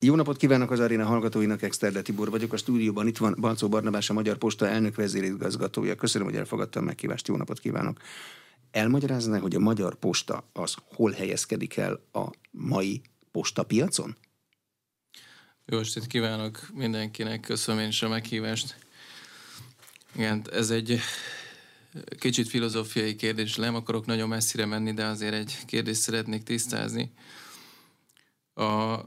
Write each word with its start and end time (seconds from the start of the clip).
Jó 0.00 0.14
napot 0.14 0.36
kívánok 0.36 0.70
az 0.70 0.80
aréna 0.80 1.04
hallgatóinak, 1.04 1.62
Exterde 1.62 2.02
Tibor 2.02 2.30
vagyok. 2.30 2.52
A 2.52 2.56
stúdióban 2.56 3.06
itt 3.06 3.18
van 3.18 3.36
Balcó 3.40 3.68
Barnabás, 3.68 4.10
a 4.10 4.12
Magyar 4.12 4.36
Posta 4.36 4.68
elnök 4.68 4.94
vezérigazgatója. 4.94 5.94
Köszönöm, 5.94 6.26
hogy 6.26 6.36
elfogadtam 6.36 6.84
meghívást. 6.84 7.28
Jó 7.28 7.36
napot 7.36 7.58
kívánok. 7.58 8.00
Elmagyarázná, 8.70 9.38
hogy 9.38 9.54
a 9.54 9.58
Magyar 9.58 9.94
Posta 9.94 10.48
az 10.52 10.74
hol 10.94 11.10
helyezkedik 11.10 11.76
el 11.76 12.00
a 12.12 12.30
mai 12.50 13.02
postapiacon? 13.30 14.16
Jó 15.66 15.78
estét 15.78 16.06
kívánok 16.06 16.68
mindenkinek, 16.74 17.40
köszönöm 17.40 17.80
én 17.80 17.88
is 17.88 18.02
a 18.02 18.08
meghívást. 18.08 18.76
Igen, 20.14 20.44
ez 20.52 20.70
egy 20.70 21.00
kicsit 22.18 22.48
filozófiai 22.48 23.16
kérdés, 23.16 23.56
nem 23.56 23.74
akarok 23.74 24.06
nagyon 24.06 24.28
messzire 24.28 24.66
menni, 24.66 24.92
de 24.92 25.04
azért 25.04 25.34
egy 25.34 25.58
kérdést 25.66 26.00
szeretnék 26.00 26.42
tisztázni. 26.42 27.12
A 28.54 28.98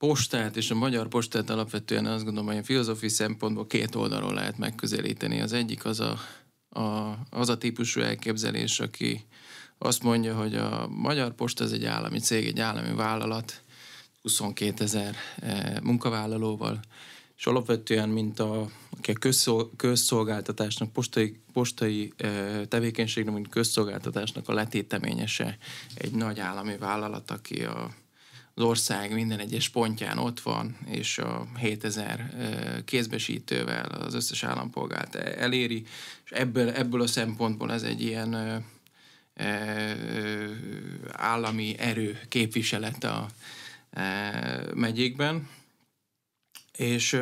postát 0.00 0.56
és 0.56 0.70
a 0.70 0.74
magyar 0.74 1.08
postát 1.08 1.50
alapvetően 1.50 2.06
azt 2.06 2.24
gondolom, 2.24 2.48
hogy 2.48 2.58
a 2.58 2.62
filozófiai 2.62 3.10
szempontból 3.10 3.66
két 3.66 3.94
oldalról 3.94 4.34
lehet 4.34 4.58
megközelíteni. 4.58 5.40
Az 5.40 5.52
egyik 5.52 5.84
az 5.84 6.00
a, 6.00 6.18
a, 6.80 7.18
az 7.30 7.48
a 7.48 7.58
típusú 7.58 8.00
elképzelés, 8.00 8.80
aki 8.80 9.26
azt 9.78 10.02
mondja, 10.02 10.34
hogy 10.34 10.54
a 10.54 10.88
magyar 10.88 11.34
posta 11.34 11.64
ez 11.64 11.72
egy 11.72 11.84
állami 11.84 12.18
cég, 12.18 12.46
egy 12.46 12.60
állami 12.60 12.94
vállalat, 12.94 13.62
22 14.22 14.84
ezer 14.84 15.14
eh, 15.36 15.76
munkavállalóval, 15.82 16.80
és 17.36 17.46
alapvetően, 17.46 18.08
mint 18.08 18.38
a, 18.38 18.60
a 18.60 18.68
közszolgáltatásnak, 19.76 20.92
postai, 20.92 21.40
postai 21.52 22.12
eh, 22.16 22.60
tevékenységnek, 22.68 23.34
mint 23.34 23.48
közszolgáltatásnak 23.48 24.48
a 24.48 24.52
letéteményese 24.52 25.58
egy 25.94 26.12
nagy 26.12 26.40
állami 26.40 26.76
vállalat, 26.76 27.30
aki 27.30 27.64
a 27.64 27.90
az 28.54 28.62
ország 28.62 29.12
minden 29.12 29.38
egyes 29.38 29.68
pontján 29.68 30.18
ott 30.18 30.40
van, 30.40 30.76
és 30.86 31.18
a 31.18 31.46
7000 31.56 32.34
kézbesítővel 32.84 33.88
az 33.88 34.14
összes 34.14 34.44
állampolgárt 34.44 35.14
eléri, 35.14 35.86
és 36.24 36.30
ebből, 36.30 36.68
ebből 36.70 37.02
a 37.02 37.06
szempontból 37.06 37.72
ez 37.72 37.82
egy 37.82 38.02
ilyen 38.02 38.64
állami 41.12 41.78
erő 41.78 42.20
képviselet 42.28 43.04
a 43.04 43.26
megyékben, 44.74 45.48
és 46.72 47.20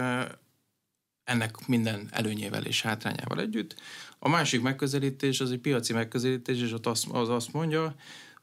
ennek 1.25 1.67
minden 1.67 2.09
előnyével 2.11 2.65
és 2.65 2.83
hátrányával 2.83 3.41
együtt. 3.41 3.75
A 4.19 4.29
másik 4.29 4.61
megközelítés 4.61 5.41
az 5.41 5.51
egy 5.51 5.59
piaci 5.59 5.93
megközelítés, 5.93 6.61
és 6.61 6.75
az 7.13 7.29
azt 7.29 7.53
mondja, 7.53 7.95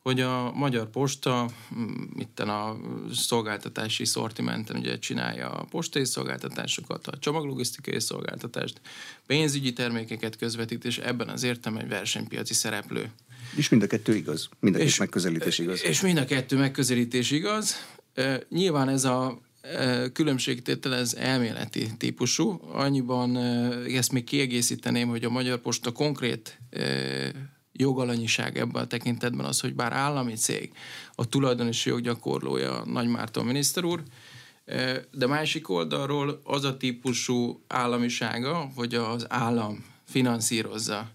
hogy 0.06 0.22
a 0.22 0.52
Magyar 0.52 0.90
Posta 0.90 1.50
mm, 1.76 2.04
itten 2.18 2.50
a 2.50 2.78
szolgáltatási 3.14 4.06
szortimenten 4.06 4.76
ugye 4.76 5.00
csinálja 5.00 5.50
a 5.50 5.64
postai 5.64 6.06
szolgáltatásokat, 6.06 7.08
a 7.08 7.18
csomaglogisztikai 7.18 8.00
szolgáltatást, 8.00 8.82
pénzügyi 9.26 9.74
termékeket 9.74 10.36
közvetít, 10.36 10.86
és 10.86 10.98
ebben 10.98 11.30
az 11.30 11.44
értem 11.44 11.78
egy 11.78 11.88
versenypiaci 11.88 12.54
szereplő. 12.54 13.12
És 13.56 13.70
mind 13.70 13.84
a 13.84 13.88
kettő 13.88 14.16
igaz? 14.16 14.50
Mind 14.60 14.76
a 14.76 14.80
és, 14.80 14.98
megközelítés 14.98 15.60
igaz? 15.60 15.84
És 15.84 16.02
mind 16.02 16.18
a 16.18 16.26
kettő 16.26 16.58
megközelítés 16.58 17.32
igaz. 17.32 17.76
Nyilván 18.50 18.90
ez 18.90 19.04
a 19.04 19.42
különbségtétel 20.14 20.96
ez 20.96 21.14
elméleti 21.14 21.92
típusú. 21.98 22.60
Annyiban 22.72 23.38
ezt 23.86 24.12
még 24.12 24.24
kiegészíteném, 24.24 25.08
hogy 25.08 25.24
a 25.24 25.30
Magyar 25.30 25.60
Posta 25.60 25.92
konkrét 25.92 26.60
jogalanyiság 27.78 28.58
ebben 28.58 28.84
a 28.84 28.88
tekintetben 28.88 29.46
az, 29.46 29.60
hogy 29.60 29.74
bár 29.74 29.94
állami 29.94 30.34
cég, 30.34 30.72
a 31.16 31.30
tulajdonosi 31.30 31.90
joggyakorlója 31.90 32.84
Nagy 32.86 33.08
Márton 33.08 33.46
miniszter 33.46 33.84
úr, 33.84 34.04
de 35.12 35.28
másik 35.28 35.70
oldalról 35.70 36.42
az 36.44 36.64
a 36.64 36.78
típusú 36.78 37.64
államisága, 37.68 38.72
hogy 38.76 38.96
az 38.96 39.26
állam 39.30 39.86
finanszírozza, 40.08 41.12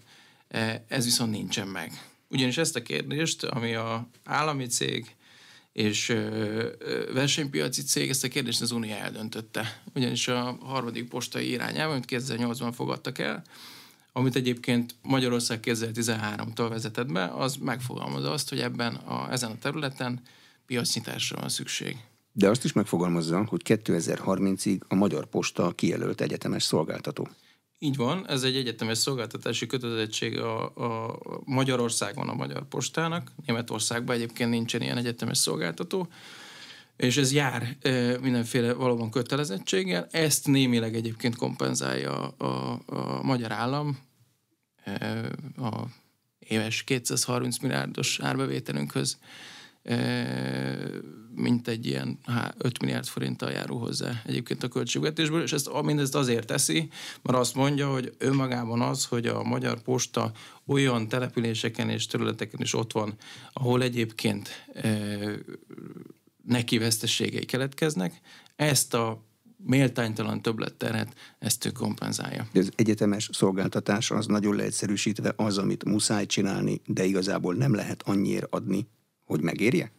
ez 0.87 1.03
viszont 1.03 1.31
nincsen 1.31 1.67
meg. 1.67 2.05
Ugyanis 2.29 2.57
ezt 2.57 2.75
a 2.75 2.81
kérdést, 2.81 3.43
ami 3.43 3.73
a 3.73 4.09
állami 4.23 4.65
cég 4.65 5.15
és 5.73 6.17
versenypiaci 7.13 7.81
cég, 7.81 8.09
ezt 8.09 8.23
a 8.23 8.27
kérdést 8.27 8.61
az 8.61 8.71
Unió 8.71 8.93
eldöntötte. 8.93 9.81
Ugyanis 9.95 10.27
a 10.27 10.57
harmadik 10.61 11.09
postai 11.09 11.49
irányában, 11.49 11.91
amit 11.91 12.05
2008-ban 12.07 12.71
fogadtak 12.75 13.19
el, 13.19 13.43
amit 14.11 14.35
egyébként 14.35 14.95
Magyarország 15.01 15.59
2013-tól 15.63 16.67
vezetett 16.69 17.11
be, 17.11 17.25
az 17.25 17.55
megfogalmazza 17.55 18.31
azt, 18.31 18.49
hogy 18.49 18.59
ebben 18.59 18.95
a, 18.95 19.31
ezen 19.31 19.51
a 19.51 19.57
területen 19.57 20.21
piacnyitásra 20.65 21.39
van 21.39 21.49
szükség. 21.49 21.97
De 22.31 22.49
azt 22.49 22.63
is 22.63 22.73
megfogalmazza, 22.73 23.45
hogy 23.47 23.61
2030-ig 23.65 24.79
a 24.87 24.95
Magyar 24.95 25.25
Posta 25.25 25.71
kijelölt 25.71 26.21
egyetemes 26.21 26.63
szolgáltató. 26.63 27.29
Így 27.79 27.95
van, 27.95 28.27
ez 28.27 28.43
egy 28.43 28.55
egyetemes 28.55 28.97
szolgáltatási 28.97 29.65
kötelezettség 29.65 30.39
a, 30.39 30.63
a 30.75 31.19
Magyarországon 31.45 32.29
a 32.29 32.33
Magyar 32.33 32.67
Postának. 32.67 33.31
Németországban 33.45 34.15
egyébként 34.15 34.49
nincsen 34.49 34.81
ilyen 34.81 34.97
egyetemes 34.97 35.37
szolgáltató 35.37 36.07
és 37.01 37.17
ez 37.17 37.31
jár 37.31 37.77
mindenféle 38.21 38.73
valóban 38.73 39.11
kötelezettséggel. 39.11 40.07
Ezt 40.11 40.47
némileg 40.47 40.95
egyébként 40.95 41.35
kompenzálja 41.35 42.27
a, 42.27 42.45
a, 42.45 42.81
a 42.85 43.23
magyar 43.23 43.51
állam 43.51 43.99
a 45.57 45.83
éves 46.39 46.83
230 46.83 47.57
milliárdos 47.57 48.19
árbevételünkhöz 48.19 49.17
mint 51.35 51.67
egy 51.67 51.85
ilyen 51.85 52.19
5 52.57 52.81
milliárd 52.81 53.05
forinttal 53.05 53.51
járul 53.51 53.79
hozzá 53.79 54.21
egyébként 54.25 54.63
a 54.63 54.67
költségvetésből, 54.67 55.41
és 55.41 55.53
ezt 55.53 55.81
mindezt 55.81 56.15
azért 56.15 56.47
teszi, 56.47 56.89
mert 57.21 57.37
azt 57.37 57.55
mondja, 57.55 57.91
hogy 57.91 58.13
önmagában 58.17 58.81
az, 58.81 59.05
hogy 59.05 59.27
a 59.27 59.43
Magyar 59.43 59.81
Posta 59.81 60.31
olyan 60.65 61.07
településeken 61.07 61.89
és 61.89 62.07
területeken 62.07 62.59
is 62.61 62.73
ott 62.73 62.91
van, 62.91 63.13
ahol 63.53 63.81
egyébként 63.83 64.65
neki 66.51 66.77
veszteségei 66.77 67.45
keletkeznek, 67.45 68.21
ezt 68.55 68.93
a 68.93 69.23
méltánytalan 69.65 70.41
többletterhet, 70.41 71.15
ezt 71.39 71.65
ő 71.65 71.71
kompenzálja. 71.71 72.47
De 72.51 72.59
az 72.59 72.71
egyetemes 72.75 73.29
szolgáltatás 73.31 74.11
az 74.11 74.25
nagyon 74.25 74.55
leegyszerűsítve 74.55 75.33
az, 75.35 75.57
amit 75.57 75.85
muszáj 75.85 76.25
csinálni, 76.25 76.81
de 76.85 77.03
igazából 77.03 77.53
nem 77.53 77.73
lehet 77.73 78.03
annyiért 78.03 78.47
adni, 78.49 78.87
hogy 79.23 79.41
megérje? 79.41 79.91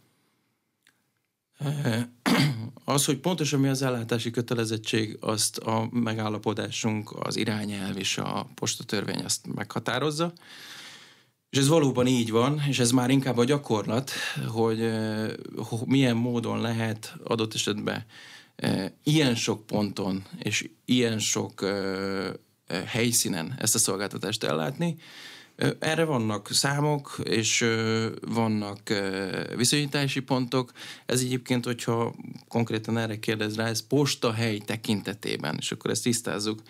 Az, 2.85 3.05
hogy 3.05 3.19
pontosan 3.19 3.61
mi 3.61 3.69
az 3.69 3.83
ellátási 3.83 4.31
kötelezettség, 4.31 5.17
azt 5.21 5.59
a 5.59 5.89
megállapodásunk, 5.93 7.13
az 7.13 7.37
irányelv 7.37 7.99
és 7.99 8.19
a 8.19 8.51
postatörvény 8.55 9.25
azt 9.25 9.55
meghatározza. 9.55 10.33
És 11.53 11.59
ez 11.59 11.69
valóban 11.69 12.07
így 12.07 12.31
van, 12.31 12.63
és 12.69 12.79
ez 12.79 12.91
már 12.91 13.11
inkább 13.11 13.37
a 13.37 13.45
gyakorlat, 13.45 14.11
hogy 14.47 14.91
milyen 15.85 16.17
módon 16.17 16.61
lehet 16.61 17.15
adott 17.25 17.55
esetben 17.55 18.05
ilyen 19.03 19.35
sok 19.35 19.67
ponton 19.67 20.25
és 20.39 20.69
ilyen 20.85 21.19
sok 21.19 21.67
helyszínen 22.87 23.55
ezt 23.59 23.75
a 23.75 23.79
szolgáltatást 23.79 24.45
ellátni. 24.45 24.97
Erre 25.79 26.05
vannak 26.05 26.49
számok, 26.51 27.21
és 27.25 27.65
vannak 28.21 28.79
viszonyítási 29.57 30.21
pontok. 30.21 30.73
Ez 31.07 31.21
egyébként, 31.21 31.65
hogyha 31.65 32.15
konkrétan 32.49 32.99
erre 32.99 33.19
kérdez 33.19 33.57
rá, 33.57 33.67
ez 33.67 33.87
postahely 33.87 34.59
tekintetében, 34.59 35.57
és 35.59 35.73
akkor 35.73 35.91
ezt 35.91 36.03
tisztázzuk 36.03 36.63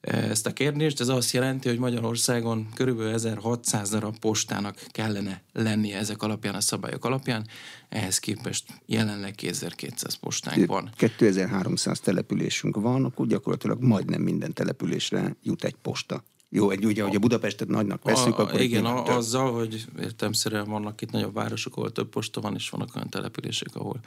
ezt 0.00 0.46
a 0.46 0.52
kérdést. 0.52 1.00
Ez 1.00 1.08
azt 1.08 1.32
jelenti, 1.32 1.68
hogy 1.68 1.78
Magyarországon 1.78 2.68
körülbelül 2.74 3.12
1600 3.12 3.90
darab 3.90 4.18
postának 4.18 4.84
kellene 4.88 5.42
lennie 5.52 5.98
ezek 5.98 6.22
alapján, 6.22 6.54
a 6.54 6.60
szabályok 6.60 7.04
alapján. 7.04 7.46
Ehhez 7.88 8.18
képest 8.18 8.64
jelenleg 8.86 9.34
2200 9.34 10.14
postánk 10.14 10.66
van. 10.66 10.90
2300 10.96 12.00
településünk 12.00 12.76
van, 12.76 13.04
akkor 13.04 13.26
gyakorlatilag 13.26 13.82
majdnem 13.82 14.22
minden 14.22 14.52
településre 14.52 15.36
jut 15.42 15.64
egy 15.64 15.76
posta. 15.82 16.24
Jó, 16.52 16.70
egy 16.70 16.86
ugye, 16.86 17.02
hogy 17.02 17.16
a 17.16 17.18
Budapestet 17.18 17.68
nagynak 17.68 18.02
veszük, 18.02 18.38
a, 18.38 18.42
akkor... 18.42 18.60
Igen, 18.60 18.84
a, 18.84 19.16
azzal, 19.16 19.52
hogy 19.52 19.84
értemszerűen 20.00 20.68
vannak 20.68 21.00
itt 21.00 21.10
nagyobb 21.10 21.34
városok, 21.34 21.76
ahol 21.76 21.92
több 21.92 22.08
posta 22.08 22.40
van, 22.40 22.54
és 22.54 22.70
vannak 22.70 22.96
olyan 22.96 23.08
települések, 23.08 23.74
ahol 23.74 24.00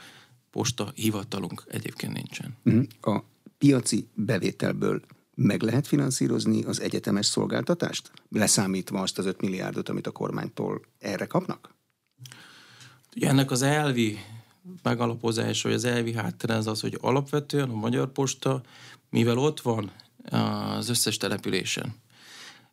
posta 0.50 0.92
hivatalunk 0.94 1.64
egyébként 1.68 2.12
nincsen. 2.12 2.56
Mhm. 2.62 2.80
A 3.00 3.22
piaci 3.58 4.08
bevételből 4.14 5.00
meg 5.34 5.62
lehet 5.62 5.86
finanszírozni 5.86 6.62
az 6.62 6.80
egyetemes 6.80 7.26
szolgáltatást? 7.26 8.10
Leszámítva 8.30 9.00
azt 9.00 9.18
az 9.18 9.26
5 9.26 9.40
milliárdot, 9.40 9.88
amit 9.88 10.06
a 10.06 10.10
kormánytól 10.10 10.80
erre 10.98 11.26
kapnak? 11.26 11.74
Ugye 13.16 13.28
ennek 13.28 13.50
az 13.50 13.62
elvi 13.62 14.18
megalapozás, 14.82 15.62
vagy 15.62 15.72
az 15.72 15.84
elvi 15.84 16.12
háttér 16.12 16.50
az 16.50 16.66
az, 16.66 16.80
hogy 16.80 16.98
alapvetően 17.00 17.70
a 17.70 17.74
Magyar 17.74 18.12
Posta, 18.12 18.62
mivel 19.10 19.38
ott 19.38 19.60
van 19.60 19.92
az 20.24 20.88
összes 20.88 21.16
településen, 21.16 21.94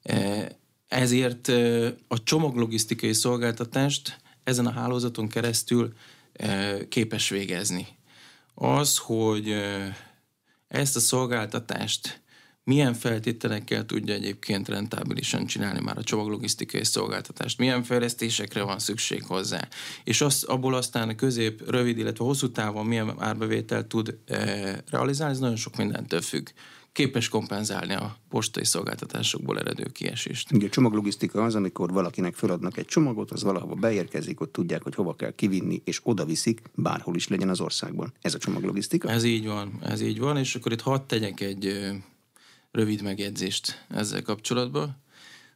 e, 0.03 0.51
ezért 0.87 1.49
e, 1.49 1.87
a 2.07 2.23
csomaglogisztikai 2.23 3.13
szolgáltatást 3.13 4.19
ezen 4.43 4.65
a 4.65 4.71
hálózaton 4.71 5.27
keresztül 5.27 5.93
képes 6.89 7.29
végezni. 7.29 7.87
az, 8.53 8.97
hogy 8.97 9.55
ezt 10.67 10.95
a 10.95 10.99
szolgáltatást 10.99 12.20
milyen 12.63 12.93
feltételekkel 12.93 13.85
tudja 13.85 14.13
egyébként 14.13 14.67
rentábilisan 14.67 15.45
csinálni 15.45 15.79
már 15.79 15.97
a 15.97 16.03
csomaglogisztikai 16.03 16.83
szolgáltatást, 16.83 17.57
milyen 17.57 17.83
fejlesztésekre 17.83 18.63
van 18.63 18.79
szükség 18.79 19.23
hozzá, 19.23 19.67
és 20.03 20.21
az, 20.21 20.43
abból 20.43 20.73
aztán 20.73 21.15
közép, 21.15 21.69
rövid, 21.69 21.97
illetve 21.97 22.25
hosszú 22.25 22.51
távon 22.51 22.85
milyen 22.85 23.13
árbevételt 23.19 23.87
tud 23.87 24.17
e, 24.25 24.83
realizálni, 24.89 25.33
ez 25.33 25.39
nagyon 25.39 25.55
sok 25.55 25.75
mindentől 25.75 26.21
függ 26.21 26.47
képes 26.91 27.29
kompenzálni 27.29 27.93
a 27.93 28.17
postai 28.29 28.65
szolgáltatásokból 28.65 29.59
eredő 29.59 29.83
kiesést. 29.83 30.51
Ugye 30.51 30.67
a 30.67 30.69
csomaglogisztika 30.69 31.43
az, 31.43 31.55
amikor 31.55 31.91
valakinek 31.91 32.33
feladnak 32.33 32.77
egy 32.77 32.85
csomagot, 32.85 33.31
az 33.31 33.43
valahova 33.43 33.75
beérkezik, 33.75 34.41
ott 34.41 34.51
tudják, 34.51 34.83
hogy 34.83 34.95
hova 34.95 35.15
kell 35.15 35.31
kivinni, 35.31 35.81
és 35.85 35.99
oda 36.03 36.25
viszik, 36.25 36.61
bárhol 36.75 37.15
is 37.15 37.27
legyen 37.27 37.49
az 37.49 37.59
országban. 37.59 38.13
Ez 38.21 38.33
a 38.33 38.37
csomaglogisztika? 38.37 39.09
Ez 39.09 39.23
így 39.23 39.45
van, 39.45 39.79
ez 39.83 40.01
így 40.01 40.19
van, 40.19 40.37
és 40.37 40.55
akkor 40.55 40.71
itt 40.71 40.81
hadd 40.81 41.01
tegyek 41.07 41.39
egy 41.39 41.91
rövid 42.71 43.01
megjegyzést 43.01 43.85
ezzel 43.89 44.21
kapcsolatban, 44.21 44.97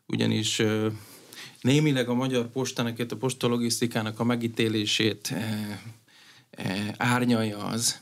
ugyanis 0.06 0.62
némileg 1.62 2.10
a 2.10 2.14
Magyar 2.14 2.48
Postának, 2.48 3.00
a 3.10 3.16
posta 3.16 3.48
logisztikának 3.48 4.20
a 4.20 4.24
megítélését 4.24 5.34
árnyalja 6.98 7.58
az, 7.58 8.02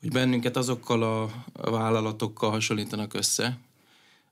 hogy 0.00 0.12
bennünket 0.12 0.56
azokkal 0.56 1.02
a 1.02 1.44
vállalatokkal 1.70 2.50
hasonlítanak 2.50 3.14
össze, 3.14 3.58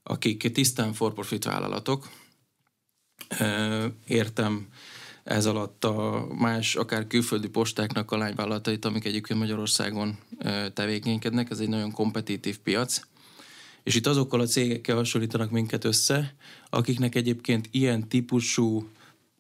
akik 0.03 0.53
tisztán 0.53 0.93
for 0.93 1.13
profit 1.13 1.45
vállalatok. 1.45 2.09
Értem 4.07 4.69
ez 5.25 5.47
alatt 5.47 5.85
a 5.85 6.27
más, 6.39 6.75
akár 6.75 7.07
külföldi 7.07 7.49
postáknak 7.49 8.11
a 8.11 8.17
lányvállalatait, 8.17 8.85
amik 8.85 9.05
egyébként 9.05 9.39
Magyarországon 9.39 10.19
tevékenykednek. 10.75 11.51
Ez 11.51 11.59
egy 11.59 11.69
nagyon 11.69 11.93
kompetitív 11.93 12.59
piac. 12.59 13.01
És 13.87 13.95
itt 13.95 14.07
azokkal 14.07 14.41
a 14.41 14.47
cégekkel 14.47 14.97
hasonlítanak 14.97 15.51
minket 15.51 15.85
össze, 15.85 16.35
akiknek 16.71 17.15
egyébként 17.15 17.69
ilyen 17.71 18.09
típusú 18.09 18.89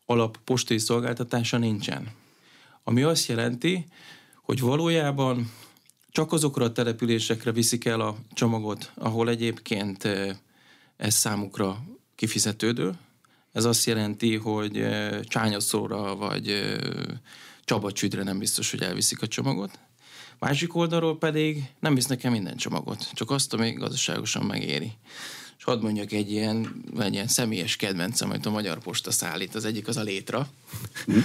alap 0.04 0.38
postai 0.44 0.78
szolgáltatása 0.78 1.58
nincsen. 1.58 2.08
Ami 2.84 3.02
azt 3.02 3.28
jelenti, 3.28 3.86
hogy 4.42 4.60
valójában 4.60 5.52
csak 6.10 6.32
azokra 6.32 6.64
a 6.64 6.72
településekre 6.72 7.52
viszik 7.52 7.84
el 7.84 8.00
a 8.00 8.16
csomagot, 8.32 8.92
ahol 8.94 9.28
egyébként 9.28 10.08
ez 10.96 11.14
számukra 11.14 11.84
kifizetődő. 12.14 12.92
Ez 13.52 13.64
azt 13.64 13.86
jelenti, 13.86 14.36
hogy 14.36 14.86
csányaszóra 15.22 16.16
vagy 16.16 16.76
csabacsüdre 17.64 18.22
nem 18.22 18.38
biztos, 18.38 18.70
hogy 18.70 18.82
elviszik 18.82 19.22
a 19.22 19.26
csomagot. 19.26 19.78
Másik 20.38 20.76
oldalról 20.76 21.18
pedig 21.18 21.64
nem 21.80 21.94
visznek 21.94 22.24
el 22.24 22.30
minden 22.30 22.56
csomagot, 22.56 23.10
csak 23.14 23.30
azt, 23.30 23.52
ami 23.52 23.72
gazdaságosan 23.72 24.42
megéri. 24.42 24.92
És 25.58 25.64
hadd 25.64 25.82
mondjak 25.82 26.12
egy 26.12 26.30
ilyen, 26.30 26.82
egy 26.98 27.12
ilyen 27.12 27.28
személyes 27.28 27.76
kedvencem, 27.76 28.30
amit 28.30 28.46
a 28.46 28.50
Magyar 28.50 28.78
Posta 28.78 29.10
szállít. 29.10 29.54
Az 29.54 29.64
egyik 29.64 29.88
az 29.88 29.96
a 29.96 30.02
létra. 30.02 30.48
Hm? 31.04 31.18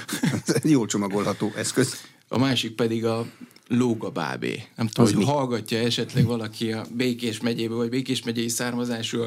Jól 0.64 0.88
csomagolható 0.88 1.52
eszköz. 1.56 2.02
A 2.28 2.38
másik 2.38 2.76
pedig 2.76 3.06
a 3.06 3.26
Lógabábé. 3.68 4.64
Nem 4.76 4.88
tudom, 4.88 5.06
az 5.06 5.12
hogy 5.12 5.20
mi? 5.20 5.26
hallgatja 5.26 5.80
esetleg 5.80 6.26
valaki 6.26 6.72
a 6.72 6.86
Békés 6.92 7.40
megyébe, 7.40 7.74
vagy 7.74 7.90
Békés 7.90 8.24
megyei 8.24 8.48
származású 8.48 9.26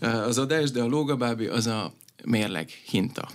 az 0.00 0.38
adás, 0.38 0.70
de 0.70 0.82
a 0.82 0.86
Lógabábé 0.86 1.46
az 1.46 1.66
a 1.66 1.94
mérleg 2.24 2.68
hinta. 2.68 3.28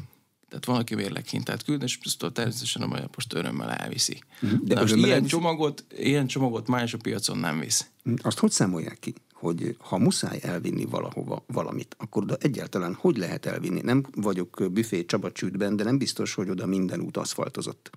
Tehát 0.50 0.66
van, 0.66 0.78
aki 0.78 0.96
mérleg 0.96 1.26
hintát 1.26 1.64
küld, 1.64 1.84
és 1.84 2.00
azt 2.04 2.34
természetesen 2.34 2.82
a 2.82 2.88
Magyar 2.88 3.08
Posta 3.08 3.38
örömmel 3.38 3.72
elviszi. 3.72 4.22
Mhm. 4.40 4.56
De 4.64 4.74
Na 4.74 4.82
most 4.82 4.96
ilyen, 4.96 5.10
elviszi? 5.12 5.30
csomagot, 5.30 5.86
ilyen 5.98 6.28
csomagot 6.28 6.68
más 6.68 6.94
a 6.94 6.98
piacon 6.98 7.38
nem 7.38 7.60
visz. 7.60 7.90
Mhm. 8.04 8.16
Azt 8.22 8.40
hogy 8.40 8.52
számolják 8.52 9.00
ki? 9.00 9.14
hogy 9.40 9.76
ha 9.80 9.98
muszáj 9.98 10.40
elvinni 10.42 10.86
valahova 10.86 11.44
valamit, 11.48 11.96
akkor 12.00 12.24
oda 12.24 12.36
egyáltalán 12.40 12.94
hogy 12.94 13.18
lehet 13.18 13.46
elvinni? 13.46 13.82
Nem 13.82 14.06
vagyok 14.16 14.66
büfé 14.72 15.06
csabacsűtben, 15.06 15.76
de 15.76 15.84
nem 15.84 15.98
biztos, 15.98 16.34
hogy 16.34 16.50
oda 16.50 16.66
minden 16.66 17.00
út 17.00 17.18
aszfaltozott. 17.18 17.90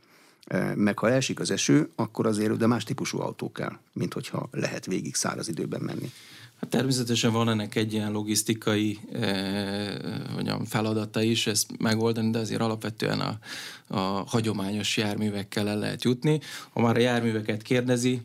Meg 0.75 0.99
ha 0.99 1.11
elsik 1.11 1.41
az 1.41 1.51
eső, 1.51 1.91
akkor 1.95 2.27
azért 2.27 2.57
de 2.57 2.67
más 2.67 2.85
típusú 2.85 3.21
autó 3.21 3.53
kell, 3.53 3.73
mint 3.93 4.13
hogyha 4.13 4.49
lehet 4.51 4.87
végig 4.87 5.15
száraz 5.15 5.49
időben 5.49 5.81
menni. 5.81 6.11
Hát 6.61 6.71
természetesen 6.71 7.33
van 7.33 7.49
ennek 7.49 7.75
egy 7.75 7.93
ilyen 7.93 8.13
logisztikai 8.13 8.99
eh, 9.13 9.95
mondjam, 10.33 10.65
feladata 10.65 11.23
is 11.23 11.47
ezt 11.47 11.79
megoldani, 11.79 12.31
de 12.31 12.39
azért 12.39 12.61
alapvetően 12.61 13.21
a, 13.21 13.39
a 13.87 14.25
hagyományos 14.27 14.97
járművekkel 14.97 15.69
el 15.69 15.79
lehet 15.79 16.05
jutni. 16.05 16.41
Ha 16.71 16.81
már 16.81 16.97
a 16.97 17.01
járműveket 17.01 17.63
kérdezi, 17.63 18.23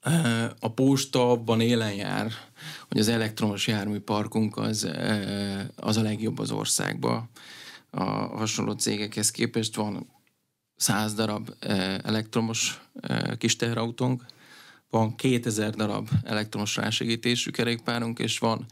eh, 0.00 0.50
a 0.60 0.70
posta 0.70 1.30
abban 1.30 1.60
élen 1.60 1.94
jár, 1.94 2.32
hogy 2.88 2.98
az 2.98 3.08
elektromos 3.08 3.66
járműparkunk 3.66 4.56
az, 4.56 4.84
eh, 4.84 5.64
az 5.76 5.96
a 5.96 6.02
legjobb 6.02 6.38
az 6.38 6.50
országban. 6.50 7.28
A 7.90 8.04
hasonló 8.12 8.72
cégekhez 8.72 9.30
képest 9.30 9.74
van 9.74 10.06
100 10.76 11.14
darab 11.14 11.50
eh, 11.58 11.98
elektromos 11.98 12.80
eh, 13.00 13.36
kis 13.38 13.56
teherautónk, 13.56 14.24
van 14.90 15.14
2000 15.16 15.74
darab 15.74 16.08
elektromos 16.24 16.76
rásegítésű 16.76 17.50
kerékpárunk, 17.50 18.18
és 18.18 18.38
van 18.38 18.66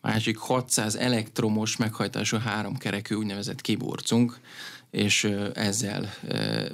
másik 0.00 0.36
600 0.36 0.96
elektromos 0.96 1.76
meghajtású 1.76 2.36
háromkerekű 2.36 3.14
úgynevezett 3.14 3.60
kiburcunk, 3.60 4.40
és 4.90 5.24
ezzel 5.54 6.14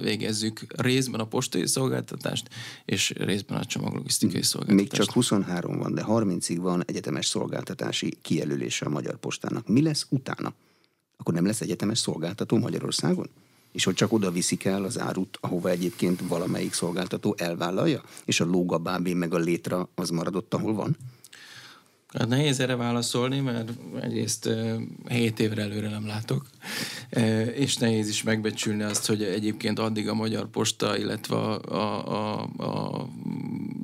végezzük 0.00 0.61
részben 0.69 1.21
a 1.21 1.25
postai 1.25 1.67
szolgáltatást, 1.67 2.49
és 2.85 3.11
részben 3.11 3.59
a 3.59 3.65
csomaglogisztikai 3.65 4.43
szolgáltatást. 4.43 4.91
Még 4.91 5.05
csak 5.05 5.15
23 5.15 5.79
van, 5.79 5.94
de 5.94 6.05
30-ig 6.06 6.59
van 6.61 6.83
egyetemes 6.87 7.27
szolgáltatási 7.27 8.19
kijelölése 8.23 8.87
a 8.87 8.89
Magyar 8.89 9.17
Postának. 9.17 9.69
Mi 9.69 9.83
lesz 9.83 10.06
utána? 10.09 10.53
Akkor 11.17 11.35
nem 11.35 11.47
lesz 11.47 11.61
egyetemes 11.61 11.99
szolgáltató 11.99 12.59
Magyarországon? 12.59 13.31
És 13.72 13.84
hogy 13.84 13.94
csak 13.94 14.12
oda 14.12 14.30
viszik 14.30 14.64
el 14.64 14.84
az 14.84 14.98
árut, 14.98 15.38
ahova 15.40 15.70
egyébként 15.70 16.20
valamelyik 16.28 16.72
szolgáltató 16.72 17.34
elvállalja, 17.38 18.02
és 18.24 18.40
a 18.40 18.44
lógabábé 18.44 19.12
meg 19.12 19.34
a 19.34 19.38
létra 19.38 19.88
az 19.94 20.10
maradott, 20.10 20.54
ahol 20.54 20.74
van? 20.74 20.96
Hát 22.12 22.28
nehéz 22.28 22.60
erre 22.60 22.76
válaszolni, 22.76 23.40
mert 23.40 23.70
egyrészt 24.00 24.48
7 25.08 25.40
évre 25.40 25.62
előre 25.62 25.88
nem 25.88 26.06
látok, 26.06 26.46
és 27.54 27.76
nehéz 27.76 28.08
is 28.08 28.22
megbecsülni 28.22 28.82
azt, 28.82 29.06
hogy 29.06 29.22
egyébként 29.22 29.78
addig 29.78 30.08
a 30.08 30.14
Magyar 30.14 30.48
Posta, 30.48 30.98
illetve 30.98 31.36
a, 31.36 31.60
a, 31.69 32.06
a, 32.06 32.42
a 32.56 33.08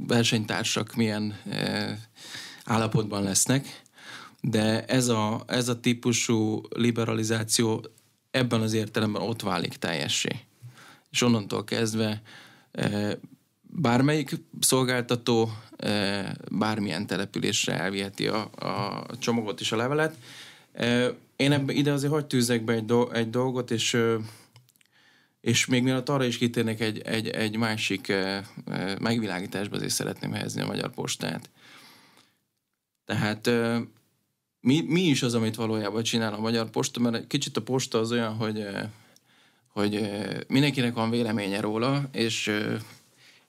versenytársak 0.06 0.94
milyen 0.94 1.40
állapotban 2.64 3.22
lesznek, 3.22 3.82
de 4.40 4.84
ez 4.84 5.08
a, 5.08 5.42
ez 5.46 5.68
a 5.68 5.80
típusú 5.80 6.62
liberalizáció 6.68 7.84
ebben 8.38 8.60
az 8.60 8.72
értelemben 8.72 9.22
ott 9.22 9.42
válik 9.42 9.76
teljessé. 9.76 10.40
És 11.10 11.22
onnantól 11.22 11.64
kezdve 11.64 12.22
e, 12.72 13.18
bármelyik 13.62 14.30
szolgáltató 14.60 15.52
e, 15.76 16.36
bármilyen 16.50 17.06
településre 17.06 17.78
elviheti 17.80 18.28
a, 18.28 18.50
a 18.58 19.06
csomagot 19.18 19.60
és 19.60 19.72
a 19.72 19.76
levelet. 19.76 20.16
E, 20.72 21.14
én 21.36 21.52
ebbe, 21.52 21.72
ide 21.72 21.92
azért 21.92 22.12
hogy 22.12 22.26
tűzek 22.26 22.64
be 22.64 22.72
egy, 22.72 22.84
do, 22.84 23.10
egy 23.10 23.30
dolgot, 23.30 23.70
és 23.70 23.96
és 25.40 25.66
még 25.66 25.82
mielőtt 25.82 26.08
arra 26.08 26.24
is 26.24 26.38
kitérnék 26.38 26.80
egy, 26.80 26.98
egy, 26.98 27.28
egy 27.28 27.56
másik 27.56 28.12
megvilágításba 29.00 29.76
azért 29.76 29.92
szeretném 29.92 30.32
helyezni 30.32 30.60
a 30.60 30.66
Magyar 30.66 30.90
Postát. 30.90 31.50
Tehát 33.04 33.50
mi, 34.68 34.84
mi 34.88 35.00
is 35.00 35.22
az, 35.22 35.34
amit 35.34 35.54
valójában 35.54 36.02
csinál 36.02 36.34
a 36.34 36.40
Magyar 36.40 36.70
Posta, 36.70 37.00
mert 37.00 37.26
kicsit 37.26 37.56
a 37.56 37.62
posta 37.62 37.98
az 37.98 38.12
olyan, 38.12 38.34
hogy, 38.34 38.60
eh, 38.60 38.88
hogy 39.72 39.94
eh, 39.94 40.36
mindenkinek 40.48 40.94
van 40.94 41.10
véleménye 41.10 41.60
róla, 41.60 42.02
és 42.12 42.48
eh, 42.48 42.80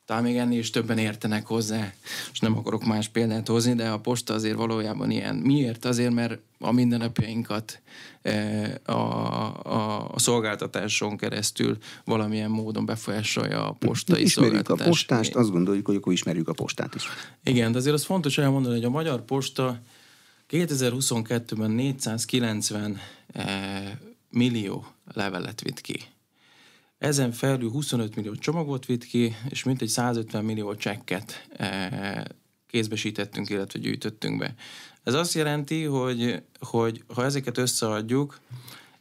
talán 0.06 0.24
még 0.24 0.38
ennél 0.38 0.60
is 0.60 0.70
többen 0.70 0.98
értenek 0.98 1.46
hozzá, 1.46 1.94
és 2.32 2.40
nem 2.40 2.58
akarok 2.58 2.86
más 2.86 3.08
példát 3.08 3.48
hozni, 3.48 3.74
de 3.74 3.90
a 3.90 4.00
posta 4.00 4.34
azért 4.34 4.56
valójában 4.56 5.12
ilyen. 5.12 5.36
Miért? 5.36 5.86
Azért, 5.86 6.14
mert 6.14 6.40
a 6.60 6.72
mindennapjainkat 6.72 7.82
a, 8.86 8.92
a, 8.92 10.10
a 10.12 10.20
szolgáltatáson 10.20 11.18
keresztül 11.18 11.78
valamilyen 12.06 12.50
módon 12.50 12.86
befolyásolja 12.86 13.68
a 13.68 13.72
postai 13.72 14.24
ismerjük 14.24 14.54
szolgáltatás. 14.56 14.86
a 14.86 14.90
postást, 14.90 15.36
azt 15.36 15.52
gondoljuk, 15.52 15.86
hogy 15.86 15.96
akkor 15.96 16.14
ismerjük 16.14 16.48
a 16.48 16.54
postát 16.54 16.96
is. 16.96 17.04
Igen, 17.44 17.72
de 17.72 17.78
azért 17.78 17.96
az 17.96 18.06
fontos 18.06 18.38
elmondani, 18.38 18.76
hogy 18.76 18.86
a 18.86 18.90
Magyar 18.90 19.26
Posta 19.26 19.82
2022-ben 20.50 21.72
490 21.72 23.00
eh, 23.28 23.92
millió 24.30 24.86
levelet 25.14 25.62
vitt 25.62 25.82
ki. 25.82 26.00
Ezen 26.98 27.32
felül 27.32 27.70
25 27.70 28.16
millió 28.16 28.36
csomagot 28.36 28.86
vitt 28.86 29.04
ki, 29.04 29.36
és 29.50 29.64
mintegy 29.64 29.88
150 29.88 30.46
millió 30.46 30.76
csekket 30.76 31.48
eh, 31.50 32.24
kézbesítettünk, 32.68 33.50
illetve 33.50 33.80
gyűjtöttünk 33.80 34.38
be. 34.38 34.54
Ez 35.04 35.14
azt 35.14 35.34
jelenti, 35.34 35.84
hogy, 35.84 36.42
hogy 36.60 37.04
ha 37.14 37.24
ezeket 37.24 37.58
összeadjuk, 37.58 38.40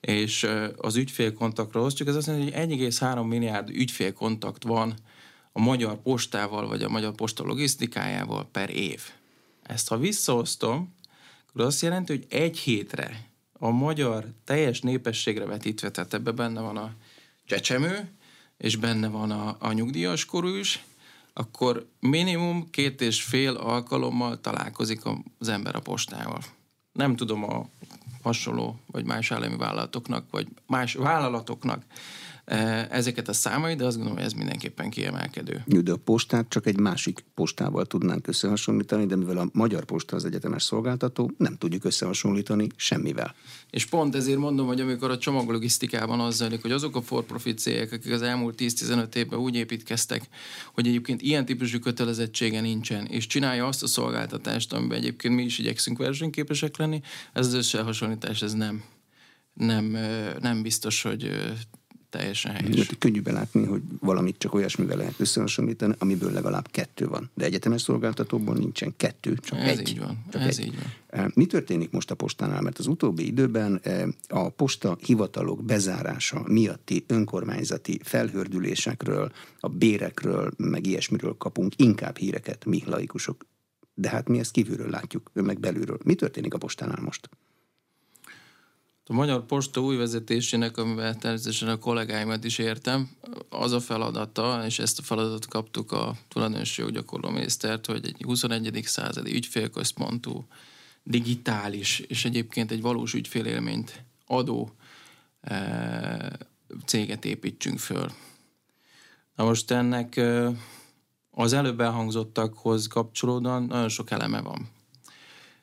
és 0.01 0.43
eh, 0.43 0.69
az 0.77 0.97
ügyfélkontaktra 0.97 1.81
osztjuk, 1.81 2.09
ez 2.09 2.15
azt 2.15 2.27
jelenti, 2.27 2.53
hogy 2.53 2.79
1,3 2.79 3.29
milliárd 3.29 3.71
ügyfélkontakt 3.71 4.63
van 4.63 4.95
a 5.53 5.61
magyar 5.61 6.03
postával, 6.03 6.67
vagy 6.67 6.83
a 6.83 6.89
magyar 6.89 7.15
posta 7.15 7.45
logisztikájával 7.45 8.49
per 8.53 8.71
év. 8.71 9.03
Ezt 9.63 9.89
ha 9.89 9.99
visszaosztom, 9.99 10.95
akkor 11.49 11.61
azt 11.61 11.83
jelenti, 11.83 12.13
hogy 12.13 12.27
egy 12.29 12.59
hétre 12.59 13.27
a 13.53 13.71
magyar 13.71 14.25
teljes 14.45 14.81
népességre 14.81 15.45
vetítve, 15.45 15.91
tehát 15.91 16.15
ebben 16.15 16.35
benne 16.35 16.61
van 16.61 16.77
a 16.77 16.95
csecsemő, 17.45 18.11
és 18.57 18.77
benne 18.77 19.09
van 19.09 19.31
a, 19.31 19.57
a 19.59 19.73
nyugdíjas 19.73 20.25
korú 20.25 20.49
is, 20.49 20.85
akkor 21.33 21.89
minimum 22.01 22.71
két 22.71 23.01
és 23.01 23.23
fél 23.23 23.55
alkalommal 23.55 24.41
találkozik 24.41 25.01
az 25.39 25.49
ember 25.49 25.77
a 25.77 25.81
postával. 25.81 26.41
Nem 26.93 27.17
tudom 27.17 27.45
a 27.45 27.69
hasonló, 28.23 28.79
vagy 28.87 29.05
más 29.05 29.31
állami 29.31 29.57
vállalatoknak, 29.57 30.25
vagy 30.31 30.49
más 30.67 30.95
vállalatoknak 30.95 31.85
ezeket 32.91 33.29
a 33.29 33.33
számait, 33.33 33.77
de 33.77 33.85
azt 33.85 33.97
gondolom, 33.97 34.19
hogy 34.19 34.27
ez 34.27 34.33
mindenképpen 34.33 34.91
kiemelkedő. 34.91 35.63
De 35.67 35.93
a 35.93 35.97
postát 35.97 36.49
csak 36.49 36.67
egy 36.67 36.79
másik 36.79 37.25
postával 37.35 37.87
tudnánk 37.87 38.27
összehasonlítani, 38.27 39.07
de 39.07 39.17
mivel 39.17 39.39
a 39.39 39.49
magyar 39.53 39.85
posta 39.85 40.17
az 40.17 40.25
egyetemes 40.25 40.63
szolgáltató, 40.63 41.33
nem 41.37 41.57
tudjuk 41.57 41.85
összehasonlítani 41.85 42.67
semmivel. 42.77 43.35
És 43.71 43.87
pont 43.87 44.15
ezért 44.15 44.39
mondom, 44.39 44.67
hogy 44.67 44.81
amikor 44.81 45.11
a 45.11 45.19
csomaglogisztikában 45.19 46.21
az 46.21 46.37
zajlik, 46.37 46.63
hogy 46.63 46.73
azok 46.73 46.97
a 46.97 47.03
for 47.03 47.25
profit 47.25 47.59
cégek, 47.59 47.93
akik 47.93 48.13
az 48.13 48.23
elmúlt 48.23 48.55
10-15 48.59 49.15
évben 49.15 49.39
úgy 49.39 49.55
építkeztek, 49.55 50.29
hogy 50.75 50.87
egyébként 50.87 51.23
ilyen 51.23 51.45
típusú 51.45 51.79
kötelezettsége 51.79 52.61
nincsen, 52.61 53.07
és 53.07 53.27
csinálja 53.27 53.67
azt 53.67 53.83
a 53.83 53.87
szolgáltatást, 53.87 54.73
amiben 54.73 54.99
egyébként 54.99 55.35
mi 55.35 55.43
is 55.43 55.59
igyekszünk 55.59 55.99
versenyképesek 55.99 56.77
lenni, 56.77 57.01
ez 57.33 57.47
az 57.47 57.55
összehasonlítás 57.55 58.43
ez 58.43 58.53
nem, 58.53 58.83
nem, 59.55 59.95
eh, 59.95 60.35
nem 60.41 60.63
biztos, 60.63 61.03
hogy 61.03 61.25
eh, 61.25 61.53
teljesen 62.11 62.53
helyes. 62.53 62.77
Mert 62.77 62.99
könnyű 62.99 63.21
belátni, 63.21 63.65
hogy 63.65 63.83
valamit 64.01 64.39
csak 64.39 64.55
olyasmivel 64.55 64.97
lehet 64.97 65.15
összehasonlítani, 65.21 65.95
amiből 65.99 66.33
legalább 66.33 66.71
kettő 66.71 67.07
van. 67.07 67.31
De 67.35 67.45
egyetemes 67.45 67.83
szolgáltatóban 67.83 68.57
nincsen 68.57 68.95
kettő, 68.97 69.35
csak 69.35 69.59
Ez 69.59 69.79
egy. 69.79 69.89
így 69.89 69.99
van. 69.99 70.25
Csak 70.31 70.43
Ez 70.43 70.59
egy. 70.59 70.67
így 70.67 70.75
van. 70.75 70.93
Eh, 71.07 71.27
mi 71.35 71.47
történik 71.47 71.91
most 71.91 72.11
a 72.11 72.15
postánál? 72.15 72.61
Mert 72.61 72.79
az 72.79 72.87
utóbbi 72.87 73.27
időben 73.27 73.81
eh, 73.83 74.03
a 74.29 74.49
posta 74.49 74.97
hivatalok 75.01 75.65
bezárása 75.65 76.43
miatti 76.47 77.05
önkormányzati 77.07 78.01
felhördülésekről, 78.03 79.33
a 79.61 79.69
bérekről, 79.69 80.51
meg 80.57 80.87
ilyesmiről 80.87 81.37
kapunk 81.37 81.73
inkább 81.77 82.17
híreket 82.17 82.65
mi 82.65 82.83
laikusok. 82.87 83.47
De 83.95 84.09
hát 84.09 84.29
mi 84.29 84.39
ezt 84.39 84.51
kívülről 84.51 84.91
látjuk, 84.91 85.31
meg 85.33 85.61
belülről. 85.61 85.99
Mi 86.05 86.15
történik 86.15 86.55
a 86.55 86.59
postánál 86.59 87.01
most? 87.03 87.29
A 89.11 89.15
Magyar 89.15 89.47
Posta 89.47 89.81
új 89.81 89.97
vezetésének, 89.97 90.77
amivel 90.77 91.17
természetesen 91.17 91.69
a 91.69 91.79
kollégáimat 91.79 92.45
is 92.45 92.59
értem, 92.59 93.11
az 93.49 93.73
a 93.73 93.81
feladata, 93.81 94.63
és 94.67 94.79
ezt 94.79 94.99
a 94.99 95.03
feladatot 95.03 95.47
kaptuk 95.47 95.93
a 95.93 96.17
tulajdonosi 96.29 96.83
joggyakorló 96.83 97.31
minisztert, 97.31 97.87
hogy 97.87 98.07
egy 98.07 98.23
21. 98.23 98.81
századi 98.85 99.35
ügyfélközpontú, 99.35 100.47
digitális, 101.03 101.99
és 101.99 102.25
egyébként 102.25 102.71
egy 102.71 102.81
valós 102.81 103.15
ügyfélélményt 103.15 104.05
adó 104.27 104.73
e, 105.41 106.39
céget 106.85 107.25
építsünk 107.25 107.79
föl. 107.79 108.13
Na 109.35 109.45
most 109.45 109.71
ennek 109.71 110.17
e, 110.17 110.53
az 111.31 111.53
előbb 111.53 111.81
elhangzottakhoz 111.81 112.87
kapcsolódóan 112.87 113.63
nagyon 113.63 113.89
sok 113.89 114.11
eleme 114.11 114.41
van. 114.41 114.69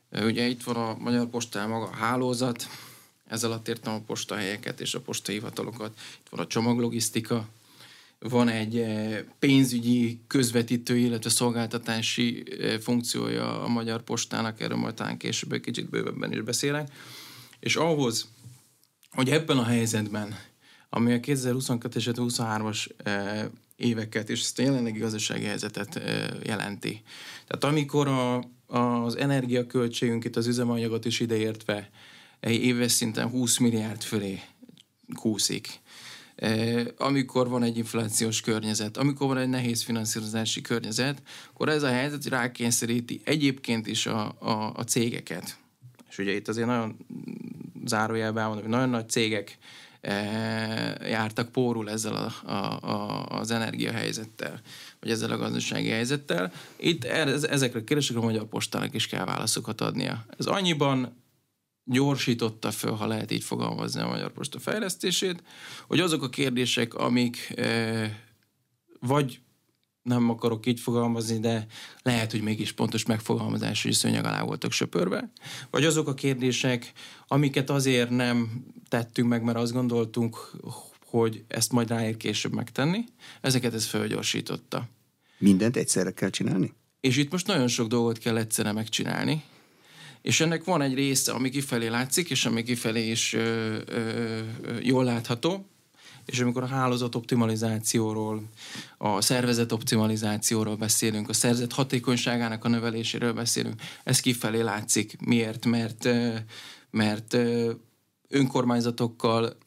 E, 0.10 0.26
ugye 0.26 0.48
itt 0.48 0.64
van 0.64 0.76
a 0.76 0.96
Magyar 1.00 1.28
Postán 1.28 1.70
maga 1.70 1.86
a 1.86 1.96
hálózat, 1.96 2.68
ez 3.28 3.44
alatt 3.44 3.68
értem 3.68 3.94
a 3.94 4.00
postahelyeket 4.00 4.82
és 4.82 4.94
a 4.94 5.02
postahivatalokat. 5.02 6.00
Itt 6.20 6.30
van 6.30 6.40
a 6.40 6.48
csomaglogisztika, 6.48 7.48
van 8.20 8.50
egy 8.50 8.78
eh, 8.78 9.20
pénzügyi 9.40 10.20
közvetítő, 10.28 10.98
illetve 10.98 11.30
szolgáltatási 11.30 12.44
eh, 12.60 12.78
funkciója 12.80 13.64
a 13.64 13.68
Magyar 13.68 14.02
Postának, 14.02 14.62
erről 14.62 14.78
majd 14.78 14.94
talán 14.94 15.18
később 15.18 15.52
egy 15.52 15.62
kicsit 15.62 15.90
bővebben 15.90 16.32
is 16.32 16.42
beszélek. 16.42 16.92
És 17.60 17.76
ahhoz, 17.76 18.28
hogy 19.12 19.30
ebben 19.30 19.58
a 19.58 19.64
helyzetben, 19.64 20.36
ami 20.90 21.14
a 21.14 21.20
2022 21.20 22.00
és 22.00 22.10
2023-as 22.12 22.88
eh, 23.04 23.46
éveket 23.76 24.30
és 24.30 24.40
ezt 24.40 24.60
a 24.60 24.62
jelenlegi 24.62 25.00
gazdasági 25.00 25.46
helyzetet 25.46 26.02
jelenti. 26.44 27.02
Tehát 27.48 27.64
amikor 27.64 28.08
a, 28.08 28.44
az 28.78 29.16
energiaköltségünk 29.16 30.24
itt 30.24 30.36
az 30.36 30.48
üzemanyagot 30.48 31.06
is 31.06 31.20
ideértve 31.20 31.90
éves 32.54 32.92
szinten 32.92 33.30
20 33.30 33.58
milliárd 33.58 34.02
fölé 34.04 34.42
kúszik. 35.16 35.80
Amikor 36.98 37.50
van 37.50 37.64
egy 37.64 37.78
inflációs 37.78 38.42
környezet, 38.42 38.98
amikor 38.98 39.28
van 39.28 39.38
egy 39.38 39.50
nehéz 39.50 39.84
finanszírozási 39.84 40.62
környezet, 40.62 41.22
akkor 41.50 41.70
ez 41.70 41.84
a 41.84 41.88
helyzet 41.88 42.26
rákényszeríti 42.26 43.22
egyébként 43.24 43.88
is 43.88 44.06
a, 44.06 44.36
a, 44.40 44.74
a 44.76 44.84
cégeket. 44.84 45.58
És 46.10 46.18
ugye 46.18 46.32
itt 46.32 46.48
azért 46.48 46.68
nagyon 46.68 46.98
zárójelben 47.86 48.46
mondom, 48.46 48.64
hogy 48.64 48.72
nagyon 48.72 48.90
nagy 48.90 49.10
cégek 49.10 49.58
jártak 51.02 51.52
pórul 51.52 51.90
ezzel 51.90 52.16
a, 52.16 52.52
a, 52.52 52.90
a, 52.90 53.26
az 53.26 53.52
energiahelyzettel, 53.52 54.62
vagy 55.00 55.10
ezzel 55.10 55.32
a 55.32 55.38
gazdasági 55.38 55.90
helyzettel. 55.90 56.52
Itt 56.76 57.04
ezekre 57.04 57.80
a 57.80 57.84
kérdésekre 57.84 58.22
a 58.22 58.26
Magyar 58.26 58.46
Postának 58.46 58.94
is 58.94 59.08
kell 59.08 59.26
válaszokat 59.26 59.82
adnia. 59.82 60.26
Ez 60.38 60.46
annyiban 60.46 61.24
gyorsította 61.86 62.72
föl, 62.72 62.92
ha 62.92 63.08
lehet 63.08 63.32
így 63.32 63.44
fogalmazni 63.44 64.02
a 64.02 64.08
Magyar 64.08 64.32
Posta 64.32 64.60
fejlesztését, 64.60 65.44
hogy 65.88 66.00
azok 66.00 66.24
a 66.24 66.30
kérdések, 66.30 66.94
amik 66.94 67.54
e, 67.56 68.24
vagy 69.00 69.40
nem 70.02 70.30
akarok 70.30 70.66
így 70.66 70.80
fogalmazni, 70.80 71.40
de 71.40 71.66
lehet, 72.02 72.32
hogy 72.32 72.42
mégis 72.42 72.72
pontos 72.72 73.06
megfogalmazás, 73.06 73.84
hogy 73.84 73.92
szőnyeg 73.92 74.26
alá 74.26 74.44
voltak 74.44 74.72
söpörve. 74.72 75.32
Vagy 75.70 75.86
azok 75.86 76.08
a 76.08 76.14
kérdések, 76.14 76.92
amiket 77.28 77.70
azért 77.70 78.10
nem 78.10 78.66
tettünk 78.88 79.30
meg, 79.30 79.44
mert 79.44 79.58
azt 79.58 79.74
gondoltunk, 79.74 80.52
hogy 81.06 81.44
ezt 81.48 81.72
majd 81.72 81.90
ráér 81.90 82.18
később 82.18 82.54
megtenni, 82.54 83.04
ezeket 83.42 83.74
ez 83.74 83.86
fölgyorsította. 83.86 84.88
Mindent 85.38 85.78
egyszerre 85.78 86.12
kell 86.12 86.30
csinálni? 86.30 86.74
És 87.00 87.18
itt 87.18 87.32
most 87.32 87.48
nagyon 87.48 87.68
sok 87.68 87.88
dolgot 87.88 88.18
kell 88.18 88.38
egyszerre 88.38 88.72
megcsinálni, 88.72 89.44
és 90.26 90.40
ennek 90.40 90.64
van 90.64 90.82
egy 90.82 90.94
része, 90.94 91.32
ami 91.32 91.50
kifelé 91.50 91.88
látszik, 91.88 92.30
és 92.30 92.46
ami 92.46 92.64
kifelé 92.64 93.10
is 93.10 93.34
ö, 93.34 93.78
ö, 93.86 94.40
jól 94.82 95.04
látható, 95.04 95.70
és 96.26 96.40
amikor 96.40 96.64
a 96.64 96.68
hálózat 96.68 97.16
optimalizációról, 97.16 98.44
a 98.98 99.22
szervezet 99.22 99.72
optimalizációról 99.72 100.76
beszélünk, 100.76 101.30
a 101.30 101.34
szervezet 101.34 101.74
hatékonyságának 101.74 102.66
a 102.66 102.68
növeléséről 102.68 103.34
beszélünk, 103.34 103.82
ez 104.04 104.20
kifelé 104.20 104.62
látszik. 104.62 105.16
Miért? 105.26 105.66
Mert, 105.66 106.10
mert 106.92 107.38
önkormányzatokkal 108.30 109.58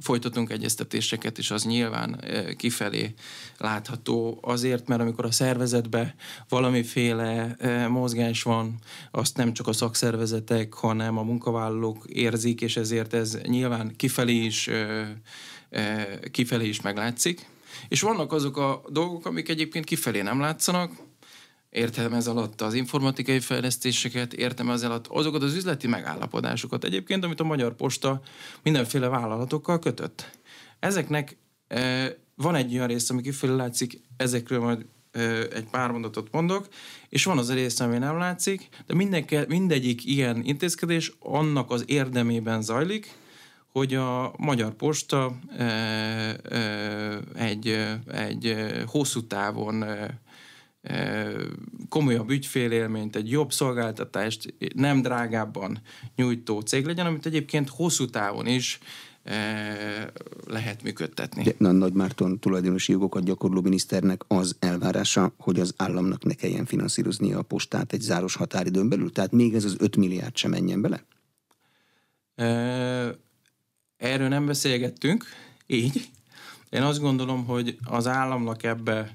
folytatunk 0.00 0.50
egyeztetéseket, 0.50 1.38
és 1.38 1.50
az 1.50 1.64
nyilván 1.64 2.24
kifelé 2.56 3.14
látható 3.58 4.38
azért, 4.42 4.88
mert 4.88 5.00
amikor 5.00 5.24
a 5.24 5.30
szervezetbe 5.30 6.14
valamiféle 6.48 7.56
mozgás 7.88 8.42
van, 8.42 8.78
azt 9.10 9.36
nem 9.36 9.52
csak 9.52 9.66
a 9.66 9.72
szakszervezetek, 9.72 10.74
hanem 10.74 11.18
a 11.18 11.22
munkavállalók 11.22 12.04
érzik, 12.06 12.60
és 12.60 12.76
ezért 12.76 13.14
ez 13.14 13.38
nyilván 13.42 13.96
kifelé 13.96 14.34
is, 14.34 14.70
kifelé 16.30 16.68
is 16.68 16.80
meglátszik. 16.80 17.46
És 17.88 18.00
vannak 18.00 18.32
azok 18.32 18.56
a 18.56 18.82
dolgok, 18.88 19.26
amik 19.26 19.48
egyébként 19.48 19.84
kifelé 19.84 20.20
nem 20.20 20.40
látszanak, 20.40 20.92
értem 21.70 22.12
ez 22.12 22.26
alatt 22.26 22.60
az 22.60 22.74
informatikai 22.74 23.40
fejlesztéseket, 23.40 24.32
értem 24.32 24.70
ez 24.70 24.82
alatt 24.82 25.06
azokat 25.06 25.42
az 25.42 25.54
üzleti 25.54 25.86
megállapodásokat 25.86 26.84
egyébként, 26.84 27.24
amit 27.24 27.40
a 27.40 27.44
Magyar 27.44 27.74
Posta 27.74 28.20
mindenféle 28.62 29.08
vállalatokkal 29.08 29.78
kötött. 29.78 30.38
Ezeknek 30.78 31.36
e, 31.68 32.16
van 32.34 32.54
egy 32.54 32.74
olyan 32.74 32.86
rész, 32.86 33.10
ami 33.10 33.22
kifelé 33.22 33.54
látszik, 33.54 34.00
ezekről 34.16 34.60
majd 34.60 34.86
e, 35.12 35.20
egy 35.38 35.66
pár 35.70 35.90
mondatot 35.90 36.28
mondok, 36.32 36.68
és 37.08 37.24
van 37.24 37.38
az 37.38 37.48
a 37.48 37.54
rész, 37.54 37.80
ami 37.80 37.98
nem 37.98 38.18
látszik, 38.18 38.68
de 38.86 38.94
mindenke, 38.94 39.44
mindegyik 39.48 40.04
ilyen 40.04 40.42
intézkedés 40.44 41.12
annak 41.18 41.70
az 41.70 41.84
érdemében 41.86 42.62
zajlik, 42.62 43.18
hogy 43.72 43.94
a 43.94 44.34
Magyar 44.36 44.72
Posta 44.72 45.38
e, 45.56 45.64
e, 45.64 47.20
egy, 47.34 47.86
egy 48.12 48.56
hosszú 48.86 49.26
távon 49.26 49.82
e, 49.82 50.20
komolyabb 51.88 52.30
ügyfélélményt, 52.30 53.16
egy 53.16 53.30
jobb 53.30 53.52
szolgáltatást 53.52 54.54
nem 54.74 55.02
drágábban 55.02 55.80
nyújtó 56.16 56.60
cég 56.60 56.86
legyen, 56.86 57.06
amit 57.06 57.26
egyébként 57.26 57.68
hosszú 57.68 58.06
távon 58.06 58.46
is 58.46 58.78
lehet 60.46 60.82
működtetni. 60.82 61.54
De 61.58 61.68
a 61.68 61.72
Nagy 61.72 61.92
Márton 61.92 62.38
tulajdonosi 62.38 62.92
jogokat 62.92 63.24
gyakorló 63.24 63.60
miniszternek 63.60 64.22
az 64.26 64.56
elvárása, 64.58 65.34
hogy 65.38 65.60
az 65.60 65.74
államnak 65.76 66.24
ne 66.24 66.34
kelljen 66.34 66.64
finanszíroznia 66.64 67.38
a 67.38 67.42
postát 67.42 67.92
egy 67.92 68.00
záros 68.00 68.34
határidőn 68.34 68.88
belül? 68.88 69.12
Tehát 69.12 69.32
még 69.32 69.54
ez 69.54 69.64
az 69.64 69.76
5 69.78 69.96
milliárd 69.96 70.36
sem 70.36 70.50
menjen 70.50 70.80
bele? 70.80 71.04
Erről 73.96 74.28
nem 74.28 74.46
beszélgettünk, 74.46 75.24
így. 75.66 76.10
Én 76.70 76.82
azt 76.82 77.00
gondolom, 77.00 77.44
hogy 77.44 77.76
az 77.84 78.06
államnak 78.06 78.62
ebbe 78.62 79.12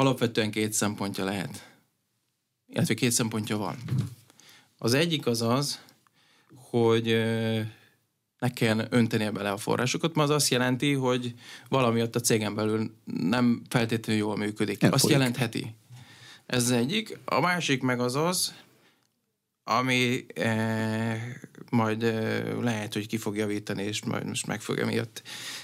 alapvetően 0.00 0.50
két 0.50 0.72
szempontja 0.72 1.24
lehet. 1.24 1.68
Illetve 2.66 2.94
két 2.94 3.10
szempontja 3.10 3.56
van. 3.56 3.76
Az 4.78 4.94
egyik 4.94 5.26
az 5.26 5.42
az, 5.42 5.80
hogy 6.54 7.06
ne 8.38 8.52
kell 8.52 8.86
öntenie 8.90 9.30
bele 9.30 9.50
a 9.50 9.56
forrásokat, 9.56 10.14
mert 10.14 10.28
az 10.28 10.34
azt 10.34 10.50
jelenti, 10.50 10.92
hogy 10.92 11.34
valami 11.68 12.02
ott 12.02 12.16
a 12.16 12.20
cégen 12.20 12.54
belül 12.54 12.94
nem 13.04 13.62
feltétlenül 13.68 14.22
jól 14.22 14.36
működik. 14.36 14.82
Elfolyik. 14.82 14.94
Azt 14.94 15.08
jelentheti. 15.12 15.74
Ez 16.46 16.62
az 16.62 16.70
egyik. 16.70 17.18
A 17.24 17.40
másik 17.40 17.82
meg 17.82 18.00
az 18.00 18.14
az, 18.14 18.54
ami 19.78 20.26
eh, 20.34 21.20
majd 21.70 22.02
eh, 22.02 22.42
lehet, 22.60 22.92
hogy 22.92 23.06
ki 23.06 23.16
fog 23.16 23.36
javítani, 23.36 23.82
és 23.82 24.04
majd 24.04 24.26
most 24.26 24.46
meg 24.46 24.60
fog 24.60 24.78
emiatt 24.78 25.22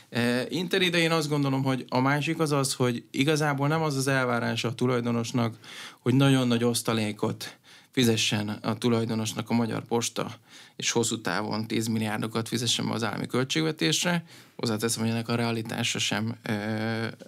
eh, 0.09 0.47
inteni, 0.49 0.89
de 0.89 0.99
én 0.99 1.11
azt 1.11 1.29
gondolom, 1.29 1.63
hogy 1.63 1.85
a 1.89 2.01
másik 2.01 2.39
az 2.39 2.53
az, 2.53 2.75
hogy 2.75 3.05
igazából 3.11 3.69
nem 3.69 3.83
az 3.83 3.97
az 3.97 4.07
elvárása 4.07 4.69
a 4.69 4.75
tulajdonosnak, 4.75 5.57
hogy 6.01 6.15
nagyon 6.15 6.49
nagy 6.49 6.65
osztalékot 6.65 7.57
fizessen 7.91 8.49
a 8.49 8.79
tulajdonosnak 8.79 9.51
a 9.51 9.55
Magyar 9.55 9.85
Posta, 9.85 10.35
és 10.77 10.91
hosszú 10.91 11.21
távon 11.21 11.67
10 11.67 11.87
milliárdokat 11.87 12.49
fizessen 12.49 12.87
az 12.87 13.03
állami 13.03 13.27
költségvetésre. 13.27 14.25
Hozzáteszem, 14.57 15.03
hogy 15.03 15.11
ennek 15.11 15.29
a 15.29 15.35
realitása 15.35 15.99
sem 15.99 16.37
ö, 16.43 16.53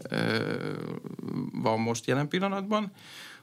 ö, 0.08 0.38
van 1.52 1.80
most 1.80 2.06
jelen 2.06 2.28
pillanatban, 2.28 2.92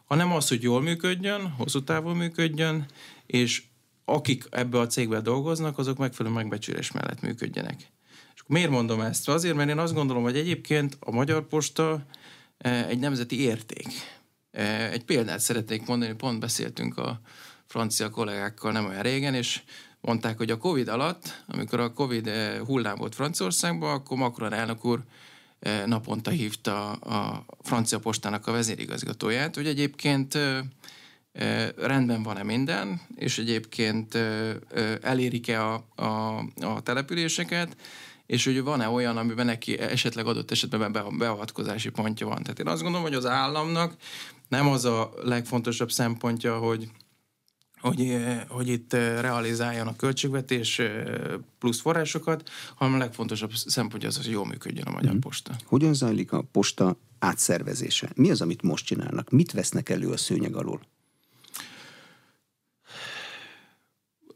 hanem 0.06 0.32
az, 0.32 0.48
hogy 0.48 0.62
jól 0.62 0.82
működjön, 0.82 1.50
hosszú 1.50 1.84
távon 1.84 2.16
működjön, 2.16 2.86
és 3.26 3.64
akik 4.06 4.44
ebbe 4.50 4.80
a 4.80 4.88
cégbe 4.88 5.22
dolgoznak, 5.22 5.78
azok 5.78 5.98
megfelelő 5.98 6.36
megbecsülés 6.36 6.92
mellett 6.92 7.22
működjenek. 7.22 7.92
És 8.36 8.42
miért 8.48 8.70
mondom 8.70 9.02
ezt? 9.02 9.30
Azért, 9.30 9.56
mert 9.56 9.70
én 9.70 9.78
azt 9.78 9.94
gondolom, 9.94 10.24
hogy 10.24 10.38
egyébként 10.38 10.98
a 11.00 11.12
Magyar 11.12 11.48
Posta 11.48 12.06
egy 12.88 13.00
nemzeti 13.00 13.40
érték 13.42 13.88
egy 14.92 15.04
példát 15.04 15.40
szeretnék 15.40 15.86
mondani, 15.86 16.14
pont 16.14 16.40
beszéltünk 16.40 16.98
a 16.98 17.20
francia 17.66 18.10
kollégákkal 18.10 18.72
nem 18.72 18.86
olyan 18.86 19.02
régen, 19.02 19.34
és 19.34 19.62
mondták, 20.02 20.38
hogy 20.38 20.52
a 20.52 20.58
Covid 20.58 20.88
alatt, 20.88 21.44
amikor 21.48 21.80
a 21.80 21.94
Covid 21.94 22.30
hullám 22.66 22.96
volt 22.96 23.16
Franciaországban, 23.16 23.94
akkor 23.94 24.18
Macron 24.18 24.54
elnök 24.54 24.86
úr 24.86 25.04
naponta 25.86 26.32
hívta 26.32 26.92
a 26.92 27.46
francia 27.62 28.00
postának 28.00 28.48
a 28.48 28.52
vezérigazgatóját, 28.52 29.56
hogy 29.56 29.68
egyébként 29.68 30.38
rendben 31.78 32.24
van-e 32.24 32.44
minden, 32.44 33.02
és 33.16 33.38
egyébként 33.38 34.18
elérik-e 35.02 35.66
a, 35.66 35.86
a, 35.96 36.38
a 36.60 36.82
településeket, 36.84 37.78
és 38.26 38.46
hogy 38.46 38.64
van-e 38.64 38.90
olyan, 38.90 39.18
amiben 39.18 39.46
neki 39.46 39.80
esetleg 39.80 40.26
adott 40.26 40.52
esetben 40.52 40.92
beavatkozási 41.18 41.90
pontja 41.90 42.28
van. 42.28 42.44
Tehát 42.44 42.60
én 42.60 42.68
azt 42.68 42.82
gondolom, 42.82 43.06
hogy 43.08 43.16
az 43.16 43.26
államnak 43.26 43.96
nem 44.48 44.68
az 44.68 44.86
a 44.86 45.14
legfontosabb 45.24 45.92
szempontja, 45.92 46.58
hogy 46.58 46.90
hogy, 47.86 48.18
hogy 48.48 48.68
itt 48.68 48.94
realizáljon 48.94 49.88
a 49.88 49.96
költségvetés 49.96 50.82
plusz 51.60 51.82
forrásokat, 51.82 52.50
hanem 52.76 52.94
a 52.94 52.98
legfontosabb 52.98 53.54
szempontja 53.54 54.08
az, 54.08 54.16
hogy 54.16 54.30
jól 54.30 54.46
működjön 54.46 54.86
a 54.86 54.92
Magyar 54.92 55.14
mm. 55.14 55.20
Posta. 55.20 55.56
Hogyan 55.66 55.94
zajlik 55.94 56.32
a 56.32 56.42
posta 56.52 56.98
átszervezése? 57.20 58.10
Mi 58.16 58.32
az, 58.32 58.42
amit 58.42 58.62
most 58.62 58.86
csinálnak? 58.86 59.30
Mit 59.30 59.52
vesznek 59.52 59.90
elő 59.90 60.10
a 60.10 60.18
szőnyeg 60.18 60.56
alól? 60.56 60.82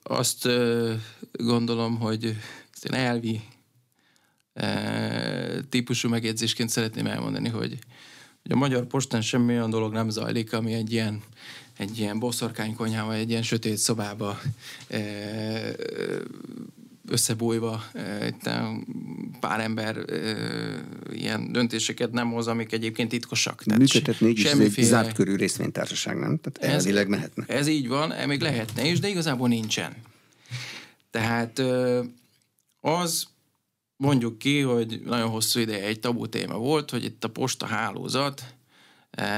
Azt 0.04 0.48
gondolom, 1.32 2.00
hogy 2.00 2.38
elvi 2.82 3.42
típusú 5.70 6.10
megjegyzésként 6.10 6.70
szeretném 6.70 7.06
elmondani, 7.06 7.50
hogy 7.50 7.80
hogy 8.42 8.52
a 8.52 8.56
Magyar 8.56 8.86
Postán 8.86 9.22
semmi 9.22 9.54
olyan 9.54 9.70
dolog 9.70 9.94
nem 9.94 10.10
zajlik, 10.10 10.54
ami 10.54 10.74
egy 10.74 10.92
ilyen, 10.92 11.22
egy 11.80 12.00
ilyen 12.00 12.20
boszorkánykonyhában, 12.20 13.14
egy 13.14 13.30
ilyen 13.30 13.44
sötét 13.44 13.78
szobába 13.78 14.40
e, 14.88 15.00
összebújva 17.08 17.84
itt 18.28 18.50
pár 19.40 19.60
ember 19.60 20.06
ilyen 21.12 21.52
döntéseket 21.52 22.12
nem 22.12 22.32
hoz, 22.32 22.48
amik 22.48 22.72
egyébként 22.72 23.10
titkosak. 23.10 23.64
Tehát 23.64 23.80
Működhetné 23.80 24.30
így 24.30 24.38
semmiféle... 24.38 24.88
egy 24.88 24.94
zárt 24.94 25.14
körű 25.14 25.36
részvénytársaság, 25.36 26.18
nem? 26.18 26.40
Tehát 26.42 26.76
ez, 26.76 26.82
elvileg 26.82 27.08
mehetne. 27.08 27.46
Ez 27.48 27.68
így 27.68 27.88
van, 27.88 28.14
még 28.28 28.42
lehetne 28.42 28.86
is, 28.86 29.00
de 29.00 29.08
igazából 29.08 29.48
nincsen. 29.48 29.94
Tehát 31.12 31.62
az 32.82 33.28
mondjuk 33.96 34.38
ki, 34.38 34.60
hogy 34.60 35.02
nagyon 35.06 35.30
hosszú 35.30 35.60
ideje 35.60 35.86
egy 35.86 36.00
tabu 36.00 36.30
téma 36.30 36.58
volt, 36.58 36.90
hogy 36.90 37.04
itt 37.04 37.24
a 37.24 37.30
posta 37.30 37.66
hálózat, 37.66 38.44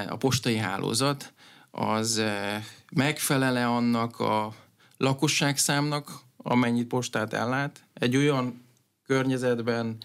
a 0.09 0.17
postai 0.17 0.57
hálózat, 0.57 1.33
az 1.71 2.17
e, 2.17 2.63
megfelele 2.95 3.67
annak 3.67 4.19
a 4.19 4.53
lakosságszámnak, 4.97 6.19
amennyit 6.37 6.87
postát 6.87 7.33
ellát, 7.33 7.83
egy 7.93 8.15
olyan 8.15 8.65
környezetben, 9.05 9.97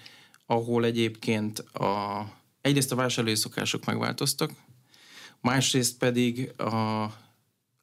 ahol 0.47 0.85
egyébként 0.85 1.59
a, 1.59 2.25
egyrészt 2.61 2.93
a 2.93 2.97
vásárlói 2.97 3.35
szokások 3.35 3.85
megváltoztak, 3.85 4.51
másrészt 5.41 5.99
pedig 5.99 6.61
a 6.61 7.07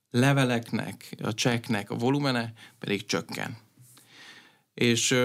leveleknek, 0.10 1.16
a 1.22 1.34
cseknek 1.34 1.90
a 1.90 1.96
volumene 1.96 2.54
pedig 2.80 3.06
csökken. 3.06 3.58
És 4.74 5.16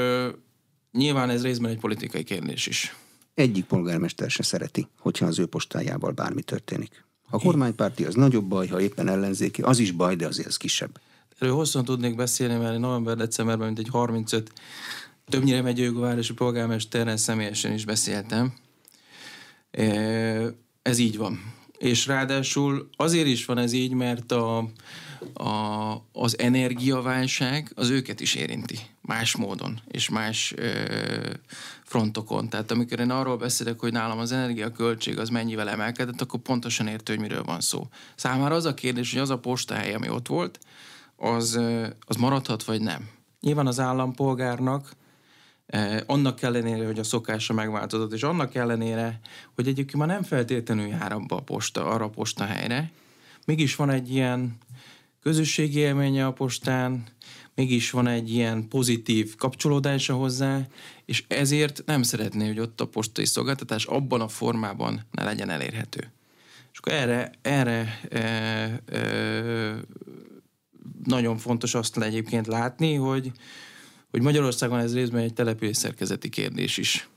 Nyilván 0.93 1.31
ez 1.31 1.43
részben 1.43 1.71
egy 1.71 1.79
politikai 1.79 2.25
kérdés 2.25 2.67
is. 2.67 2.97
Egyik 3.35 3.65
polgármester 3.65 4.31
se 4.31 4.43
szereti, 4.43 4.89
hogyha 4.99 5.27
az 5.27 5.39
ő 5.39 5.47
postájával 5.47 6.11
bármi 6.11 6.43
történik. 6.43 7.05
A 7.31 7.39
kormánypárti 7.39 8.05
az 8.05 8.15
nagyobb 8.15 8.45
baj, 8.45 8.67
ha 8.67 8.81
éppen 8.81 9.09
ellenzéki, 9.09 9.63
az 9.63 9.79
is 9.79 9.91
baj, 9.91 10.17
de 10.17 10.27
azért 10.27 10.49
az 10.49 10.57
kisebb. 10.57 11.01
Erről 11.39 11.55
hosszan 11.55 11.85
tudnék 11.85 12.17
beszélni, 12.17 12.55
mert 12.55 12.79
november-decemberben 12.79 13.67
mint 13.67 13.79
egy 13.79 13.89
35 13.89 14.53
többnyire 15.29 15.63
megyőgvárosi 15.63 16.33
polgármesterrel 16.33 17.17
személyesen 17.17 17.73
is 17.73 17.85
beszéltem. 17.85 18.53
Ez 20.83 20.99
így 20.99 21.17
van. 21.17 21.55
És 21.79 22.07
ráadásul 22.07 22.89
azért 22.97 23.27
is 23.27 23.45
van 23.45 23.59
ez 23.59 23.73
így, 23.73 23.93
mert 23.93 24.33
a, 24.33 24.71
a, 25.33 25.93
az 26.13 26.39
energiaválság 26.39 27.73
az 27.75 27.89
őket 27.89 28.21
is 28.21 28.35
érinti 28.35 28.79
más 29.01 29.37
módon 29.37 29.81
és 29.89 30.09
más 30.09 30.55
ö, 30.57 30.71
frontokon. 31.85 32.49
Tehát 32.49 32.71
amikor 32.71 33.01
én 33.01 33.11
arról 33.11 33.37
beszélek, 33.37 33.81
hogy 33.81 33.93
nálam 33.93 34.19
az 34.19 34.33
energiaköltség 34.33 35.19
az 35.19 35.29
mennyivel 35.29 35.69
emelkedett, 35.69 36.21
akkor 36.21 36.41
pontosan 36.41 36.87
értő, 36.87 37.13
hogy 37.13 37.23
miről 37.23 37.45
van 37.45 37.61
szó. 37.61 37.87
Számára 38.15 38.55
az 38.55 38.65
a 38.65 38.75
kérdés, 38.75 39.13
hogy 39.13 39.21
az 39.21 39.31
a 39.31 39.39
postahely, 39.39 39.95
ami 39.95 40.09
ott 40.09 40.27
volt, 40.27 40.59
az, 41.17 41.61
az 42.01 42.17
maradhat 42.17 42.65
vagy 42.65 42.81
nem. 42.81 43.09
Nyilván 43.41 43.67
az 43.67 43.81
állampolgárnak 43.81 44.93
eh, 45.67 46.01
annak 46.07 46.43
ellenére, 46.43 46.87
hogy 46.87 46.99
a 46.99 47.05
szokása 47.05 47.53
megváltozott, 47.53 48.13
és 48.13 48.23
annak 48.23 48.55
ellenére, 48.55 49.21
hogy 49.55 49.69
egyébként 49.69 49.99
már 49.99 50.09
nem 50.09 50.23
feltétlenül 50.23 50.87
jár 50.87 51.13
abba 51.13 51.37
a 51.37 51.41
posta, 51.41 51.87
arra 51.87 52.05
a 52.05 52.09
postahelyre, 52.11 52.91
mégis 53.47 53.77
van 53.77 53.91
egy 53.91 54.11
ilyen 54.11 54.59
közösségi 55.29 55.79
élménye 55.79 56.27
a 56.27 56.33
postán, 56.33 57.05
mégis 57.55 57.91
van 57.91 58.07
egy 58.07 58.31
ilyen 58.31 58.69
pozitív 58.69 59.37
kapcsolódása 59.37 60.15
hozzá, 60.15 60.67
és 61.05 61.25
ezért 61.29 61.83
nem 61.87 62.03
szeretné, 62.03 62.47
hogy 62.47 62.59
ott 62.59 62.81
a 62.81 62.87
postai 62.87 63.25
szolgáltatás 63.25 63.85
abban 63.85 64.21
a 64.21 64.29
formában 64.29 65.07
ne 65.11 65.25
legyen 65.25 65.51
elérhető. 65.51 66.13
És 66.73 66.79
akkor 66.79 66.93
erre, 66.93 67.31
erre 67.43 68.01
e, 68.11 68.19
e, 68.19 69.75
nagyon 71.05 71.39
fontos 71.39 71.75
azt 71.75 71.99
egyébként 71.99 72.47
látni, 72.47 72.95
hogy, 72.95 73.33
hogy 74.11 74.23
Magyarországon 74.23 74.79
ez 74.79 74.95
részben 74.95 75.23
egy 75.23 75.35
település 75.35 75.77
szerkezeti 75.77 76.29
kérdés 76.29 76.77
is. 76.77 77.09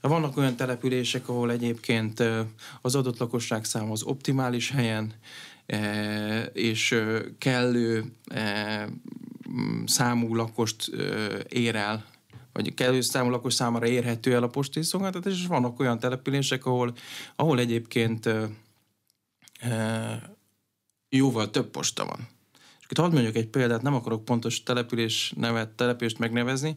Vannak 0.00 0.36
olyan 0.36 0.56
települések, 0.56 1.28
ahol 1.28 1.50
egyébként 1.50 2.20
e, 2.20 2.46
az 2.80 2.94
adott 2.94 3.18
lakosság 3.18 3.64
szám 3.64 3.90
az 3.90 4.02
optimális 4.02 4.70
helyen, 4.70 5.12
és 6.52 7.00
kellő 7.38 8.04
számú 9.86 10.34
lakost 10.34 10.90
ér 11.48 11.74
el, 11.74 12.04
vagy 12.52 12.74
kellő 12.74 13.00
számú 13.00 13.30
lakos 13.30 13.54
számára 13.54 13.86
érhető 13.86 14.34
el 14.34 14.42
a 14.42 14.48
postai 14.48 14.82
szolgáltatás, 14.82 15.32
és 15.32 15.46
vannak 15.46 15.80
olyan 15.80 15.98
települések, 15.98 16.66
ahol, 16.66 16.94
ahol 17.36 17.58
egyébként 17.58 18.28
jóval 21.08 21.50
több 21.50 21.70
posta 21.70 22.04
van. 22.04 22.28
És 22.80 22.86
itt 22.88 22.98
hadd 22.98 23.12
mondjuk 23.12 23.36
egy 23.36 23.48
példát, 23.48 23.82
nem 23.82 23.94
akarok 23.94 24.24
pontos 24.24 24.62
település 24.62 25.32
nevet, 25.36 25.68
települést 25.68 26.18
megnevezni, 26.18 26.76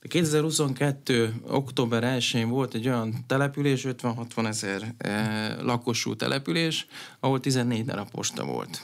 2022. 0.00 1.34
október 1.46 2.02
1-én 2.18 2.48
volt 2.48 2.74
egy 2.74 2.88
olyan 2.88 3.14
település, 3.26 3.86
50-60 3.88 4.46
ezer 4.46 4.94
e, 4.98 5.62
lakosú 5.62 6.16
település, 6.16 6.86
ahol 7.20 7.40
14 7.40 7.84
darab 7.84 8.10
posta 8.10 8.44
volt. 8.44 8.82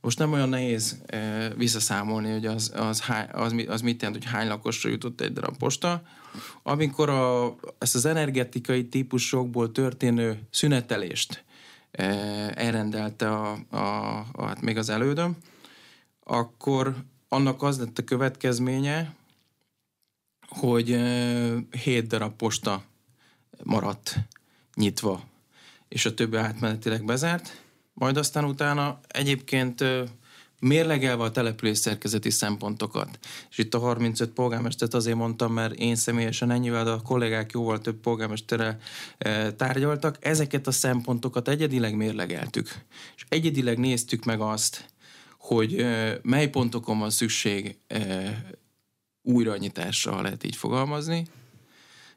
Most 0.00 0.18
nem 0.18 0.32
olyan 0.32 0.48
nehéz 0.48 1.02
e, 1.06 1.48
visszaszámolni, 1.56 2.32
hogy 2.32 2.46
az, 2.46 2.72
az, 2.74 3.02
az, 3.32 3.54
az 3.66 3.80
mit 3.80 4.02
jelent, 4.02 4.22
hogy 4.22 4.32
hány 4.32 4.48
lakosra 4.48 4.90
jutott 4.90 5.20
egy 5.20 5.32
darab 5.32 5.56
posta. 5.56 6.02
Amikor 6.62 7.08
a, 7.08 7.54
ezt 7.78 7.94
az 7.94 8.04
energetikai 8.04 8.88
típusokból 8.88 9.72
történő 9.72 10.38
szünetelést 10.50 11.44
e, 11.90 12.04
elrendelte 12.54 13.30
a, 13.30 13.58
a, 13.70 14.18
a, 14.32 14.44
hát 14.46 14.60
még 14.60 14.76
az 14.76 14.88
elődöm, 14.88 15.36
akkor 16.24 16.94
annak 17.28 17.62
az 17.62 17.78
lett 17.78 17.98
a 17.98 18.04
következménye, 18.04 19.14
hogy 20.48 20.88
hét 21.82 22.06
darab 22.06 22.36
posta 22.36 22.84
maradt 23.62 24.16
nyitva, 24.74 25.24
és 25.88 26.06
a 26.06 26.14
többi 26.14 26.36
átmenetileg 26.36 27.04
bezárt 27.04 27.64
majd 27.98 28.16
aztán 28.16 28.44
utána 28.44 29.00
egyébként 29.08 29.84
mérlegelve 30.60 31.22
a 31.22 31.30
település 31.30 31.78
szerkezeti 31.78 32.30
szempontokat. 32.30 33.18
És 33.50 33.58
itt 33.58 33.74
a 33.74 33.78
35 33.78 34.30
polgármestert 34.30 34.94
azért 34.94 35.16
mondtam, 35.16 35.52
mert 35.52 35.74
én 35.74 35.96
személyesen 35.96 36.50
ennyivel, 36.50 36.84
de 36.84 36.90
a 36.90 37.02
kollégák 37.02 37.52
jóval 37.52 37.80
több 37.80 37.96
polgármesterrel 37.96 38.78
tárgyaltak. 39.56 40.16
Ezeket 40.20 40.66
a 40.66 40.70
szempontokat 40.70 41.48
egyedileg 41.48 41.96
mérlegeltük. 41.96 42.68
És 43.16 43.24
egyedileg 43.28 43.78
néztük 43.78 44.24
meg 44.24 44.40
azt, 44.40 44.94
hogy 45.38 45.86
mely 46.22 46.48
pontokon 46.48 46.98
van 46.98 47.10
szükség 47.10 47.78
újranyitásra, 49.26 50.12
ha 50.12 50.22
lehet 50.22 50.44
így 50.44 50.56
fogalmazni, 50.56 51.26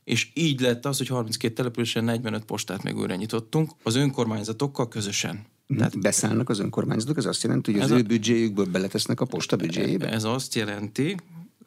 és 0.04 0.30
így 0.34 0.60
lett 0.60 0.86
az, 0.86 0.98
hogy 0.98 1.08
32 1.08 1.54
településen 1.54 2.04
45 2.04 2.46
postát 2.46 2.84
meg 2.84 2.98
újra 2.98 3.16
nyitottunk, 3.16 3.72
az 3.84 3.96
önkormányzatokkal 3.96 4.88
közösen. 4.88 5.46
Tehát 5.78 6.00
beszállnak 6.00 6.50
az 6.50 6.60
önkormányzatok, 6.60 7.18
ez 7.18 7.26
azt 7.26 7.44
jelenti, 7.44 7.72
hogy 7.72 7.82
az 7.82 7.92
ő 7.92 8.00
a, 8.00 8.02
büdzséjükből 8.02 8.66
beletesznek 8.66 9.22
a 9.22 9.26
posta 9.26 9.56
büdzséjébe? 9.56 10.10
Ez 10.10 10.24
azt 10.24 10.56
jelenti, 10.56 11.16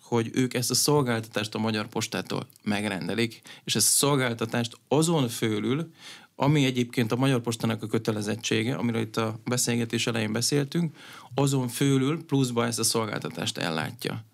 hogy 0.01 0.31
ők 0.35 0.55
ezt 0.55 0.71
a 0.71 0.75
szolgáltatást 0.75 1.55
a 1.55 1.59
Magyar 1.59 1.89
Postától 1.89 2.47
megrendelik, 2.63 3.41
és 3.65 3.75
ezt 3.75 3.87
a 3.87 3.97
szolgáltatást 4.07 4.77
azon 4.89 5.29
fölül, 5.29 5.91
ami 6.37 6.65
egyébként 6.65 7.13
a 7.13 7.17
Magyar 7.17 7.41
Postának 7.41 7.83
a 7.83 7.87
kötelezettsége, 7.87 8.75
amiről 8.75 9.01
itt 9.01 9.17
a 9.17 9.41
beszélgetés 9.45 10.07
elején 10.07 10.33
beszéltünk, 10.33 10.97
azon 11.35 11.69
fölül 11.69 12.25
pluszba 12.25 12.67
ezt 12.67 12.79
a 12.79 12.85
szolgáltatást 12.85 13.59
ellátja. 13.59 14.25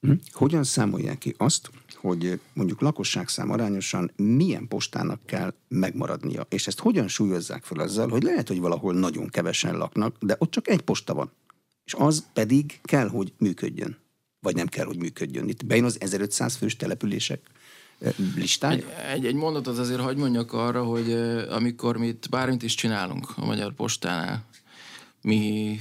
Hm? 0.00 0.12
Hogyan 0.32 0.64
számolják 0.64 1.18
ki 1.18 1.34
azt, 1.36 1.70
hogy 1.94 2.40
mondjuk 2.52 2.80
lakosságszám 2.80 3.50
arányosan 3.50 4.10
milyen 4.16 4.68
postának 4.68 5.20
kell 5.26 5.54
megmaradnia, 5.68 6.46
és 6.48 6.66
ezt 6.66 6.78
hogyan 6.78 7.08
súlyozzák 7.08 7.64
fel 7.64 7.78
azzal, 7.78 8.08
hogy 8.08 8.22
lehet, 8.22 8.48
hogy 8.48 8.60
valahol 8.60 8.94
nagyon 8.94 9.28
kevesen 9.28 9.76
laknak, 9.76 10.16
de 10.20 10.36
ott 10.38 10.50
csak 10.50 10.68
egy 10.68 10.80
posta 10.80 11.14
van, 11.14 11.30
és 11.84 11.94
az 11.94 12.26
pedig 12.32 12.80
kell, 12.82 13.08
hogy 13.08 13.32
működjön. 13.38 13.96
Vagy 14.40 14.54
nem 14.54 14.66
kell, 14.66 14.86
hogy 14.86 14.98
működjön. 14.98 15.48
Itt 15.48 15.66
bejön 15.66 15.84
az 15.84 16.00
1500 16.00 16.56
fős 16.56 16.76
települések 16.76 17.40
eh, 17.98 18.14
listája? 18.36 19.00
Egy, 19.12 19.26
egy, 19.26 19.34
mondatot 19.34 19.78
azért 19.78 20.00
hagyd 20.00 20.18
mondjak 20.18 20.52
arra, 20.52 20.84
hogy 20.84 21.10
eh, 21.10 21.54
amikor 21.54 21.96
mi 21.96 22.06
itt 22.06 22.28
bármit 22.28 22.62
is 22.62 22.74
csinálunk 22.74 23.32
a 23.36 23.44
Magyar 23.44 23.72
Postánál, 23.74 24.44
mi 25.22 25.76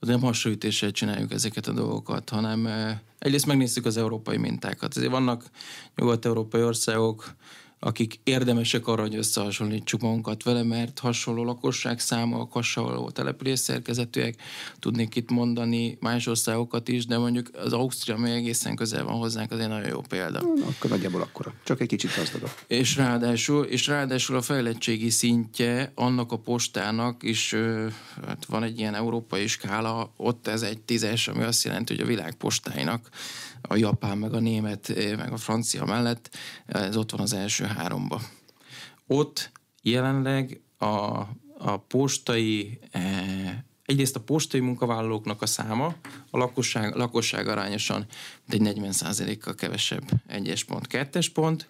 az 0.00 0.08
nem 0.08 0.20
hasonlítéssel 0.20 0.90
csináljuk 0.90 1.32
ezeket 1.32 1.66
a 1.66 1.72
dolgokat, 1.72 2.30
hanem 2.30 2.66
eh, 2.66 2.98
egyrészt 3.18 3.46
megnézzük 3.46 3.86
az 3.86 3.96
európai 3.96 4.36
mintákat. 4.36 4.96
Ezért 4.96 5.10
vannak 5.10 5.50
nyugat-európai 5.96 6.62
országok, 6.62 7.34
akik 7.80 8.20
érdemesek 8.24 8.86
arra, 8.86 9.02
hogy 9.02 9.16
összehasonlítsuk 9.16 10.00
magunkat 10.00 10.42
vele, 10.42 10.62
mert 10.62 10.98
hasonló 10.98 11.44
lakosság 11.44 12.00
száma, 12.00 12.48
hasonló 12.50 13.10
település 13.10 13.58
szerkezetűek, 13.58 14.34
tudnék 14.78 15.16
itt 15.16 15.30
mondani 15.30 15.96
más 16.00 16.26
országokat 16.26 16.88
is, 16.88 17.06
de 17.06 17.18
mondjuk 17.18 17.50
az 17.54 17.72
Ausztria, 17.72 18.14
ami 18.14 18.30
egészen 18.30 18.76
közel 18.76 19.04
van 19.04 19.14
hozzánk, 19.14 19.52
az 19.52 19.58
egy 19.58 19.68
nagyon 19.68 19.88
jó 19.88 20.00
példa. 20.00 20.40
Na, 20.40 20.66
akkor 20.66 20.90
nagyjából 20.90 21.20
akkora, 21.20 21.54
csak 21.64 21.80
egy 21.80 21.88
kicsit 21.88 22.16
gazdagabb. 22.16 22.50
És 22.66 22.96
ráadásul, 22.96 23.64
és 23.64 23.86
ráadásul 23.86 24.36
a 24.36 24.42
fejlettségi 24.42 25.10
szintje 25.10 25.92
annak 25.94 26.32
a 26.32 26.38
postának 26.38 27.22
is, 27.22 27.54
hát 28.26 28.44
van 28.44 28.62
egy 28.62 28.78
ilyen 28.78 28.94
európai 28.94 29.46
skála, 29.46 30.12
ott 30.16 30.46
ez 30.46 30.62
egy 30.62 30.80
tízes, 30.80 31.28
ami 31.28 31.42
azt 31.42 31.64
jelenti, 31.64 31.94
hogy 31.94 32.04
a 32.04 32.06
világ 32.06 32.34
postáinak 32.34 33.08
a 33.68 33.76
japán, 33.76 34.18
meg 34.18 34.34
a 34.34 34.38
német, 34.38 34.88
eh, 34.88 35.16
meg 35.16 35.32
a 35.32 35.36
francia 35.36 35.84
mellett, 35.84 36.36
ez 36.66 36.96
ott 36.96 37.10
van 37.10 37.20
az 37.20 37.32
első 37.32 37.64
háromba. 37.64 38.20
Ott 39.06 39.50
jelenleg 39.82 40.60
a, 40.78 40.86
a 41.58 41.76
postai, 41.88 42.78
eh, 42.90 43.58
egyrészt 43.84 44.16
a 44.16 44.20
postai 44.20 44.60
munkavállalóknak 44.60 45.42
a 45.42 45.46
száma, 45.46 45.94
a 46.30 46.38
lakosság, 46.38 46.94
lakosság 46.94 47.48
arányosan 47.48 48.06
egy 48.48 48.60
40%-kal 48.60 49.54
kevesebb, 49.54 50.04
egyes 50.26 50.64
pont, 50.64 50.86
kettes 50.86 51.28
pont, 51.28 51.68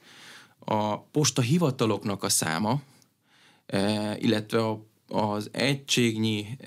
a 0.58 0.98
posta 0.98 1.40
hivataloknak 1.40 2.22
a 2.22 2.28
száma, 2.28 2.80
eh, 3.66 4.22
illetve 4.22 4.66
a, 4.66 4.86
az 5.08 5.48
egységnyi 5.52 6.58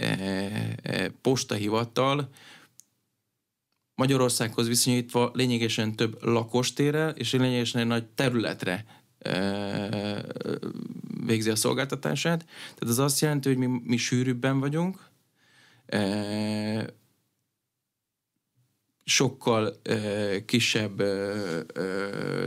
postahivatal 1.21 2.29
Magyarországhoz 4.01 4.67
viszonyítva 4.67 5.31
lényegesen 5.33 5.95
több 5.95 6.23
lakostérrel 6.23 7.09
és 7.09 7.31
lényegesen 7.31 7.81
egy 7.81 7.87
nagy 7.87 8.05
területre 8.05 8.85
végzi 11.25 11.49
a 11.49 11.55
szolgáltatását. 11.55 12.45
Tehát 12.45 12.81
az 12.81 12.99
azt 12.99 13.19
jelenti, 13.19 13.47
hogy 13.47 13.57
mi, 13.57 13.81
mi 13.83 13.97
sűrűbben 13.97 14.59
vagyunk, 14.59 15.09
sokkal 19.03 19.81
kisebb 20.45 21.03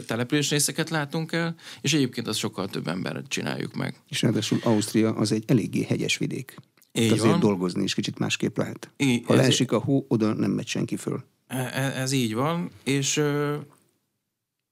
településrészeket 0.07 0.91
látunk 0.91 1.33
el, 1.33 1.55
és 1.81 1.95
egyébként 1.95 2.27
az 2.27 2.37
sokkal 2.37 2.69
több 2.69 2.89
embert 2.89 3.29
csináljuk 3.29 3.75
meg. 3.75 4.01
És 4.09 4.23
ráadásul 4.23 4.59
Ausztria 4.63 5.15
az 5.15 5.33
egy 5.33 5.45
eléggé 5.47 5.83
hegyes 5.83 6.19
vidék. 6.19 6.57
Így 6.93 7.13
azért 7.13 7.31
van. 7.31 7.41
dolgozni 7.41 7.83
is 7.83 7.95
kicsit 7.95 8.19
másképp 8.19 8.57
lehet. 8.57 8.91
I, 8.97 9.23
ha 9.27 9.35
leesik 9.35 9.73
a 9.73 9.79
hó, 9.79 10.05
oda 10.09 10.33
nem 10.33 10.51
megy 10.51 10.67
senki 10.67 10.97
föl. 10.97 11.25
E, 11.47 11.57
e, 11.57 12.01
ez 12.01 12.13
így 12.13 12.35
van, 12.35 12.71
és 12.85 13.17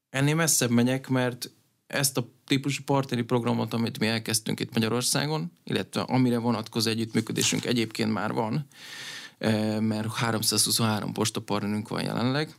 ennél 0.09 0.35
messzebb 0.35 0.69
megyek, 0.69 1.07
mert 1.07 1.51
ezt 1.87 2.17
a 2.17 2.27
típusú 2.45 2.83
partneri 2.83 3.21
programot, 3.21 3.73
amit 3.73 3.99
mi 3.99 4.07
elkezdtünk 4.07 4.59
itt 4.59 4.73
Magyarországon, 4.73 5.51
illetve 5.63 6.01
amire 6.01 6.37
vonatkozó 6.37 6.89
együttműködésünk 6.89 7.65
egyébként 7.65 8.13
már 8.13 8.31
van, 8.31 8.67
e, 9.37 9.79
mert 9.79 10.13
323 10.13 11.13
postapartnerünk 11.13 11.87
van 11.87 12.03
jelenleg, 12.03 12.55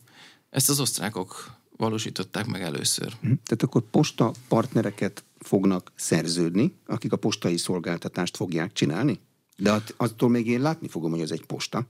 ezt 0.51 0.71
az 0.71 0.81
osztrákok 0.81 1.55
valósították 1.77 2.47
meg 2.47 2.63
először. 2.63 3.17
Mhm. 3.21 3.33
Tehát 3.45 3.63
akkor 3.63 3.83
posta 3.91 4.33
partnereket 4.49 5.25
fognak 5.39 5.93
szerződni, 5.95 6.75
akik 6.87 7.13
a 7.13 7.17
postai 7.17 7.57
szolgáltatást 7.57 8.37
fogják 8.37 8.73
csinálni? 8.73 9.21
De 9.57 9.83
attól 9.97 10.29
még 10.29 10.47
én 10.47 10.61
látni 10.61 10.89
fogom, 10.89 11.11
hogy 11.11 11.21
ez 11.21 11.31
egy 11.31 11.47
posta. 11.47 11.87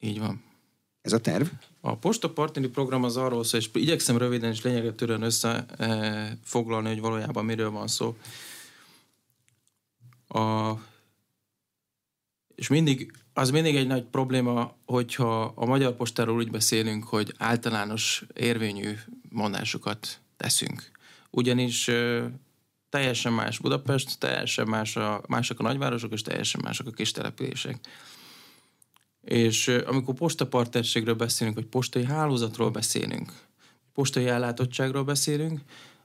Így 0.00 0.18
van. 0.18 0.42
Ez 1.10 1.16
a 1.16 1.20
terv? 1.20 1.46
A 1.80 1.96
Posta 1.96 2.30
Partneri 2.30 2.68
Program 2.68 3.04
az 3.04 3.16
arról 3.16 3.44
szól, 3.44 3.60
és 3.60 3.70
igyekszem 3.72 4.18
röviden 4.18 4.50
és 4.50 4.62
lényegre 4.62 4.92
törően 4.92 5.22
összefoglalni, 5.22 6.88
hogy 6.88 7.00
valójában 7.00 7.44
miről 7.44 7.70
van 7.70 7.88
szó. 7.88 8.16
A, 10.28 10.72
és 12.54 12.68
mindig, 12.68 13.12
az 13.32 13.50
mindig 13.50 13.76
egy 13.76 13.86
nagy 13.86 14.02
probléma, 14.02 14.76
hogyha 14.84 15.42
a 15.54 15.64
Magyar 15.64 15.96
Postáról 15.96 16.36
úgy 16.36 16.50
beszélünk, 16.50 17.04
hogy 17.04 17.34
általános 17.38 18.24
érvényű 18.34 18.98
mondásokat 19.28 20.20
teszünk. 20.36 20.90
Ugyanis 21.30 21.90
teljesen 22.88 23.32
más 23.32 23.58
Budapest, 23.58 24.18
teljesen 24.18 24.68
más 24.68 24.96
a, 24.96 25.22
mások 25.28 25.60
a 25.60 25.62
nagyvárosok, 25.62 26.12
és 26.12 26.22
teljesen 26.22 26.60
mások 26.64 26.86
a 26.86 26.90
kis 26.90 27.10
települések. 27.10 27.78
És 29.20 29.68
amikor 29.68 30.14
postapartnerségről 30.14 31.14
beszélünk, 31.14 31.56
vagy 31.56 31.66
postai 31.66 32.04
hálózatról 32.04 32.70
beszélünk, 32.70 33.32
postai 33.92 34.26
ellátottságról 34.26 35.04
beszélünk, 35.04 35.60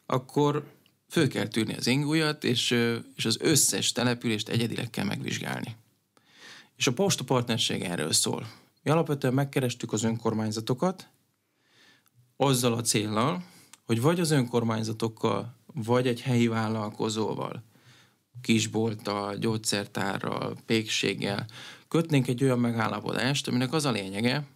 akkor 0.06 0.74
föl 1.10 1.28
kell 1.28 1.48
tűrni 1.48 1.76
az 1.76 1.88
ingújat, 1.88 2.44
és, 2.44 2.72
és 3.16 3.26
az 3.26 3.38
összes 3.42 3.92
települést 3.92 4.50
egyedileg 4.50 4.90
kell 4.90 5.06
megvizsgálni. 5.06 5.76
És 6.76 6.88
a 6.88 6.94
postapartnerség 6.94 7.82
erről 7.82 8.12
szól. 8.12 8.48
Mi 8.84 8.92
alapvetően 8.92 9.34
megkerestük 9.34 9.94
az 9.94 10.04
önkormányzatokat, 10.04 11.08
azzal 12.38 12.74
a 12.74 12.82
céllal, 12.82 13.44
hogy 13.86 14.02
vagy 14.02 14.20
az 14.20 14.32
önkormányzatokkal, 14.32 15.56
vagy 15.74 16.08
egy 16.08 16.22
helyi 16.22 16.48
vállalkozóval, 16.48 17.64
kisbolttal, 18.42 19.36
gyógyszertárral, 19.36 20.58
pékséggel 20.66 21.46
kötnénk 21.88 22.28
egy 22.28 22.44
olyan 22.44 22.60
megállapodást, 22.60 23.48
aminek 23.48 23.74
az 23.74 23.86
a 23.86 23.92
lényege, 23.92 24.48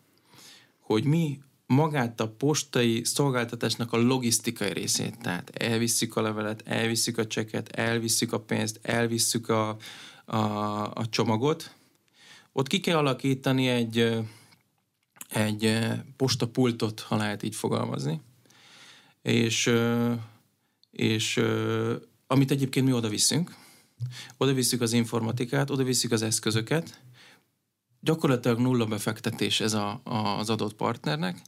hogy 0.79 1.03
mi 1.03 1.39
magát 1.65 2.19
a 2.19 2.29
postai 2.29 3.03
szolgáltatásnak 3.03 3.93
a 3.93 3.97
logisztikai 3.97 4.73
részét, 4.73 5.17
tehát 5.21 5.49
elvisszük 5.49 6.15
a 6.15 6.21
levelet, 6.21 6.61
elvisszük 6.65 7.17
a 7.17 7.27
cseket, 7.27 7.69
elvisszük 7.69 8.33
a 8.33 8.39
pénzt, 8.39 8.79
elvisszük 8.81 9.49
a, 9.49 9.77
a, 10.25 10.37
a 10.93 11.09
csomagot, 11.09 11.73
ott 12.51 12.67
ki 12.67 12.79
kell 12.79 12.97
alakítani 12.97 13.67
egy, 13.67 14.17
egy 15.29 15.79
postapultot, 16.17 16.99
ha 16.99 17.15
lehet 17.15 17.43
így 17.43 17.55
fogalmazni, 17.55 18.21
és, 19.21 19.73
és 20.91 21.41
amit 22.27 22.51
egyébként 22.51 22.85
mi 22.85 22.93
oda 22.93 23.09
viszünk, 23.09 23.55
oda 24.37 24.53
visszük 24.53 24.81
az 24.81 24.93
informatikát, 24.93 25.69
oda 25.69 25.83
visszük 25.83 26.11
az 26.11 26.21
eszközöket, 26.21 26.99
gyakorlatilag 27.99 28.59
nulla 28.59 28.85
befektetés 28.85 29.59
ez 29.59 29.73
a, 29.73 30.01
a, 30.03 30.15
az 30.15 30.49
adott 30.49 30.73
partnernek, 30.73 31.41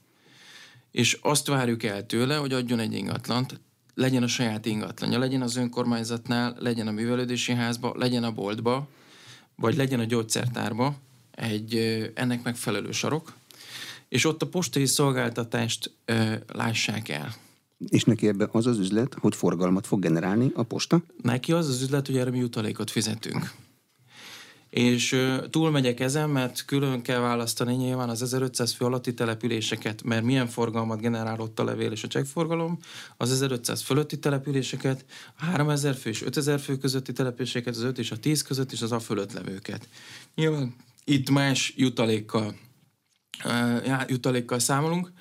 és 0.91 1.17
azt 1.21 1.47
várjuk 1.47 1.83
el 1.83 2.05
tőle, 2.05 2.35
hogy 2.35 2.53
adjon 2.53 2.79
egy 2.79 2.93
ingatlant, 2.93 3.59
legyen 3.93 4.23
a 4.23 4.27
saját 4.27 4.65
ingatlanja, 4.65 5.19
legyen 5.19 5.41
az 5.41 5.55
önkormányzatnál, 5.55 6.55
legyen 6.59 6.87
a 6.87 6.91
művelődési 6.91 7.53
házba, 7.53 7.93
legyen 7.97 8.23
a 8.23 8.31
boltba, 8.31 8.87
vagy 9.55 9.75
legyen 9.75 9.99
a 9.99 10.05
gyógyszertárba 10.05 10.95
egy 11.31 11.75
ennek 12.15 12.43
megfelelő 12.43 12.91
sarok, 12.91 13.33
és 14.09 14.25
ott 14.25 14.41
a 14.41 14.47
postai 14.47 14.85
szolgáltatást 14.85 15.91
ö, 16.05 16.33
lássák 16.53 17.09
el. 17.09 17.35
És 17.89 18.03
neki 18.03 18.27
ebbe 18.27 18.47
az 18.51 18.65
az 18.65 18.79
üzlet, 18.79 19.13
hogy 19.13 19.35
forgalmat 19.35 19.87
fog 19.87 19.99
generálni 19.99 20.51
a 20.55 20.63
posta? 20.63 21.01
Neki 21.21 21.51
az 21.51 21.67
az 21.67 21.81
üzlet, 21.81 22.05
hogy 22.05 22.17
erre 22.17 22.29
mi 22.29 22.37
jutalékot 22.37 22.91
fizetünk. 22.91 23.53
És 24.71 25.17
túlmegyek 25.49 25.99
ezen, 25.99 26.29
mert 26.29 26.65
külön 26.65 27.01
kell 27.01 27.19
választani 27.19 27.75
nyilván 27.75 28.09
az 28.09 28.21
1500 28.21 28.73
fő 28.73 28.85
alatti 28.85 29.13
településeket, 29.13 30.03
mert 30.03 30.23
milyen 30.23 30.47
forgalmat 30.47 31.01
generál 31.01 31.39
ott 31.39 31.59
a 31.59 31.63
levél 31.63 31.91
és 31.91 32.03
a 32.03 32.07
csekkforgalom, 32.07 32.79
az 33.17 33.31
1500 33.31 33.81
fölötti 33.81 34.19
településeket, 34.19 35.05
a 35.39 35.43
3000 35.43 35.95
fő 35.95 36.09
és 36.09 36.21
5000 36.21 36.59
fő 36.59 36.77
közötti 36.77 37.11
településeket, 37.11 37.75
az 37.75 37.83
5 37.83 37.97
és 37.97 38.11
a 38.11 38.17
10 38.17 38.41
között, 38.41 38.71
és 38.71 38.81
az 38.81 38.91
a 38.91 38.99
fölött 38.99 39.33
levőket. 39.33 39.87
Nyilván 40.35 40.75
itt 41.03 41.29
más 41.29 41.73
jutalékkal, 41.77 42.55
uh, 43.45 44.03
jutalékkal 44.07 44.59
számolunk, 44.59 45.11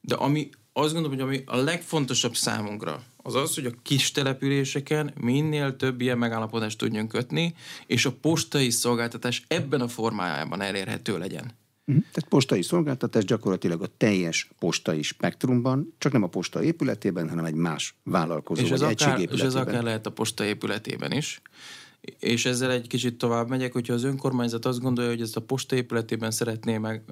de 0.00 0.14
ami 0.14 0.50
azt 0.72 0.92
gondolom, 0.92 1.18
hogy 1.18 1.26
ami 1.26 1.42
a 1.46 1.56
legfontosabb 1.56 2.34
számunkra, 2.34 3.02
az 3.22 3.34
az, 3.34 3.54
hogy 3.54 3.66
a 3.66 3.70
kis 3.82 4.10
településeken 4.10 5.12
minél 5.20 5.76
több 5.76 6.00
ilyen 6.00 6.18
megállapodást 6.18 6.78
tudjunk 6.78 7.08
kötni, 7.08 7.54
és 7.86 8.04
a 8.06 8.12
postai 8.12 8.70
szolgáltatás 8.70 9.44
ebben 9.48 9.80
a 9.80 9.88
formájában 9.88 10.60
elérhető 10.60 11.18
legyen. 11.18 11.60
Uh-huh. 11.86 12.04
Tehát 12.12 12.28
postai 12.28 12.62
szolgáltatás 12.62 13.24
gyakorlatilag 13.24 13.82
a 13.82 13.86
teljes 13.96 14.50
postai 14.58 15.02
spektrumban, 15.02 15.94
csak 15.98 16.12
nem 16.12 16.22
a 16.22 16.26
posta 16.26 16.62
épületében, 16.62 17.28
hanem 17.28 17.44
egy 17.44 17.54
más 17.54 17.94
vállalkozó 18.02 18.62
és 18.62 18.68
vagy 18.68 18.82
ez 18.82 18.88
egység 18.88 19.08
akár. 19.08 19.32
És 19.32 19.40
ez 19.40 19.54
akár 19.54 19.82
lehet 19.82 20.06
a 20.06 20.12
posta 20.12 20.44
épületében 20.44 21.12
is 21.12 21.42
és 22.18 22.46
ezzel 22.46 22.70
egy 22.70 22.86
kicsit 22.86 23.18
tovább 23.18 23.48
megyek, 23.48 23.72
hogyha 23.72 23.92
az 23.92 24.04
önkormányzat 24.04 24.64
azt 24.64 24.80
gondolja, 24.80 25.10
hogy 25.10 25.20
ezt 25.20 25.36
a 25.36 25.40
posta 25.40 25.76
épületében 25.76 26.30
szeretné 26.30 26.78
meg, 26.78 27.02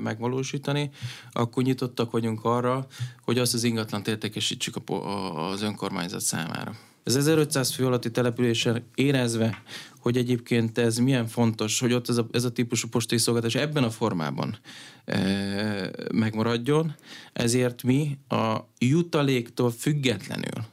megvalósítani, 0.00 0.90
akkor 1.32 1.62
nyitottak 1.62 2.10
vagyunk 2.10 2.44
arra, 2.44 2.86
hogy 3.24 3.38
azt 3.38 3.54
az 3.54 3.64
ingatlant 3.64 4.08
értékesítsük 4.08 4.76
a, 4.76 4.92
a, 4.92 5.50
az 5.50 5.62
önkormányzat 5.62 6.20
számára. 6.20 6.74
Ez 7.04 7.16
1500 7.16 7.74
fő 7.74 7.86
alatti 7.86 8.10
településen 8.10 8.84
érezve, 8.94 9.62
hogy 10.00 10.16
egyébként 10.16 10.78
ez 10.78 10.96
milyen 10.96 11.26
fontos, 11.26 11.80
hogy 11.80 11.92
ott 11.92 12.08
ez 12.08 12.16
a, 12.16 12.26
ez 12.30 12.44
a 12.44 12.52
típusú 12.52 12.88
postai 12.88 13.18
szolgáltatás 13.18 13.62
ebben 13.62 13.84
a 13.84 13.90
formában 13.90 14.58
e, 15.04 15.90
megmaradjon, 16.14 16.94
ezért 17.32 17.82
mi 17.82 18.18
a 18.28 18.56
jutaléktól 18.78 19.70
függetlenül 19.70 20.64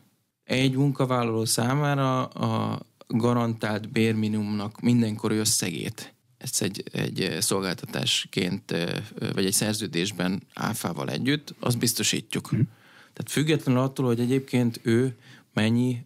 egy 0.44 0.76
munkavállaló 0.76 1.46
számára 1.46 2.26
a 2.26 2.80
garantált 3.08 3.92
bérminimumnak 3.92 4.82
mindenkori 4.82 5.36
összegét 5.36 6.14
ezt 6.44 6.62
egy, 6.62 6.84
egy 6.92 7.38
szolgáltatásként, 7.40 8.76
vagy 9.34 9.46
egy 9.46 9.54
szerződésben 9.54 10.44
áfával 10.54 11.10
együtt, 11.10 11.56
azt 11.60 11.78
biztosítjuk. 11.78 12.56
Mm. 12.56 12.60
Tehát 13.14 13.32
függetlenül 13.32 13.82
attól, 13.82 14.06
hogy 14.06 14.20
egyébként 14.20 14.80
ő 14.84 15.16
mennyi 15.54 16.06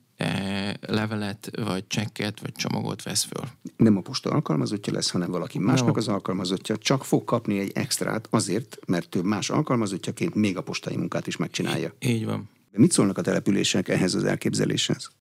levelet, 0.81 1.51
vagy 1.55 1.87
csekket, 1.87 2.39
vagy 2.39 2.51
csomagot 2.51 3.03
vesz 3.03 3.23
föl. 3.23 3.43
Nem 3.75 3.97
a 3.97 4.01
posta 4.01 4.29
alkalmazottja 4.29 4.93
lesz, 4.93 5.09
hanem 5.09 5.31
valaki 5.31 5.59
másnak 5.59 5.93
no. 5.93 5.97
az 5.97 6.07
alkalmazottja, 6.07 6.77
csak 6.77 7.05
fog 7.05 7.23
kapni 7.23 7.59
egy 7.59 7.71
extrát 7.73 8.27
azért, 8.29 8.77
mert 8.87 9.15
ő 9.15 9.21
más 9.21 9.49
alkalmazottjaként 9.49 10.35
még 10.35 10.57
a 10.57 10.61
postai 10.61 10.95
munkát 10.95 11.27
is 11.27 11.37
megcsinálja. 11.37 11.93
Így 11.99 12.25
van. 12.25 12.49
De 12.71 12.79
mit 12.79 12.91
szólnak 12.91 13.17
a 13.17 13.21
települések 13.21 13.87
ehhez 13.87 14.13
az 14.13 14.23
elképzeléshez? 14.23 15.11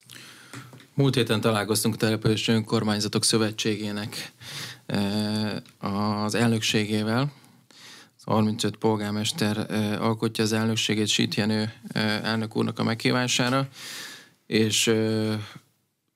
Múlt 0.96 1.14
héten 1.14 1.40
találkoztunk 1.40 1.94
a 1.94 1.96
Települési 1.96 2.52
Önkormányzatok 2.52 3.24
Szövetségének 3.24 4.32
eh, 4.86 5.56
az 5.78 6.34
elnökségével. 6.34 7.32
Az 8.16 8.22
35 8.24 8.76
polgármester 8.76 9.56
eh, 9.70 10.02
alkotja 10.02 10.44
az 10.44 10.52
elnökségét 10.52 11.06
Sítjenő 11.06 11.72
eh, 11.88 12.22
elnök 12.24 12.56
úrnak 12.56 12.78
a 12.78 12.82
meghívására, 12.82 13.68
és 14.46 14.94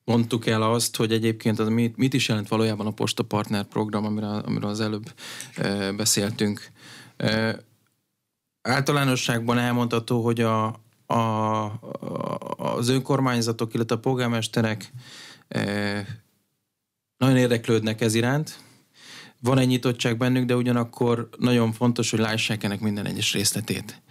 mondtuk 0.05 0.47
el 0.47 0.63
azt, 0.63 0.97
hogy 0.97 1.13
egyébként 1.13 1.59
az 1.59 1.69
mit, 1.69 1.97
mit 1.97 2.15
is 2.15 2.29
jelent 2.29 2.49
valójában 2.49 2.87
a 2.87 2.91
Posta 2.91 3.23
Partner 3.23 3.65
program, 3.65 4.05
amiről, 4.05 4.43
amiről 4.47 4.71
az 4.71 4.81
előbb 4.81 5.13
beszéltünk. 5.97 6.71
Általánosságban 8.63 9.59
elmondható, 9.59 10.25
hogy 10.25 10.41
a, 10.41 10.81
a, 11.11 11.65
az 12.57 12.89
önkormányzatok, 12.89 13.75
illetve 13.75 13.95
a 13.95 13.99
polgármesterek 13.99 14.93
e, 15.49 15.63
nagyon 17.17 17.37
érdeklődnek 17.37 18.01
ez 18.01 18.15
iránt. 18.15 18.59
Van 19.41 19.59
egy 19.59 19.67
nyitottság 19.67 20.17
bennük, 20.17 20.45
de 20.45 20.57
ugyanakkor 20.57 21.29
nagyon 21.39 21.73
fontos, 21.73 22.11
hogy 22.11 22.19
lássák 22.19 22.65
ennek 22.65 22.81
minden 22.81 23.07
egyes 23.07 23.33
részletét. 23.33 24.03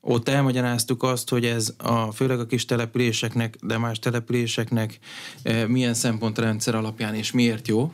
Ott 0.00 0.28
elmagyaráztuk 0.28 1.02
azt, 1.02 1.28
hogy 1.28 1.44
ez 1.44 1.74
a, 1.78 2.12
főleg 2.12 2.40
a 2.40 2.46
kis 2.46 2.64
településeknek, 2.64 3.56
de 3.62 3.78
más 3.78 3.98
településeknek 3.98 4.98
e, 5.42 5.66
milyen 5.66 5.94
szempontrendszer 5.94 6.74
alapján 6.74 7.14
és 7.14 7.32
miért 7.32 7.68
jó 7.68 7.92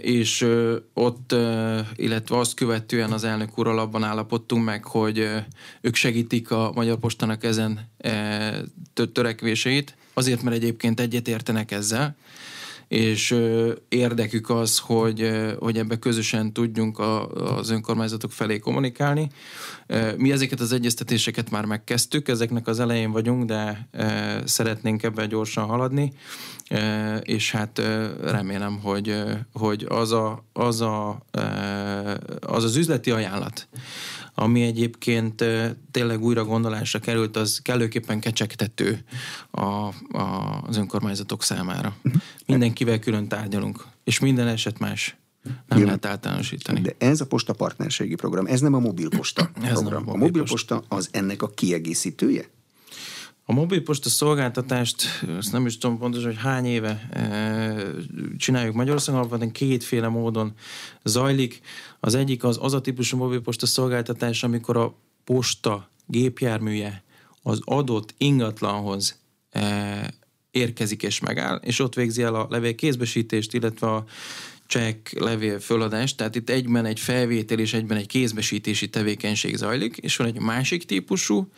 és 0.00 0.46
ott, 0.94 1.34
illetve 1.96 2.38
azt 2.38 2.54
követően 2.54 3.12
az 3.12 3.24
elnök 3.24 3.58
úrral 3.58 3.78
abban 3.78 4.04
állapodtunk 4.04 4.64
meg, 4.64 4.84
hogy 4.84 5.28
ők 5.80 5.94
segítik 5.94 6.50
a 6.50 6.72
Magyar 6.74 6.96
Postának 6.96 7.44
ezen 7.44 7.88
törekvéseit, 9.12 9.96
azért, 10.14 10.42
mert 10.42 10.56
egyébként 10.56 11.00
egyetértenek 11.00 11.70
ezzel, 11.70 12.16
és 12.88 13.36
érdekük 13.88 14.50
az, 14.50 14.78
hogy, 14.78 15.30
hogy 15.58 15.78
ebbe 15.78 15.98
közösen 15.98 16.52
tudjunk 16.52 16.98
a, 16.98 17.28
az 17.56 17.70
önkormányzatok 17.70 18.32
felé 18.32 18.58
kommunikálni. 18.58 19.28
Mi 20.16 20.32
ezeket 20.32 20.60
az 20.60 20.72
egyeztetéseket 20.72 21.50
már 21.50 21.64
megkezdtük, 21.64 22.28
ezeknek 22.28 22.66
az 22.66 22.80
elején 22.80 23.10
vagyunk, 23.10 23.44
de 23.44 23.88
szeretnénk 24.44 25.02
ebben 25.02 25.28
gyorsan 25.28 25.64
haladni, 25.64 26.12
és 27.22 27.50
hát 27.50 27.82
remélem, 28.22 28.78
hogy, 28.82 29.22
hogy 29.52 29.86
az, 29.88 30.12
a, 30.12 30.44
az, 30.52 30.80
a, 30.80 31.22
az 32.40 32.64
az 32.64 32.76
üzleti 32.76 33.10
ajánlat, 33.10 33.68
ami 34.40 34.62
egyébként 34.62 35.44
tényleg 35.90 36.22
újra 36.22 36.44
gondolásra 36.44 36.98
került, 36.98 37.36
az 37.36 37.60
kellőképpen 37.62 38.20
kecsegtető 38.20 39.04
a, 39.50 39.62
a, 39.62 40.62
az 40.66 40.76
önkormányzatok 40.76 41.42
számára. 41.42 41.96
Mindenkivel 42.46 42.98
külön 42.98 43.28
tárgyalunk, 43.28 43.86
és 44.04 44.18
minden 44.18 44.46
eset 44.46 44.78
más. 44.78 45.16
Nem 45.68 45.78
Jó. 45.78 45.84
lehet 45.84 46.06
általánosítani. 46.06 46.80
De 46.80 46.94
ez 46.98 47.20
a 47.20 47.26
posta 47.26 47.52
partnerségi 47.52 48.14
program, 48.14 48.46
ez 48.46 48.60
nem 48.60 48.74
a 48.74 48.78
mobilposta 48.78 49.50
ez 49.62 49.72
program. 49.72 49.92
Nem 49.92 49.94
a, 49.94 49.98
mobil 49.98 50.14
a 50.14 50.24
mobilposta 50.24 50.84
az 50.88 51.08
ennek 51.12 51.42
a 51.42 51.48
kiegészítője? 51.48 52.44
A 53.50 53.54
mobilposta 53.54 54.08
szolgáltatást, 54.08 55.02
azt 55.36 55.52
nem 55.52 55.66
is 55.66 55.78
tudom 55.78 55.98
pontosan, 55.98 56.26
hogy 56.26 56.38
hány 56.38 56.66
éve 56.66 57.08
csináljuk 58.36 58.74
Magyarországon, 58.74 59.20
alapvetően 59.20 59.52
kétféle 59.52 60.08
módon 60.08 60.52
zajlik. 61.04 61.60
Az 62.00 62.14
egyik 62.14 62.44
az 62.44 62.58
az 62.60 62.74
a 62.74 62.80
típusú 62.80 63.16
mobilposta 63.16 63.66
szolgáltatás, 63.66 64.42
amikor 64.42 64.76
a 64.76 64.94
posta 65.24 65.90
gépjárműje 66.06 67.02
az 67.42 67.60
adott 67.64 68.14
ingatlanhoz 68.18 69.20
érkezik 70.50 71.02
és 71.02 71.20
megáll, 71.20 71.56
és 71.56 71.78
ott 71.78 71.94
végzi 71.94 72.22
el 72.22 72.34
a 72.34 72.46
levél 72.50 72.74
kézbesítést, 72.74 73.54
illetve 73.54 73.86
a 73.86 74.04
csekk 74.66 75.08
levél 75.10 75.60
föladást, 75.60 76.16
tehát 76.16 76.34
itt 76.34 76.50
egyben 76.50 76.84
egy 76.84 77.00
felvétel 77.00 77.58
és 77.58 77.74
egyben 77.74 77.96
egy 77.96 78.06
kézbesítési 78.06 78.88
tevékenység 78.88 79.56
zajlik, 79.56 79.96
és 79.96 80.16
van 80.16 80.26
egy 80.26 80.40
másik 80.40 80.84
típusú, 80.84 81.48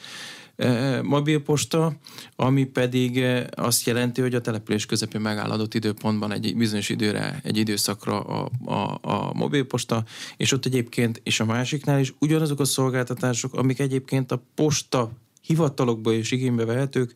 mobilposta, 1.02 1.92
ami 2.36 2.64
pedig 2.64 3.24
azt 3.50 3.86
jelenti, 3.86 4.20
hogy 4.20 4.34
a 4.34 4.40
település 4.40 4.86
közepén 4.86 5.20
megálladott 5.20 5.74
időpontban 5.74 6.32
egy 6.32 6.56
bizonyos 6.56 6.88
időre, 6.88 7.40
egy 7.42 7.56
időszakra 7.56 8.20
a, 8.20 8.50
a, 8.64 8.98
a 9.02 9.32
mobilposta, 9.34 10.04
és 10.36 10.52
ott 10.52 10.66
egyébként, 10.66 11.20
és 11.24 11.40
a 11.40 11.44
másiknál 11.44 12.00
is 12.00 12.14
ugyanazok 12.18 12.60
a 12.60 12.64
szolgáltatások, 12.64 13.54
amik 13.54 13.78
egyébként 13.78 14.32
a 14.32 14.42
posta 14.54 15.10
hivatalokba 15.42 16.12
is 16.12 16.30
igénybe 16.30 16.64
vehetők, 16.64 17.14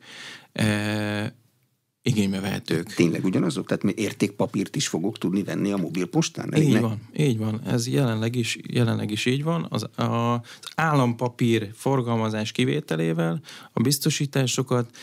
igénybe 2.07 2.41
vehetők. 2.41 2.95
Tényleg 2.95 3.25
ugyanazok? 3.25 3.67
Tehát 3.67 3.83
mi 3.83 3.93
értékpapírt 3.97 4.77
is 4.77 4.89
fogok 4.89 5.19
tudni 5.19 5.43
venni 5.43 5.73
a 5.73 5.77
mobilpostán? 5.77 6.55
Így 6.57 6.73
ne? 6.73 6.81
van, 6.81 7.01
így 7.17 7.39
van. 7.39 7.61
Ez 7.67 7.89
jelenleg 7.89 8.35
is, 8.35 8.59
jelenleg 8.67 9.11
is 9.11 9.27
így 9.27 9.43
van. 9.43 9.67
Az, 9.71 9.87
a, 9.97 10.03
az 10.03 10.41
állampapír 10.75 11.71
forgalmazás 11.75 12.53
kivételével 12.53 13.41
a 13.73 13.81
biztosításokat 13.81 14.97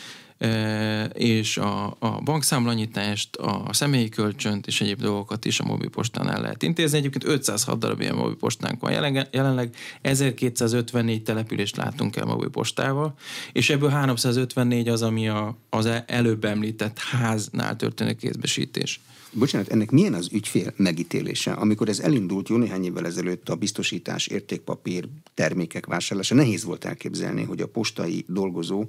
és 1.14 1.58
a, 1.58 1.96
a 2.00 2.22
bankszámlanyítást, 2.24 3.36
a 3.36 3.74
személyi 3.74 4.10
kölcsönt 4.10 4.68
és 4.68 4.82
egyéb 4.82 5.02
dolgokat 5.02 5.46
is 5.46 5.60
a 5.60 5.64
mobilpostán 5.64 6.30
el 6.30 6.42
lehet 6.42 6.64
intézni. 6.64 6.98
Egyébként 6.98 7.24
506 7.24 7.80
darab 7.80 8.02
ilyen 8.02 8.16
mobilpostánk 8.16 8.82
van. 8.82 8.92
Jelenleg, 8.92 9.28
jelenleg 9.32 9.76
1254 10.02 11.24
települést 11.24 11.76
látunk 11.76 12.16
el 12.16 12.26
mobilpostával, 12.26 13.14
és 13.52 13.70
ebből 13.70 13.90
354 13.90 14.88
az, 14.88 15.02
ami 15.02 15.30
a, 15.30 15.58
az 15.70 15.90
előbb 16.06 16.46
említett 16.46 17.00
háznál 17.00 17.76
történő 17.76 18.14
kézbesítés. 18.14 19.00
Bocsánat, 19.34 19.68
ennek 19.68 19.92
milyen 19.92 20.14
az 20.14 20.30
ügyfél 20.32 20.74
megítélése? 20.76 21.52
Amikor 21.52 21.90
ez 21.90 22.00
elindult 22.00 22.50
jó 22.50 22.58
néhány 22.58 22.86
évvel 22.86 23.06
ezelőtt 23.06 23.50
a 23.50 23.56
biztosítás, 23.56 24.28
értékpapír, 24.28 25.08
termékek 25.34 25.86
vásárlása, 25.86 26.36
nehéz 26.36 26.64
volt 26.64 26.86
elképzelni, 26.86 27.44
hogy 27.44 27.62
a 27.62 27.68
postai 27.68 28.26
dolgozó 28.28 28.86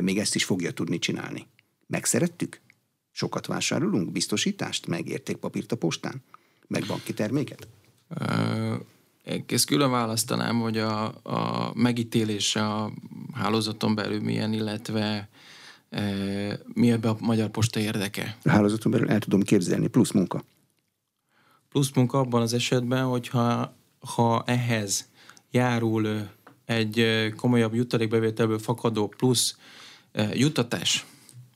még 0.00 0.18
ezt 0.18 0.34
is 0.34 0.44
fogja 0.44 0.70
tudni 0.70 0.98
csinálni. 0.98 1.46
Megszerettük? 1.86 2.60
Sokat 3.12 3.46
vásárolunk 3.46 4.12
biztosítást, 4.12 4.86
meg 4.86 5.08
értékpapírt 5.08 5.72
a 5.72 5.76
postán? 5.76 6.22
Meg 6.66 6.84
banki 6.86 7.14
terméket? 7.14 7.68
Ezt 9.46 9.66
külön 9.66 9.90
választanám, 9.90 10.60
hogy 10.60 10.78
a, 10.78 11.04
a 11.22 11.72
megítélése 11.74 12.66
a 12.66 12.92
hálózaton 13.32 13.94
belül 13.94 14.20
milyen, 14.20 14.52
illetve 14.52 15.28
mi 16.74 16.90
ebbe 16.90 17.08
a 17.08 17.16
Magyar 17.20 17.48
Posta 17.48 17.80
érdeke? 17.80 18.36
A 18.42 18.50
hálózaton 18.50 18.92
belül 18.92 19.10
el 19.10 19.18
tudom 19.18 19.42
képzelni, 19.42 19.86
plusz 19.86 20.10
munka. 20.10 20.44
Plusz 21.68 21.90
munka 21.94 22.18
abban 22.18 22.42
az 22.42 22.52
esetben, 22.52 23.04
hogyha 23.04 23.74
ha 23.98 24.42
ehhez 24.46 25.08
járul 25.50 26.28
egy 26.64 27.06
komolyabb 27.36 27.74
jutalékbevételből 27.74 28.58
fakadó 28.58 29.08
plusz 29.08 29.56
juttatás, 30.32 31.06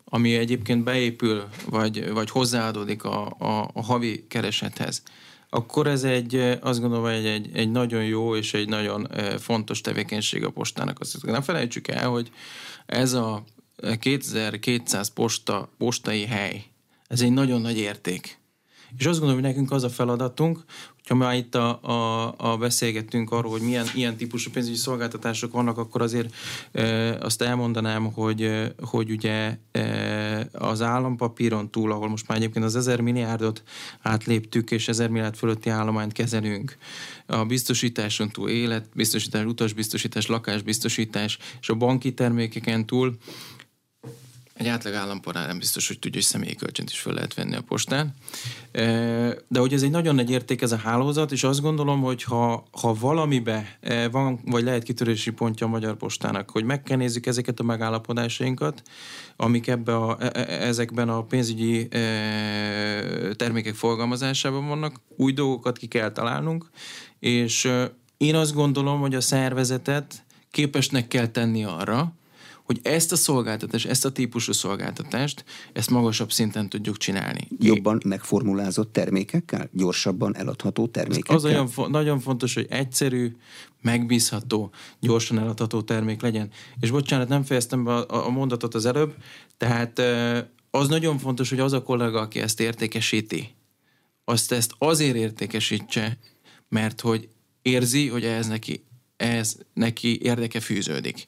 ami 0.04 0.36
egyébként 0.36 0.84
beépül, 0.84 1.44
vagy, 1.68 2.12
vagy 2.12 2.30
hozzáadódik 2.30 3.04
a, 3.04 3.26
a, 3.26 3.70
a 3.72 3.82
havi 3.82 4.26
keresethez, 4.28 5.02
akkor 5.48 5.86
ez 5.86 6.04
egy, 6.04 6.34
azt 6.60 6.80
gondolom, 6.80 7.04
hogy 7.04 7.26
egy, 7.26 7.50
egy 7.52 7.70
nagyon 7.70 8.04
jó 8.04 8.36
és 8.36 8.54
egy 8.54 8.68
nagyon 8.68 9.08
fontos 9.38 9.80
tevékenység 9.80 10.44
a 10.44 10.50
postának. 10.50 11.00
Azt 11.00 11.24
nem 11.24 11.42
felejtsük 11.42 11.88
el, 11.88 12.08
hogy 12.08 12.30
ez 12.86 13.12
a 13.12 13.44
2200 13.98 15.08
posta, 15.08 15.68
postai 15.78 16.24
hely. 16.24 16.64
Ez 17.06 17.20
egy 17.20 17.32
nagyon 17.32 17.60
nagy 17.60 17.78
érték. 17.78 18.38
És 18.98 19.06
azt 19.06 19.18
gondolom, 19.18 19.42
hogy 19.42 19.50
nekünk 19.50 19.70
az 19.72 19.84
a 19.84 19.88
feladatunk, 19.88 20.64
hogyha 20.96 21.14
már 21.14 21.36
itt 21.36 21.54
a, 21.54 21.82
a, 21.82 22.34
a 22.36 22.56
beszélgettünk 22.56 23.30
arról, 23.30 23.50
hogy 23.50 23.60
milyen 23.60 23.86
ilyen 23.94 24.16
típusú 24.16 24.50
pénzügyi 24.50 24.76
szolgáltatások 24.76 25.52
vannak, 25.52 25.78
akkor 25.78 26.02
azért 26.02 26.34
e, 26.72 27.14
azt 27.18 27.42
elmondanám, 27.42 28.12
hogy, 28.12 28.72
hogy 28.80 29.10
ugye 29.10 29.58
e, 29.72 30.48
az 30.52 30.82
állampapíron 30.82 31.70
túl, 31.70 31.92
ahol 31.92 32.08
most 32.08 32.28
már 32.28 32.38
egyébként 32.38 32.64
az 32.64 32.76
1000 32.76 33.00
milliárdot 33.00 33.62
átléptük, 34.02 34.70
és 34.70 34.88
1000 34.88 35.08
milliárd 35.08 35.36
fölötti 35.36 35.70
állományt 35.70 36.12
kezelünk, 36.12 36.76
a 37.26 37.44
biztosításon 37.44 38.28
túl 38.28 38.48
életbiztosítás, 38.48 39.44
utasbiztosítás, 39.44 40.26
lakásbiztosítás, 40.26 41.38
és 41.60 41.68
a 41.68 41.74
banki 41.74 42.14
termékeken 42.14 42.86
túl 42.86 43.16
egy 44.60 44.66
átlag 44.66 44.94
állampolgár 44.94 45.46
nem 45.46 45.58
biztos, 45.58 45.88
hogy 45.88 45.98
tudja, 45.98 46.20
hogy 46.20 46.28
személyi 46.28 46.54
kölcsönt 46.54 46.90
is 46.90 47.00
fel 47.00 47.12
lehet 47.12 47.34
venni 47.34 47.56
a 47.56 47.60
postán. 47.60 48.14
De 49.48 49.58
hogy 49.58 49.72
ez 49.72 49.82
egy 49.82 49.90
nagyon 49.90 50.14
nagy 50.14 50.30
érték 50.30 50.62
ez 50.62 50.72
a 50.72 50.76
hálózat, 50.76 51.32
és 51.32 51.44
azt 51.44 51.60
gondolom, 51.60 52.00
hogy 52.00 52.22
ha, 52.22 52.66
ha 52.70 52.94
valamibe 52.94 53.78
van, 54.10 54.40
vagy 54.44 54.62
lehet 54.62 54.82
kitörési 54.82 55.30
pontja 55.30 55.66
a 55.66 55.70
Magyar 55.70 55.96
Postának, 55.96 56.50
hogy 56.50 56.64
meg 56.64 56.82
kell 56.82 56.96
nézzük 56.96 57.26
ezeket 57.26 57.60
a 57.60 57.62
megállapodásainkat, 57.62 58.82
amik 59.36 59.66
ebbe 59.66 59.96
a, 59.96 60.16
e, 60.20 60.30
e, 60.32 60.66
ezekben 60.66 61.08
a 61.08 61.22
pénzügyi 61.22 61.88
termékek 63.36 63.74
forgalmazásában 63.74 64.68
vannak, 64.68 65.00
új 65.16 65.32
dolgokat 65.32 65.78
ki 65.78 65.86
kell 65.86 66.12
találnunk, 66.12 66.70
és 67.18 67.72
én 68.16 68.34
azt 68.34 68.54
gondolom, 68.54 69.00
hogy 69.00 69.14
a 69.14 69.20
szervezetet 69.20 70.24
képesnek 70.50 71.08
kell 71.08 71.26
tenni 71.26 71.64
arra, 71.64 72.12
hogy 72.70 72.80
ezt 72.82 73.12
a 73.12 73.16
szolgáltatást, 73.16 73.86
ezt 73.86 74.04
a 74.04 74.12
típusú 74.12 74.52
szolgáltatást, 74.52 75.44
ezt 75.72 75.90
magasabb 75.90 76.32
szinten 76.32 76.68
tudjuk 76.68 76.96
csinálni. 76.96 77.48
Jobban 77.58 78.00
megformulázott 78.04 78.92
termékekkel? 78.92 79.68
Gyorsabban 79.72 80.36
eladható 80.36 80.86
termékekkel? 80.86 81.36
Az 81.36 81.44
olyan, 81.44 81.70
nagyon 81.88 82.20
fontos, 82.20 82.54
hogy 82.54 82.66
egyszerű, 82.68 83.36
megbízható, 83.82 84.70
gyorsan 85.00 85.38
eladható 85.38 85.82
termék 85.82 86.20
legyen. 86.20 86.50
És 86.80 86.90
bocsánat, 86.90 87.28
nem 87.28 87.42
fejeztem 87.42 87.84
be 87.84 87.94
a, 87.94 88.26
a 88.26 88.30
mondatot 88.30 88.74
az 88.74 88.86
előbb, 88.86 89.14
tehát 89.56 90.02
az 90.70 90.88
nagyon 90.88 91.18
fontos, 91.18 91.48
hogy 91.48 91.60
az 91.60 91.72
a 91.72 91.82
kollega, 91.82 92.20
aki 92.20 92.40
ezt 92.40 92.60
értékesíti, 92.60 93.54
azt 94.24 94.52
ezt 94.52 94.74
azért 94.78 95.16
értékesítse, 95.16 96.18
mert 96.68 97.00
hogy 97.00 97.28
érzi, 97.62 98.08
hogy 98.08 98.24
ehhez 98.24 98.46
neki, 98.46 98.84
ehhez 99.16 99.58
neki 99.74 100.22
érdeke 100.22 100.60
fűződik. 100.60 101.26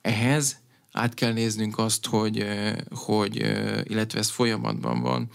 Ehhez 0.00 0.61
át 0.92 1.14
kell 1.14 1.32
néznünk 1.32 1.78
azt, 1.78 2.06
hogy, 2.06 2.46
hogy 2.90 3.36
illetve 3.84 4.18
ez 4.18 4.30
folyamatban 4.30 5.00
van, 5.00 5.28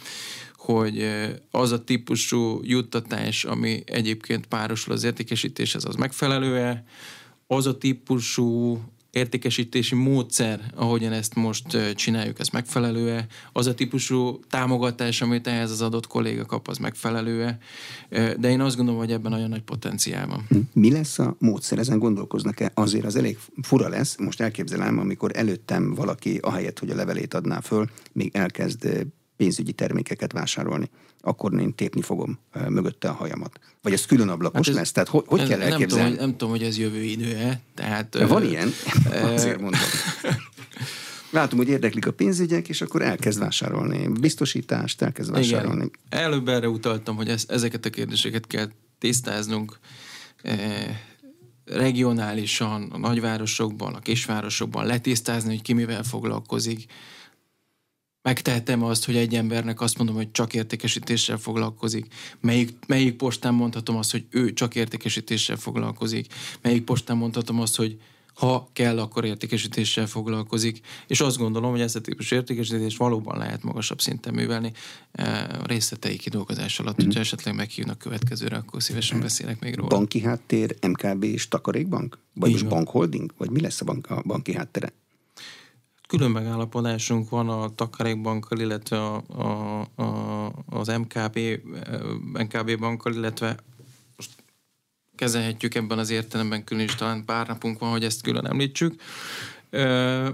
hogy 0.56 1.10
az 1.52 1.72
a 1.72 1.84
típusú 1.84 2.60
juttatás, 2.64 3.46
ami 3.46 3.84
egyébként 3.86 4.46
párosul 4.46 4.94
az 4.94 5.04
értékesítéshez, 5.04 5.86
az 5.86 5.96
megfelelő-e, 5.96 6.84
az 7.48 7.66
a 7.66 7.78
típusú 7.78 8.82
értékesítési 9.18 9.96
módszer, 9.96 10.60
ahogyan 10.76 11.12
ezt 11.12 11.36
most 11.36 11.96
csináljuk, 11.96 12.40
ez 12.40 12.48
megfelelő-e? 12.48 13.26
Az 13.54 13.68
a 13.68 13.74
típusú 13.74 14.40
támogatás, 14.50 15.22
amit 15.22 15.48
ehhez 15.48 15.72
az 15.72 15.82
adott 15.82 16.08
kolléga 16.08 16.46
kap, 16.46 16.68
az 16.68 16.78
megfelelő-e? 16.78 17.58
De 18.40 18.50
én 18.50 18.62
azt 18.62 18.76
gondolom, 18.76 19.00
hogy 19.00 19.12
ebben 19.12 19.32
nagyon 19.32 19.50
nagy 19.50 19.62
potenciál 19.62 20.28
van. 20.28 20.46
Hm. 20.50 20.58
Mi 20.74 20.92
lesz 20.92 21.20
a 21.20 21.36
módszer? 21.40 21.78
Ezen 21.78 22.00
gondolkoznak-e? 22.00 22.72
Azért 22.74 23.06
az 23.06 23.16
elég 23.16 23.38
fura 23.62 23.90
lesz. 23.90 24.18
Most 24.18 24.42
elképzelem, 24.42 25.00
amikor 25.00 25.32
előttem 25.36 25.94
valaki, 25.94 26.38
ahelyett, 26.42 26.80
hogy 26.80 26.90
a 26.90 26.96
levelét 26.96 27.34
adná 27.34 27.60
föl, 27.60 27.90
még 28.12 28.36
elkezd 28.36 29.08
pénzügyi 29.38 29.72
termékeket 29.72 30.32
vásárolni, 30.32 30.90
akkor 31.28 31.60
én 31.60 31.76
tépni 31.76 32.02
fogom 32.02 32.40
mögötte 32.68 33.10
a 33.10 33.14
hajamat. 33.14 33.60
Vagy 33.82 33.94
ez 33.94 34.06
külön 34.06 34.30
ablakos 34.30 34.58
hát 34.58 34.68
ez, 34.68 34.76
lesz? 34.76 34.92
Tehát 34.92 35.10
hogy, 35.10 35.24
hogy 35.26 35.48
kell 35.48 35.62
elképzelni? 35.62 35.80
Nem 35.80 35.88
tudom, 35.88 36.10
hogy, 36.10 36.20
nem 36.20 36.38
tudom, 36.38 36.50
hogy 36.50 36.64
ez 36.64 36.78
jövő 36.78 37.04
idő-e. 37.04 37.60
Tehát, 37.76 38.18
Van 38.28 38.42
ö, 38.42 38.46
ilyen? 38.46 38.70
Azért 39.34 39.60
mondom. 39.62 39.80
Látom, 41.30 41.58
hogy 41.58 41.70
érdeklik 41.70 42.08
a 42.08 42.12
pénzügyek, 42.12 42.70
és 42.70 42.82
akkor 42.82 43.02
elkezd 43.02 43.40
vásárolni. 43.40 44.08
Biztosítást 44.20 45.02
elkezd 45.02 45.32
vásárolni. 45.32 45.92
Igen. 46.10 46.24
Előbb 46.24 46.48
erre 46.48 46.70
utaltam, 46.70 47.16
hogy 47.16 47.30
ez, 47.30 47.46
ezeket 47.48 47.86
a 47.86 47.90
kérdéseket 47.90 48.48
kell 48.48 48.70
tisztáznunk 49.00 49.80
e, 50.42 50.56
regionálisan, 51.66 52.90
a 52.92 52.98
nagyvárosokban, 52.98 53.94
a 53.94 54.00
kisvárosokban 54.00 54.86
letisztázni, 54.86 55.50
hogy 55.50 55.62
ki 55.62 55.74
mivel 55.74 56.04
foglalkozik, 56.04 56.86
megtehetem 58.28 58.84
azt, 58.84 59.06
hogy 59.06 59.16
egy 59.16 59.36
embernek 59.36 59.82
azt 59.82 59.98
mondom, 59.98 60.16
hogy 60.16 60.32
csak 60.32 60.54
értékesítéssel 60.54 61.38
foglalkozik. 61.38 62.06
Melyik, 62.42 62.74
melyik 62.88 63.16
postán 63.16 63.54
mondhatom 63.54 63.96
azt, 63.98 64.12
hogy 64.12 64.26
ő 64.30 64.54
csak 64.54 64.76
értékesítéssel 64.76 65.56
foglalkozik. 65.56 66.34
Melyik 66.62 66.84
postán 66.84 67.18
mondhatom 67.18 67.60
azt, 67.60 67.76
hogy 67.76 67.98
ha 68.34 68.70
kell, 68.74 69.00
akkor 69.00 69.26
értékesítéssel 69.26 70.08
foglalkozik. 70.08 70.80
És 71.08 71.20
azt 71.20 71.38
gondolom, 71.38 71.72
hogy 71.72 71.82
ezt 71.82 71.96
a 71.96 72.02
típus 72.02 72.32
értékesítés 72.32 72.98
valóban 72.98 73.38
lehet 73.38 73.64
magasabb 73.64 74.02
szinten 74.02 74.34
művelni 74.34 74.72
eh, 75.12 75.44
a 75.62 75.66
részletei 75.66 76.18
kidolgozás 76.18 76.80
alatt. 76.80 76.94
Mm-hmm. 76.94 77.06
Hogyha 77.06 77.20
esetleg 77.20 77.56
meghívnak 77.56 77.98
következőre, 77.98 78.56
akkor 78.56 78.84
szívesen 78.84 79.20
beszélek 79.20 79.60
még 79.60 79.76
róla. 79.76 79.90
Banki 79.90 80.22
háttér, 80.22 80.76
MKB 80.88 81.24
és 81.24 81.48
takarékbank? 81.48 82.20
Vagy 82.34 82.52
most 82.52 82.68
bankholding? 82.68 83.34
Vagy 83.38 83.50
mi 83.50 83.62
lesz 83.62 83.82
a, 83.82 83.86
bank, 83.86 84.10
a 84.10 84.22
banki 84.26 84.54
háttere? 84.54 84.94
Külön 86.08 86.32
megállapodásunk 86.32 87.30
van 87.30 87.50
a 87.50 87.76
Takarékbankkal, 87.76 88.60
illetve 88.60 89.06
a, 89.06 89.24
a, 89.28 89.80
a, 90.02 90.52
az 90.70 90.88
MKB, 90.88 91.40
MKB 92.34 92.80
bankkal, 92.80 93.14
illetve 93.14 93.58
most 94.16 94.32
kezelhetjük 95.16 95.76
ebben 95.76 95.98
az 95.98 96.10
értelemben 96.10 96.64
külön 96.64 96.84
is, 96.84 96.96
talán 96.96 97.26
pár 97.26 97.48
napunk 97.48 97.80
van, 97.80 97.90
hogy 97.90 98.04
ezt 98.04 98.22
külön 98.22 98.46
említsük. 98.46 99.02
E, 99.70 100.34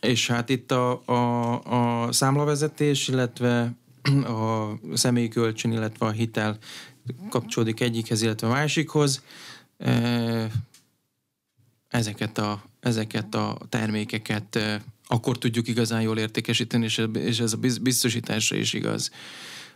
és 0.00 0.26
hát 0.26 0.48
itt 0.48 0.70
a, 0.70 1.02
a, 1.04 2.04
a 2.04 2.12
számlavezetés, 2.12 3.08
illetve 3.08 3.72
a 4.24 4.70
személyi 4.94 5.28
kölcsön, 5.28 5.72
illetve 5.72 6.06
a 6.06 6.10
hitel 6.10 6.58
kapcsolódik 7.30 7.80
egyikhez, 7.80 8.22
illetve 8.22 8.46
a 8.46 8.50
másikhoz. 8.50 9.22
Ezeket 11.88 12.38
a, 12.38 12.62
ezeket 12.88 13.34
a 13.34 13.58
termékeket 13.68 14.58
akkor 15.06 15.38
tudjuk 15.38 15.68
igazán 15.68 16.02
jól 16.02 16.18
értékesíteni, 16.18 16.84
és 17.12 17.40
ez 17.40 17.52
a 17.52 17.58
biztosításra 17.80 18.56
is 18.56 18.72
igaz. 18.72 19.10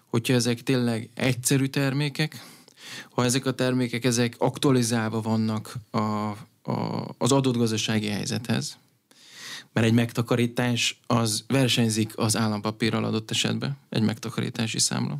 Hogyha 0.06 0.34
ezek 0.34 0.62
tényleg 0.62 1.08
egyszerű 1.14 1.66
termékek, 1.66 2.44
ha 3.10 3.24
ezek 3.24 3.46
a 3.46 3.54
termékek 3.54 4.04
ezek 4.04 4.34
aktualizálva 4.38 5.20
vannak 5.20 5.74
a, 5.90 5.98
a, 5.98 6.36
az 7.18 7.32
adott 7.32 7.56
gazdasági 7.56 8.06
helyzethez, 8.06 8.78
mert 9.72 9.86
egy 9.86 9.92
megtakarítás 9.92 11.00
az 11.06 11.44
versenyzik 11.46 12.18
az 12.18 12.36
állampapírral 12.36 13.04
adott 13.04 13.30
esetben, 13.30 13.76
egy 13.88 14.02
megtakarítási 14.02 14.78
számla. 14.78 15.18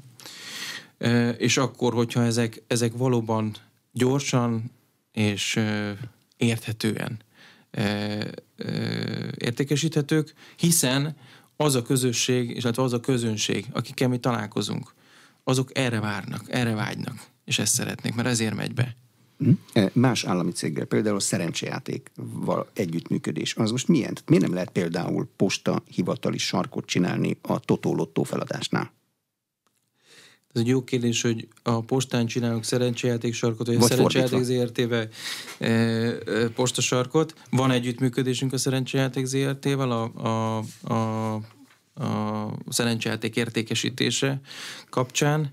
És 1.39 1.57
akkor, 1.57 1.93
hogyha 1.93 2.23
ezek, 2.23 2.63
ezek 2.67 2.93
valóban 2.97 3.55
gyorsan 3.93 4.71
és 5.13 5.61
érthetően 6.37 7.19
értékesíthetők, 9.37 10.35
hiszen 10.57 11.17
az 11.57 11.75
a 11.75 11.83
közösség, 11.83 12.51
illetve 12.51 12.83
az 12.83 12.93
a 12.93 13.01
közönség, 13.01 13.67
akikkel 13.73 14.09
mi 14.09 14.19
találkozunk, 14.19 14.95
azok 15.45 15.71
erre 15.79 16.01
várnak, 16.01 16.43
erre 16.49 16.75
vágynak, 16.75 17.27
és 17.45 17.59
ezt 17.59 17.75
szeretnék, 17.75 18.15
mert 18.15 18.29
ezért 18.29 18.55
megy 18.55 18.75
be. 18.75 18.97
Hm? 19.39 19.51
E, 19.73 19.91
más 19.93 20.25
állami 20.25 20.53
céggel, 20.53 20.85
például 20.85 21.17
a 21.17 21.21
szerencsejátékval 21.21 22.71
együttműködés, 22.75 23.55
az 23.55 23.71
most 23.71 23.89
milyen? 23.89 24.17
Miért 24.27 24.45
nem 24.45 24.55
lehet 24.55 24.71
például 24.71 25.29
posta 25.37 25.83
hivatali 25.87 26.39
sarkot 26.39 26.87
csinálni 26.87 27.39
a 27.43 27.61
Totó 27.61 27.95
Lottó 27.95 28.23
feladásnál? 28.23 28.93
Ez 30.55 30.61
egy 30.61 30.67
jó 30.67 30.85
kérdés, 30.85 31.23
hogy 31.23 31.49
a 31.63 31.81
postán 31.81 32.27
csinálunk 32.27 32.65
szerencsejáték 32.65 33.35
sarkot, 33.35 33.67
vagy, 33.67 33.77
vagy 33.77 33.85
a 33.85 33.89
szerencsejáték 33.89 34.43
ZRT-vel 34.43 35.09
e, 35.59 35.67
e, 35.67 36.49
postasarkot. 36.55 37.35
Van 37.51 37.71
együttműködésünk 37.71 38.53
a 38.53 38.59
szerencsejáték 38.59 39.25
ZRT-vel 39.25 39.91
a, 39.91 40.03
a, 40.15 40.65
a, 40.93 41.35
a 41.95 42.53
szerencsejáték 42.69 43.37
értékesítése 43.37 44.41
kapcsán. 44.91 45.53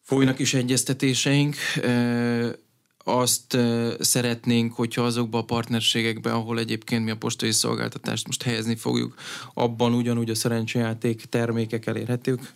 Folynak 0.00 0.38
is 0.38 0.54
egyeztetéseink. 0.54 1.56
E, 1.82 2.58
azt 3.04 3.58
szeretnénk, 3.98 4.72
hogyha 4.72 5.02
azokba 5.02 5.38
a 5.38 5.44
partnerségekbe, 5.44 6.32
ahol 6.32 6.58
egyébként 6.58 7.04
mi 7.04 7.10
a 7.10 7.16
postai 7.16 7.52
szolgáltatást 7.52 8.26
most 8.26 8.42
helyezni 8.42 8.76
fogjuk, 8.76 9.14
abban 9.54 9.94
ugyanúgy 9.94 10.30
a 10.30 10.34
szerencsejáték 10.34 11.24
termékek 11.24 11.86
elérhetők 11.86 12.52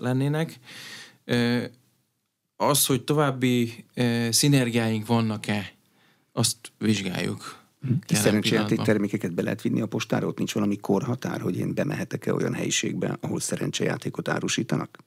lennének. 0.00 0.58
Az, 2.56 2.86
hogy 2.86 3.04
további 3.04 3.84
szinergiáink 4.30 5.06
vannak-e, 5.06 5.72
azt 6.32 6.56
vizsgáljuk. 6.78 7.64
Szerencsejáték 8.08 8.80
termékeket 8.80 9.34
be 9.34 9.42
lehet 9.42 9.62
vinni 9.62 9.80
a 9.80 9.86
postára? 9.86 10.26
Ott 10.26 10.38
nincs 10.38 10.54
valami 10.54 10.76
korhatár, 10.76 11.40
hogy 11.40 11.56
én 11.56 11.74
bemehetek-e 11.74 12.34
olyan 12.34 12.54
helyiségbe, 12.54 13.16
ahol 13.20 13.40
szerencsejátékot 13.40 14.28
árusítanak? 14.28 14.98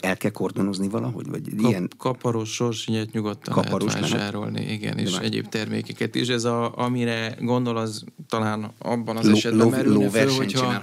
El 0.00 0.16
kell 0.16 0.30
kordonozni 0.30 0.88
valahogy? 0.88 1.28
Vagy 1.28 1.42
Kap, 1.56 1.70
ilyen... 1.70 1.88
Kaparos 1.96 2.52
sorsinyet 2.54 3.12
nyugodtan 3.12 3.54
kaparos 3.54 3.92
lehet 3.92 4.10
vásárolni, 4.10 4.58
lehet? 4.58 4.72
igen, 4.72 4.98
és 4.98 5.16
egyéb 5.16 5.48
termékeket 5.48 6.14
is. 6.14 6.28
Ez 6.28 6.44
a, 6.44 6.78
amire 6.78 7.36
gondol, 7.40 7.76
az 7.76 8.04
talán 8.28 8.72
abban 8.78 9.16
az 9.16 9.28
esetben 9.28 9.66
ló, 9.66 9.70
merülne 9.70 10.04
ló 10.04 10.10
föl, 10.10 10.30
hogyha... 10.30 10.82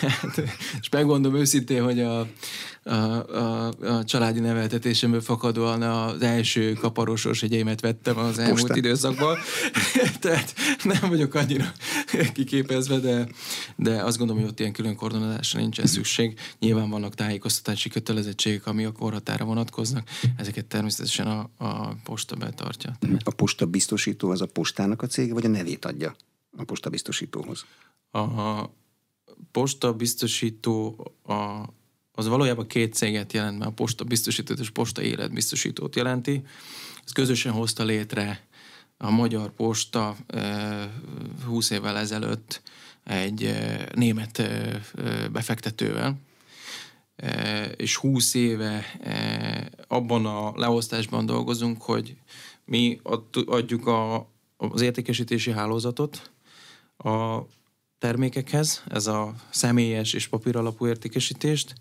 Hát, 0.00 0.42
és 0.80 0.88
megmondom 0.88 1.34
őszintén, 1.34 1.82
hogy 1.82 2.00
a, 2.00 2.26
a, 2.82 2.92
a, 2.92 3.66
a 3.66 4.04
családi 4.04 4.40
neveltetésemből 4.40 5.20
fakadóan 5.20 5.82
az 5.82 6.22
első 6.22 6.72
kaparosos 6.72 7.42
egyémet 7.42 7.80
vettem 7.80 8.18
az 8.18 8.38
elmúlt 8.38 8.60
Postán. 8.60 8.76
időszakban. 8.76 9.38
Tehát 10.20 10.54
nem 10.82 11.08
vagyok 11.08 11.34
annyira 11.34 11.72
kiképezve, 12.32 12.98
de, 12.98 13.28
de 13.76 14.02
azt 14.02 14.18
gondolom, 14.18 14.42
hogy 14.42 14.50
ott 14.50 14.60
ilyen 14.60 14.72
külön 14.72 14.96
koordinálásra 14.96 15.60
nincsen 15.60 15.86
szükség. 15.86 16.38
Nyilván 16.58 16.90
vannak 16.90 17.14
tájékoztatási 17.14 17.88
kötelezettségek, 17.88 18.66
ami 18.66 18.84
a 18.84 18.92
korhatára 18.92 19.44
vonatkoznak. 19.44 20.08
Ezeket 20.36 20.66
természetesen 20.66 21.26
a, 21.26 21.50
a 21.58 21.94
posta 22.04 22.36
betartja. 22.36 22.98
A 23.24 23.34
posta 23.34 23.66
biztosító 23.66 24.30
az 24.30 24.40
a 24.40 24.46
postának 24.46 25.02
a 25.02 25.06
cége, 25.06 25.32
vagy 25.32 25.44
a 25.44 25.48
nevét 25.48 25.84
adja 25.84 26.14
a 26.56 26.64
posta 26.64 26.90
biztosítóhoz? 26.90 27.64
A, 28.10 28.18
posta 29.52 29.92
biztosító 29.92 31.06
a, 31.22 31.64
az 32.12 32.26
valójában 32.26 32.66
két 32.66 32.94
céget 32.94 33.32
jelent, 33.32 33.58
mert 33.58 33.70
a 33.70 33.74
posta 33.74 34.04
biztosítót 34.04 34.58
és 34.58 34.70
posta 34.70 35.02
életbiztosítót 35.02 35.96
jelenti. 35.96 36.42
Ez 37.04 37.12
közösen 37.12 37.52
hozta 37.52 37.84
létre 37.84 38.48
a 38.96 39.10
Magyar 39.10 39.50
Posta 39.50 40.16
20 41.44 41.70
évvel 41.70 41.98
ezelőtt 41.98 42.62
egy 43.04 43.54
német 43.94 44.42
befektetővel, 45.32 46.18
és 47.76 47.96
20 47.96 48.34
éve 48.34 48.84
abban 49.88 50.26
a 50.26 50.52
leosztásban 50.56 51.26
dolgozunk, 51.26 51.82
hogy 51.82 52.16
mi 52.64 53.00
adjuk 53.46 53.86
a, 53.86 54.28
az 54.56 54.80
értékesítési 54.80 55.50
hálózatot, 55.50 56.30
a 56.96 57.40
termékekhez, 58.00 58.82
ez 58.88 59.06
a 59.06 59.34
személyes 59.50 60.12
és 60.12 60.28
papíralapú 60.28 60.86
értékesítést, 60.86 61.74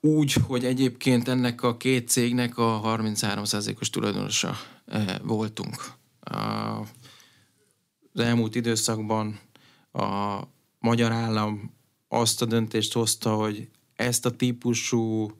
úgy, 0.00 0.32
hogy 0.32 0.64
egyébként 0.64 1.28
ennek 1.28 1.62
a 1.62 1.76
két 1.76 2.08
cégnek 2.08 2.58
a 2.58 2.80
33%-os 2.84 3.90
tulajdonosa 3.90 4.56
eh, 4.86 5.16
voltunk. 5.22 5.92
Az 6.20 8.20
elmúlt 8.20 8.54
időszakban 8.54 9.40
a 9.92 10.38
magyar 10.78 11.12
állam 11.12 11.74
azt 12.08 12.42
a 12.42 12.46
döntést 12.46 12.92
hozta, 12.92 13.34
hogy 13.34 13.68
ezt 13.94 14.26
a 14.26 14.36
típusú 14.36 15.32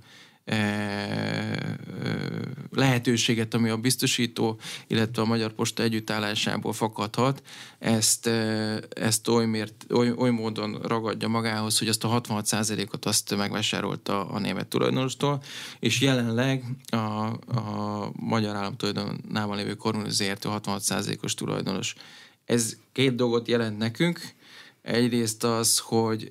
lehetőséget, 2.71 3.55
ami 3.55 3.69
a 3.69 3.77
biztosító, 3.77 4.59
illetve 4.87 5.23
a 5.23 5.25
Magyar 5.25 5.53
Posta 5.53 5.83
együttállásából 5.83 6.73
fakadhat, 6.73 7.43
ezt, 7.79 8.27
ezt 8.91 9.29
oly, 9.29 9.47
mért, 9.47 9.87
oly, 9.93 10.13
oly 10.17 10.31
módon 10.31 10.79
ragadja 10.83 11.29
magához, 11.29 11.79
hogy 11.79 11.89
azt 11.89 12.05
a 12.05 12.21
66%-ot 12.21 13.05
azt 13.05 13.37
megvásárolta 13.37 14.29
a 14.29 14.39
német 14.39 14.67
tulajdonostól, 14.67 15.43
és 15.81 16.01
jelenleg 16.01 16.65
a, 16.87 16.97
a 16.97 18.11
magyar 18.13 18.57
állam 18.57 18.77
tulajdonában 18.77 19.57
lévő 19.57 19.75
Kormunus 19.75 20.13
ZRT 20.13 20.45
66%-os 20.45 21.35
tulajdonos. 21.35 21.95
Ez 22.45 22.77
két 22.93 23.15
dolgot 23.15 23.49
jelent 23.49 23.79
nekünk. 23.79 24.21
Egyrészt 24.83 25.45
az, 25.45 25.79
hogy 25.79 26.29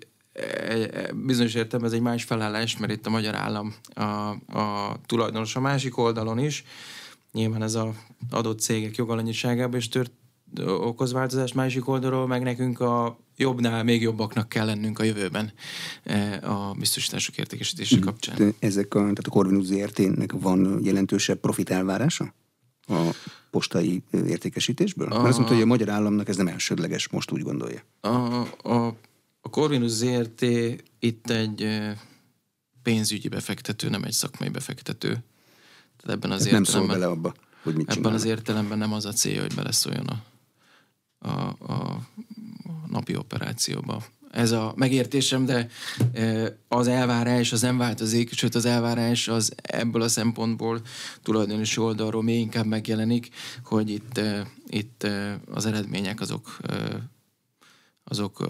bizonyos 1.13 1.53
értem 1.53 1.83
ez 1.83 1.91
egy 1.91 2.01
más 2.01 2.23
felállás, 2.23 2.77
mert 2.77 2.91
itt 2.91 3.05
a 3.05 3.09
magyar 3.09 3.35
állam 3.35 3.73
a, 3.93 4.01
a 4.59 4.97
tulajdonos 5.05 5.55
a 5.55 5.59
másik 5.59 5.97
oldalon 5.97 6.39
is. 6.39 6.63
Nyilván 7.31 7.61
ez 7.61 7.75
a 7.75 7.93
adott 8.29 8.59
cégek 8.59 8.95
jogalanyiságában 8.95 9.77
is 9.77 9.89
tört, 9.89 10.11
okoz 10.65 11.11
változást, 11.11 11.53
másik 11.53 11.87
oldalról 11.87 12.27
meg 12.27 12.43
nekünk 12.43 12.79
a 12.79 13.19
jobbnál 13.35 13.83
még 13.83 14.01
jobbaknak 14.01 14.49
kell 14.49 14.65
lennünk 14.65 14.99
a 14.99 15.03
jövőben 15.03 15.53
e, 16.03 16.39
a 16.43 16.73
biztosítások 16.79 17.37
értékesítése 17.37 17.99
kapcsán. 17.99 18.35
De 18.37 18.49
ezek 18.59 18.93
a, 18.93 18.99
tehát 18.99 19.27
a 19.27 19.29
Corvinus 19.29 19.65
ZRT-nek 19.65 20.31
van 20.31 20.79
jelentősebb 20.83 21.39
profit 21.39 21.69
elvárása? 21.69 22.33
a 22.87 23.15
postai 23.51 24.03
értékesítésből? 24.11 25.07
Mert 25.07 25.21
azt 25.21 25.37
mondta, 25.37 25.53
hogy 25.53 25.63
a 25.63 25.65
magyar 25.65 25.89
államnak 25.89 26.27
ez 26.27 26.37
nem 26.37 26.47
elsődleges, 26.47 27.09
most 27.09 27.31
úgy 27.31 27.41
gondolja. 27.41 27.81
A, 28.01 28.09
a 28.69 28.95
a 29.47 29.49
Corvinus 29.49 29.91
ZRT 29.91 30.41
itt 30.99 31.29
egy 31.29 31.67
pénzügyi 32.83 33.27
befektető, 33.27 33.89
nem 33.89 34.03
egy 34.03 34.11
szakmai 34.11 34.49
befektető. 34.49 35.09
Tehát 35.97 36.17
ebben 36.17 36.31
az 36.31 36.45
értelemben, 36.45 36.71
nem 36.71 36.81
szól 36.81 36.87
bele 36.87 37.07
abba, 37.07 37.33
hogy 37.63 37.75
mit 37.75 37.89
Ebben 37.89 38.13
az 38.13 38.25
értelemben 38.25 38.77
nem 38.77 38.93
az 38.93 39.05
a 39.05 39.11
célja, 39.11 39.41
hogy 39.41 39.55
beleszóljon 39.55 40.07
a, 40.07 41.27
a, 41.27 41.31
a 41.73 42.07
napi 42.87 43.15
operációba. 43.15 44.03
Ez 44.31 44.51
a 44.51 44.73
megértésem, 44.75 45.45
de 45.45 45.69
az 46.67 46.87
elvárás 46.87 47.51
az 47.51 47.61
nem 47.61 47.77
változik, 47.77 48.33
sőt 48.33 48.55
az 48.55 48.65
elvárás 48.65 49.27
az 49.27 49.53
ebből 49.61 50.01
a 50.01 50.07
szempontból 50.07 50.81
tulajdonosi 51.23 51.79
oldalról 51.79 52.23
még 52.23 52.39
inkább 52.39 52.65
megjelenik, 52.65 53.29
hogy 53.63 53.89
itt, 53.89 54.19
itt 54.67 55.07
az 55.51 55.65
eredmények 55.65 56.21
azok 56.21 56.57
azok 58.07 58.45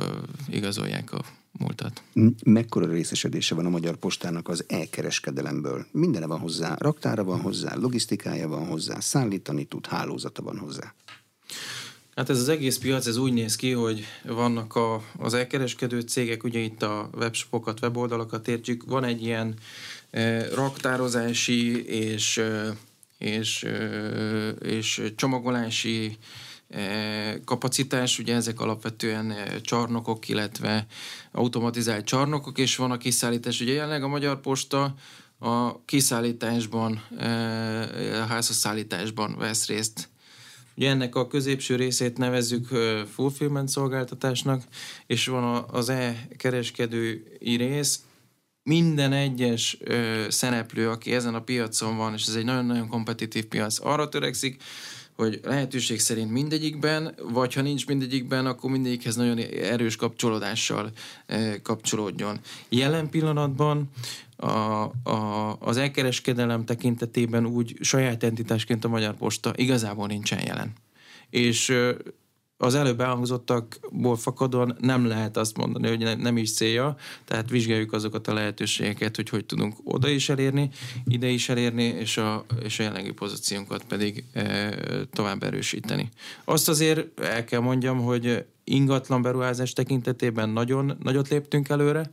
igazolják 0.49 1.13
a 1.13 1.21
múltat. 1.51 2.03
Mekkora 2.43 2.87
részesedése 2.87 3.55
van 3.55 3.65
a 3.65 3.69
Magyar 3.69 3.95
Postának 3.95 4.47
az 4.47 4.63
elkereskedelemből? 4.67 5.85
Mindene 5.91 6.25
van 6.25 6.39
hozzá, 6.39 6.75
raktára 6.79 7.23
van 7.23 7.41
hozzá, 7.41 7.75
logisztikája 7.75 8.47
van 8.47 8.65
hozzá, 8.65 8.99
szállítani 8.99 9.63
tud, 9.63 9.85
hálózata 9.85 10.41
van 10.41 10.57
hozzá. 10.57 10.93
Hát 12.15 12.29
ez 12.29 12.39
az 12.39 12.49
egész 12.49 12.77
piac, 12.77 13.05
ez 13.05 13.17
úgy 13.17 13.33
néz 13.33 13.55
ki, 13.55 13.71
hogy 13.71 14.05
vannak 14.23 14.75
a, 14.75 15.03
az 15.17 15.33
elkereskedő 15.33 15.99
cégek, 15.99 16.43
ugye 16.43 16.59
itt 16.59 16.83
a 16.83 17.09
webshopokat, 17.17 17.81
weboldalakat 17.81 18.47
értjük, 18.47 18.83
van 18.85 19.03
egy 19.03 19.23
ilyen 19.23 19.55
e, 20.09 20.49
raktározási 20.55 21.85
és, 21.85 22.37
e, 22.37 22.77
és, 23.17 23.63
e, 23.63 24.49
és 24.49 25.11
csomagolási 25.15 26.17
kapacitás, 27.45 28.19
ugye 28.19 28.35
ezek 28.35 28.59
alapvetően 28.59 29.33
csarnokok, 29.61 30.29
illetve 30.29 30.85
automatizált 31.31 32.05
csarnokok, 32.05 32.57
és 32.57 32.75
van 32.75 32.91
a 32.91 32.97
kiszállítás. 32.97 33.61
Ugye 33.61 33.73
jelenleg 33.73 34.03
a 34.03 34.07
Magyar 34.07 34.41
Posta 34.41 34.95
a 35.39 35.85
kiszállításban, 35.85 37.03
a 38.11 38.25
házasszállításban 38.27 39.35
vesz 39.37 39.67
részt. 39.67 40.09
Ugye 40.75 40.89
ennek 40.89 41.15
a 41.15 41.27
középső 41.27 41.75
részét 41.75 42.17
nevezzük 42.17 42.67
fulfillment 43.13 43.69
szolgáltatásnak, 43.69 44.63
és 45.05 45.27
van 45.27 45.65
az 45.71 45.89
e-kereskedői 45.89 47.55
rész, 47.55 47.99
minden 48.63 49.13
egyes 49.13 49.77
szereplő, 50.27 50.89
aki 50.89 51.13
ezen 51.13 51.35
a 51.35 51.41
piacon 51.41 51.97
van, 51.97 52.13
és 52.13 52.25
ez 52.27 52.35
egy 52.35 52.45
nagyon-nagyon 52.45 52.87
kompetitív 52.87 53.45
piac, 53.45 53.85
arra 53.85 54.09
törekszik, 54.09 54.63
hogy 55.17 55.39
lehetőség 55.43 55.99
szerint 55.99 56.31
mindegyikben, 56.31 57.15
vagy 57.31 57.53
ha 57.53 57.61
nincs 57.61 57.87
mindegyikben, 57.87 58.45
akkor 58.45 58.71
mindegyikhez 58.71 59.15
nagyon 59.15 59.37
erős 59.37 59.95
kapcsolódással 59.95 60.91
ö, 61.25 61.53
kapcsolódjon. 61.61 62.39
Jelen 62.69 63.09
pillanatban 63.09 63.89
a, 64.35 64.51
a, 65.03 65.55
az 65.59 65.77
elkereskedelem 65.77 66.65
tekintetében 66.65 67.45
úgy 67.45 67.75
saját 67.81 68.23
entitásként 68.23 68.85
a 68.85 68.87
Magyar 68.87 69.15
Posta 69.15 69.53
igazából 69.55 70.07
nincsen 70.07 70.45
jelen. 70.45 70.73
És 71.29 71.73
az 72.57 72.75
előbb 72.75 73.01
elhangzottakból 73.01 74.15
fakadóan 74.15 74.77
nem 74.79 75.05
lehet 75.05 75.37
azt 75.37 75.57
mondani, 75.57 75.87
hogy 75.87 76.17
nem 76.17 76.37
is 76.37 76.53
célja, 76.53 76.95
tehát 77.25 77.49
vizsgáljuk 77.49 77.93
azokat 77.93 78.27
a 78.27 78.33
lehetőségeket, 78.33 79.15
hogy 79.15 79.29
hogy 79.29 79.45
tudunk 79.45 79.75
oda 79.83 80.09
is 80.09 80.29
elérni, 80.29 80.69
ide 81.05 81.27
is 81.27 81.49
elérni, 81.49 81.83
és 81.83 82.17
a, 82.17 82.45
és 82.63 82.79
a 82.79 82.83
jelenlegi 82.83 83.11
pozíciónkat 83.13 83.83
pedig 83.83 84.23
e, 84.33 84.75
tovább 85.13 85.43
erősíteni. 85.43 86.09
Azt 86.45 86.69
azért 86.69 87.19
el 87.19 87.43
kell 87.43 87.59
mondjam, 87.59 88.01
hogy 88.01 88.45
ingatlan 88.63 89.21
beruházás 89.21 89.73
tekintetében 89.73 90.49
nagyon 90.49 90.97
nagyot 91.03 91.27
léptünk 91.27 91.69
előre, 91.69 92.09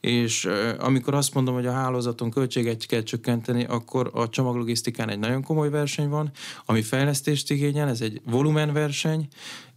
és 0.00 0.48
amikor 0.78 1.14
azt 1.14 1.34
mondom, 1.34 1.54
hogy 1.54 1.66
a 1.66 1.72
hálózaton 1.72 2.30
költséget 2.30 2.86
kell 2.86 3.02
csökkenteni, 3.02 3.64
akkor 3.64 4.10
a 4.14 4.28
csomaglogisztikán 4.28 5.08
egy 5.08 5.18
nagyon 5.18 5.42
komoly 5.42 5.70
verseny 5.70 6.08
van, 6.08 6.30
ami 6.64 6.82
fejlesztést 6.82 7.50
igényel, 7.50 7.88
ez 7.88 8.00
egy 8.00 8.20
volumenverseny, 8.24 9.28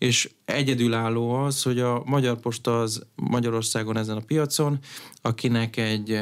és 0.02 0.30
egyedülálló 0.46 1.32
az, 1.32 1.64
hogy 1.64 1.80
a 1.80 2.02
Magyar 2.06 2.40
Posta 2.40 2.80
az 2.80 3.04
Magyarországon 3.16 3.98
ezen 3.98 4.18
a 4.18 4.22
piacon, 4.28 4.80
akinek 5.22 5.78
egy, 5.78 6.20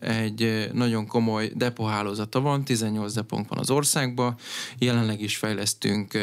egy 0.00 0.68
nagyon 0.72 1.06
komoly 1.06 1.50
depohálózata 1.54 2.40
van, 2.40 2.64
18 2.64 3.12
depónk 3.12 3.48
van 3.48 3.58
az 3.58 3.70
országban, 3.70 4.36
jelenleg 4.78 5.20
is 5.20 5.36
fejlesztünk 5.36 6.14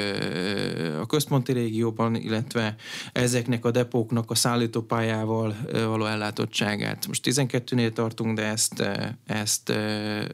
a 1.01 1.05
központi 1.05 1.51
régióban, 1.51 2.15
illetve 2.15 2.75
ezeknek 3.13 3.65
a 3.65 3.71
depóknak 3.71 4.31
a 4.31 4.35
szállítópályával 4.35 5.55
való 5.71 6.05
ellátottságát. 6.05 7.07
Most 7.07 7.27
12-nél 7.29 7.93
tartunk, 7.93 8.35
de 8.35 8.43
ezt, 8.43 8.83
ezt 9.25 9.73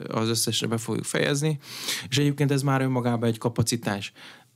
az 0.08 0.30
összesre 0.30 0.68
be 0.68 0.78
fogjuk 0.78 1.06
fejezni, 1.06 1.60
és 2.10 2.18
egyébként 2.18 2.52
ez 2.52 2.62
már 2.62 2.82
önmagában 2.82 3.30
egy 3.30 3.38
kapacitás 3.38 4.12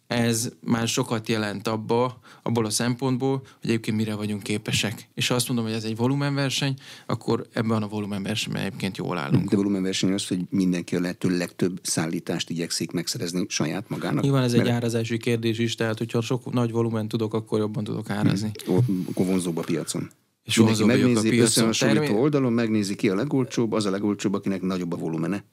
ez 0.07 0.49
már 0.59 0.87
sokat 0.87 1.29
jelent 1.29 1.67
abba, 1.67 2.19
abból 2.43 2.65
a 2.65 2.69
szempontból, 2.69 3.37
hogy 3.61 3.69
egyébként 3.69 3.97
mire 3.97 4.15
vagyunk 4.15 4.43
képesek. 4.43 5.09
És 5.13 5.27
ha 5.27 5.35
azt 5.35 5.47
mondom, 5.47 5.65
hogy 5.65 5.73
ez 5.73 5.83
egy 5.83 5.95
volumenverseny, 5.95 6.73
akkor 7.05 7.47
ebben 7.53 7.83
a 7.83 7.87
volumenversenyben 7.87 8.61
egyébként 8.61 8.97
jól 8.97 9.17
állunk. 9.17 9.49
De 9.49 9.55
volumenverseny 9.55 10.11
az, 10.11 10.27
hogy 10.27 10.39
mindenki 10.49 10.95
a 10.95 10.99
lehető 10.99 11.37
legtöbb 11.37 11.79
szállítást 11.81 12.49
igyekszik 12.49 12.91
megszerezni 12.91 13.45
saját 13.47 13.89
magának. 13.89 14.23
Nyilván 14.23 14.43
ez 14.43 14.53
Mert... 14.53 14.67
egy 14.67 14.71
árazási 14.73 15.17
kérdés 15.17 15.59
is, 15.59 15.75
tehát 15.75 15.97
hogyha 15.97 16.21
sok 16.21 16.53
nagy 16.53 16.71
volumen 16.71 17.07
tudok, 17.07 17.33
akkor 17.33 17.59
jobban 17.59 17.83
tudok 17.83 18.09
árazni. 18.09 18.51
Hmm. 18.65 19.05
Akkor 19.09 19.25
vonzóbb 19.25 19.57
a 19.57 19.61
piacon. 19.61 20.09
És 20.43 20.57
Mindenki 20.57 20.83
megnézi, 20.83 21.27
a 21.27 21.29
piacon. 21.29 21.45
összehasonlító 21.45 22.21
oldalon 22.21 22.53
megnézi 22.53 22.95
ki 22.95 23.09
a 23.09 23.15
legolcsóbb, 23.15 23.71
az 23.71 23.85
a 23.85 23.89
legolcsóbb, 23.89 24.33
akinek 24.33 24.61
nagyobb 24.61 24.93
a 24.93 24.95
volumene. 24.95 25.43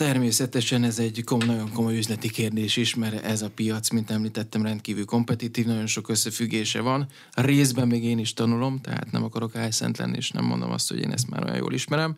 Természetesen 0.00 0.84
ez 0.84 0.98
egy 0.98 1.24
kom- 1.24 1.46
nagyon 1.46 1.72
komoly 1.72 1.96
üzleti 1.96 2.30
kérdés 2.30 2.76
is, 2.76 2.94
mert 2.94 3.24
ez 3.24 3.42
a 3.42 3.50
piac, 3.50 3.90
mint 3.90 4.10
említettem, 4.10 4.62
rendkívül 4.62 5.04
kompetitív, 5.04 5.66
nagyon 5.66 5.86
sok 5.86 6.08
összefüggése 6.08 6.80
van. 6.80 7.06
A 7.32 7.40
részben 7.40 7.88
még 7.88 8.04
én 8.04 8.18
is 8.18 8.34
tanulom, 8.34 8.80
tehát 8.80 9.10
nem 9.10 9.24
akarok 9.24 9.56
álszent 9.56 9.98
lenni, 9.98 10.16
és 10.16 10.30
nem 10.30 10.44
mondom 10.44 10.70
azt, 10.70 10.88
hogy 10.88 10.98
én 10.98 11.10
ezt 11.10 11.30
már 11.30 11.44
olyan 11.44 11.56
jól 11.56 11.72
ismerem. 11.72 12.16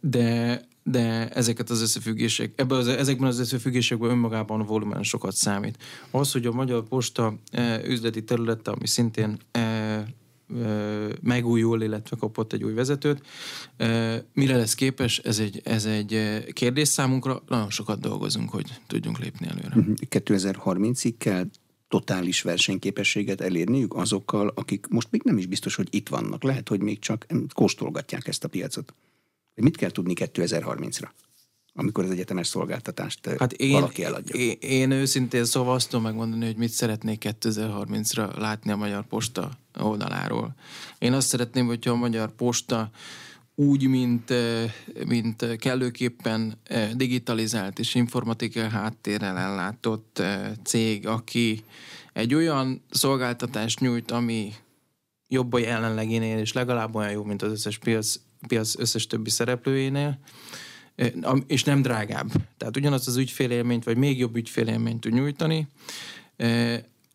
De 0.00 0.60
de 0.82 1.28
ezeket 1.28 1.70
az 1.70 1.80
összefüggések, 1.80 2.52
ebben 2.56 2.78
az, 2.78 2.88
ezekben 2.88 3.28
az 3.28 3.38
összefüggésekben 3.38 4.10
önmagában 4.10 4.60
a 4.60 4.64
volumen 4.64 5.02
sokat 5.02 5.34
számít. 5.34 5.78
Az, 6.10 6.32
hogy 6.32 6.46
a 6.46 6.52
Magyar 6.52 6.88
Posta 6.88 7.38
üzleti 7.86 8.24
területe, 8.24 8.70
ami 8.70 8.86
szintén 8.86 9.38
megújul, 11.22 11.82
illetve 11.82 12.16
kapott 12.16 12.52
egy 12.52 12.64
új 12.64 12.72
vezetőt. 12.72 13.26
Mire 14.32 14.56
lesz 14.56 14.74
képes, 14.74 15.18
ez 15.18 15.38
egy, 15.38 15.60
ez 15.64 15.84
egy 15.84 16.42
kérdés 16.52 16.88
számunkra. 16.88 17.42
Nagyon 17.48 17.70
sokat 17.70 18.00
dolgozunk, 18.00 18.50
hogy 18.50 18.72
tudjunk 18.86 19.18
lépni 19.18 19.46
előre. 19.46 19.74
2030-ig 20.10 21.04
mhm. 21.04 21.18
kell 21.18 21.44
totális 21.88 22.42
versenyképességet 22.42 23.40
elérniük 23.40 23.94
azokkal, 23.94 24.52
akik 24.54 24.86
most 24.86 25.10
még 25.10 25.20
nem 25.24 25.38
is 25.38 25.46
biztos, 25.46 25.74
hogy 25.74 25.88
itt 25.90 26.08
vannak. 26.08 26.42
Lehet, 26.42 26.68
hogy 26.68 26.80
még 26.80 26.98
csak 26.98 27.26
kóstolgatják 27.54 28.28
ezt 28.28 28.44
a 28.44 28.48
piacot. 28.48 28.94
Mit 29.54 29.76
kell 29.76 29.90
tudni 29.90 30.12
2030-ra? 30.16 31.08
Amikor 31.78 32.04
az 32.04 32.10
egyetemes 32.10 32.46
szolgáltatást 32.46 33.28
hát 33.38 33.52
én, 33.52 33.72
valaki 33.72 34.04
eladja. 34.04 34.40
Én, 34.40 34.56
én 34.60 34.90
őszintén 34.90 35.44
szóval 35.44 35.74
azt 35.74 35.88
tudom 35.88 36.04
megmondani, 36.04 36.44
hogy 36.44 36.56
mit 36.56 36.68
szeretnék 36.68 37.24
2030-ra 37.40 38.38
látni 38.38 38.70
a 38.70 38.76
Magyar 38.76 39.06
Posta 39.06 39.50
oldaláról. 39.78 40.54
Én 40.98 41.12
azt 41.12 41.28
szeretném, 41.28 41.66
hogyha 41.66 41.90
a 41.90 41.96
Magyar 41.96 42.34
Posta 42.34 42.90
úgy, 43.54 43.88
mint, 43.88 44.32
mint 45.06 45.56
kellőképpen 45.56 46.58
digitalizált 46.94 47.78
és 47.78 47.94
informatikai 47.94 48.68
háttérrel 48.68 49.38
ellátott 49.38 50.22
cég, 50.64 51.06
aki 51.06 51.64
egy 52.12 52.34
olyan 52.34 52.82
szolgáltatást 52.90 53.80
nyújt, 53.80 54.10
ami 54.10 54.52
jobb 55.28 55.52
a 55.52 55.58
jelenlegénél, 55.58 56.38
és 56.38 56.52
legalább 56.52 56.94
olyan 56.94 57.10
jó, 57.10 57.24
mint 57.24 57.42
az 57.42 57.50
összes 57.50 57.78
piac, 57.78 58.14
piac 58.48 58.78
összes 58.78 59.06
többi 59.06 59.30
szereplőjénél, 59.30 60.18
és 61.46 61.64
nem 61.64 61.82
drágább. 61.82 62.28
Tehát 62.56 62.76
ugyanazt 62.76 63.06
az 63.06 63.16
ügyfélélményt, 63.16 63.84
vagy 63.84 63.96
még 63.96 64.18
jobb 64.18 64.36
ügyfélélményt 64.36 65.00
tud 65.00 65.12
nyújtani. 65.12 65.66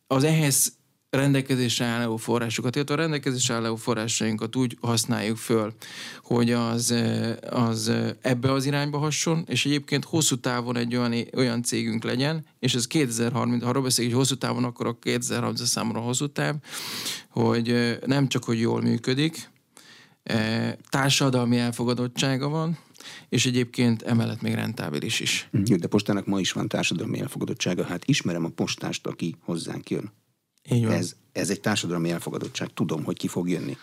Az 0.07 0.23
ehhez 0.23 0.79
rendelkezésre 1.11 1.85
álló 1.85 2.17
forrásokat, 2.17 2.75
illetve 2.75 2.93
a 2.93 2.97
rendelkezésre 2.97 3.53
álló 3.53 3.75
forrásainkat 3.75 4.55
úgy 4.55 4.77
használjuk 4.81 5.37
föl, 5.37 5.73
hogy 6.23 6.51
az, 6.51 6.95
az 7.49 7.91
ebbe 8.21 8.51
az 8.51 8.65
irányba 8.65 8.97
hasson, 8.97 9.43
és 9.47 9.65
egyébként 9.65 10.05
hosszú 10.05 10.35
távon 10.35 10.77
egy 10.77 10.95
olyan, 10.95 11.13
olyan 11.35 11.63
cégünk 11.63 12.03
legyen, 12.03 12.45
és 12.59 12.73
ez 12.73 12.87
2030, 12.87 13.63
ha 13.63 13.69
arról 13.69 13.81
hogy 13.81 14.13
hosszú 14.13 14.35
távon, 14.35 14.63
akkor 14.63 14.87
a 14.87 14.97
2030 14.99 15.67
számomra 15.67 15.99
hosszú 15.99 16.27
táv, 16.27 16.55
hogy 17.29 17.97
nem 18.05 18.27
csak, 18.27 18.43
hogy 18.43 18.59
jól 18.59 18.81
működik, 18.81 19.49
társadalmi 20.89 21.57
elfogadottsága 21.57 22.49
van, 22.49 22.77
és 23.29 23.45
egyébként 23.45 24.01
emellett 24.01 24.41
még 24.41 24.53
rentábilis 24.53 25.19
is. 25.19 25.49
Jó, 25.65 25.75
de 25.75 25.87
postának 25.87 26.25
ma 26.25 26.39
is 26.39 26.51
van 26.51 26.67
társadalmi 26.67 27.19
elfogadottsága. 27.19 27.83
Hát 27.83 28.05
ismerem 28.05 28.45
a 28.45 28.49
postást, 28.49 29.07
aki 29.07 29.35
hozzánk 29.39 29.89
jön. 29.89 30.11
Így 30.71 30.85
van. 30.85 30.93
Ez, 30.93 31.15
ez 31.31 31.49
egy 31.49 31.59
társadalmi 31.59 32.09
elfogadottság. 32.09 32.73
Tudom, 32.73 33.03
hogy 33.03 33.17
ki 33.17 33.27
fog 33.27 33.49
jönni. 33.49 33.77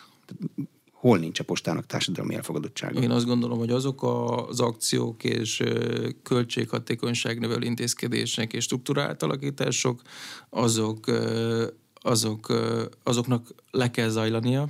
Hol 0.92 1.18
nincs 1.18 1.40
a 1.40 1.44
postának 1.44 1.86
társadalmi 1.86 2.34
elfogadottsága? 2.34 3.00
Én 3.00 3.10
azt 3.10 3.26
gondolom, 3.26 3.58
hogy 3.58 3.70
azok 3.70 4.02
az 4.48 4.60
akciók 4.60 5.24
és 5.24 5.62
költséghatékonyság 6.22 7.38
növelő 7.38 7.66
intézkedések 7.66 8.52
és 8.52 8.64
struktúrált 8.64 9.22
alakítások, 9.22 10.02
azok, 10.50 11.06
azok, 11.94 12.52
azoknak 13.02 13.54
le 13.70 13.90
kell 13.90 14.08
zajlania, 14.08 14.68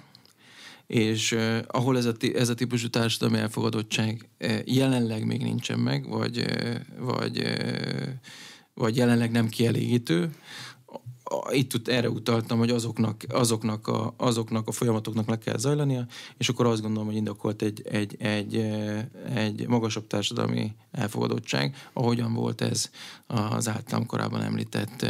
és 0.89 1.33
uh, 1.33 1.59
ahol 1.67 1.97
ez 1.97 2.05
a, 2.05 2.13
ez 2.35 2.49
a 2.49 2.55
típusú 2.55 2.89
társadalmi 2.89 3.39
elfogadottság 3.39 4.29
uh, 4.41 4.59
jelenleg 4.65 5.27
még 5.27 5.43
nincsen 5.43 5.79
meg, 5.79 6.09
vagy, 6.09 6.39
uh, 6.39 6.75
vagy, 6.99 7.39
uh, 7.39 8.09
vagy 8.75 8.97
jelenleg 8.97 9.31
nem 9.31 9.49
kielégítő, 9.49 10.31
itt 11.51 11.71
tud, 11.71 11.89
erre 11.89 12.11
utaltam, 12.11 12.59
hogy 12.59 12.71
azoknak, 12.71 13.25
azoknak, 13.29 13.87
a, 13.87 14.15
azoknak 14.17 14.69
a 14.69 14.73
folyamatoknak 14.73 15.29
le 15.29 15.39
kell 15.39 15.57
zajlania, 15.57 16.07
és 16.37 16.49
akkor 16.49 16.67
azt 16.67 16.83
gondolom, 16.83 17.07
hogy 17.07 17.17
indokolt 17.17 17.63
egy, 17.63 17.83
egy, 17.91 18.17
egy, 18.19 18.57
egy 19.35 19.67
magasabb 19.67 20.07
társadalmi 20.07 20.73
elfogadottság, 20.91 21.89
ahogyan 21.93 22.35
volt 22.35 22.61
ez 22.61 22.91
az 23.27 23.69
általam 23.69 24.07
korábban 24.07 24.43
említett 24.43 25.07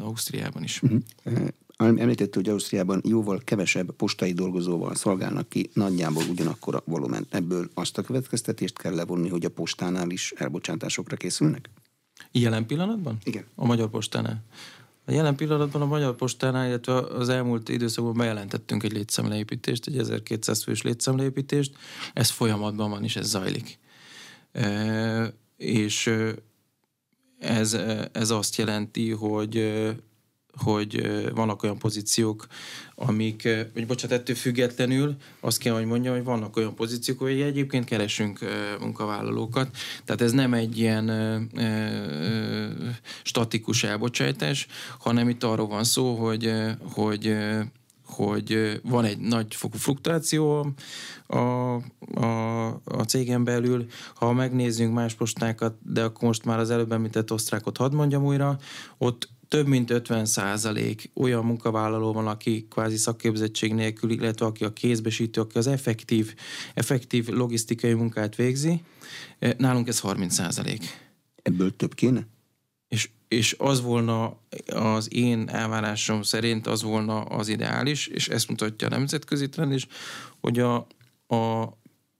Ausztriában 0.00 0.62
is. 0.62 0.82
Említette, 1.76 2.38
hogy 2.38 2.48
Ausztriában 2.48 3.00
jóval 3.04 3.40
kevesebb 3.44 3.90
postai 3.90 4.32
dolgozóval 4.32 4.94
szolgálnak 4.94 5.48
ki, 5.48 5.70
nagyjából 5.72 6.22
ugyanakkor 6.30 6.74
a 6.74 6.82
volumen. 6.84 7.26
Ebből 7.30 7.70
azt 7.74 7.98
a 7.98 8.02
következtetést 8.02 8.78
kell 8.78 8.94
levonni, 8.94 9.28
hogy 9.28 9.44
a 9.44 9.48
postánál 9.48 10.10
is 10.10 10.32
elbocsátásokra 10.36 11.16
készülnek? 11.16 11.70
Jelen 12.32 12.66
pillanatban? 12.66 13.18
Igen. 13.24 13.44
A 13.54 13.64
Magyar 13.64 13.88
Postánál? 13.88 14.42
A 15.08 15.12
jelen 15.12 15.36
pillanatban 15.36 15.82
a 15.82 15.86
Magyar 15.86 16.16
Postánál, 16.16 16.68
illetve 16.68 16.94
az 16.94 17.28
elmúlt 17.28 17.68
időszakban 17.68 18.16
bejelentettünk 18.16 18.82
egy 18.82 18.92
létszemleépítést, 18.92 19.86
egy 19.86 19.98
1200 19.98 20.62
fős 20.62 20.82
létszemleépítést. 20.82 21.76
Ez 22.12 22.30
folyamatban 22.30 22.90
van, 22.90 23.04
és 23.04 23.16
ez 23.16 23.28
zajlik. 23.28 23.78
E, 24.52 25.34
és 25.56 26.10
ez, 27.38 27.76
ez 28.12 28.30
azt 28.30 28.56
jelenti, 28.56 29.10
hogy 29.10 29.56
hogy 30.56 31.10
vannak 31.34 31.62
olyan 31.62 31.78
pozíciók, 31.78 32.46
amik, 32.94 33.48
vagy 33.74 33.86
bocsánat, 33.86 34.18
ettől 34.18 34.36
függetlenül 34.36 35.16
azt 35.40 35.58
kell, 35.58 35.74
hogy 35.74 35.84
mondjam, 35.84 36.14
hogy 36.14 36.24
vannak 36.24 36.56
olyan 36.56 36.74
pozíciók, 36.74 37.18
hogy 37.18 37.40
egyébként 37.40 37.84
keresünk 37.84 38.38
munkavállalókat. 38.80 39.76
Tehát 40.04 40.20
ez 40.20 40.32
nem 40.32 40.54
egy 40.54 40.78
ilyen 40.78 41.10
statikus 43.22 43.84
elbocsátás, 43.84 44.66
hanem 44.98 45.28
itt 45.28 45.44
arról 45.44 45.66
van 45.66 45.84
szó, 45.84 46.14
hogy, 46.14 46.52
hogy 46.92 47.36
hogy 48.06 48.80
van 48.82 49.04
egy 49.04 49.18
nagy 49.18 49.54
fokú 49.54 49.78
fluktuáció 49.78 50.74
a, 51.26 51.36
a, 52.14 52.66
a 52.84 53.04
cégen 53.06 53.44
belül. 53.44 53.86
Ha 54.14 54.32
megnézzünk 54.32 54.94
más 54.94 55.14
postákat, 55.14 55.74
de 55.82 56.02
akkor 56.02 56.28
most 56.28 56.44
már 56.44 56.58
az 56.58 56.70
előbb 56.70 56.92
említett 56.92 57.32
osztrákot 57.32 57.76
hadd 57.76 57.94
mondjam 57.94 58.24
újra, 58.24 58.58
ott 58.98 59.28
több 59.48 59.66
mint 59.66 59.90
50 59.90 60.24
százalék 60.24 61.10
olyan 61.14 61.44
munkavállaló 61.44 62.12
van, 62.12 62.26
aki 62.26 62.66
kvázi 62.70 62.96
szakképzettség 62.96 63.74
nélkül, 63.74 64.10
illetve 64.10 64.46
aki 64.46 64.64
a 64.64 64.72
kézbesítő, 64.72 65.40
aki 65.40 65.58
az 65.58 65.66
effektív, 65.66 66.34
effektív 66.74 67.28
logisztikai 67.28 67.92
munkát 67.92 68.34
végzi. 68.34 68.82
Eh, 69.38 69.52
nálunk 69.58 69.88
ez 69.88 70.00
30 70.00 70.34
százalék. 70.34 70.84
Ebből 71.42 71.76
több 71.76 71.94
kéne? 71.94 72.26
És, 72.88 73.10
és 73.28 73.54
az 73.58 73.80
volna 73.80 74.40
az 74.66 75.14
én 75.14 75.48
elvárásom 75.48 76.22
szerint 76.22 76.66
az 76.66 76.82
volna 76.82 77.20
az 77.20 77.48
ideális, 77.48 78.06
és 78.06 78.28
ezt 78.28 78.48
mutatja 78.48 78.86
a 78.86 78.90
nemzetközi 78.90 79.48
trend 79.48 79.72
is, 79.72 79.86
hogy 80.40 80.58
a, 80.58 80.86
a 81.26 81.72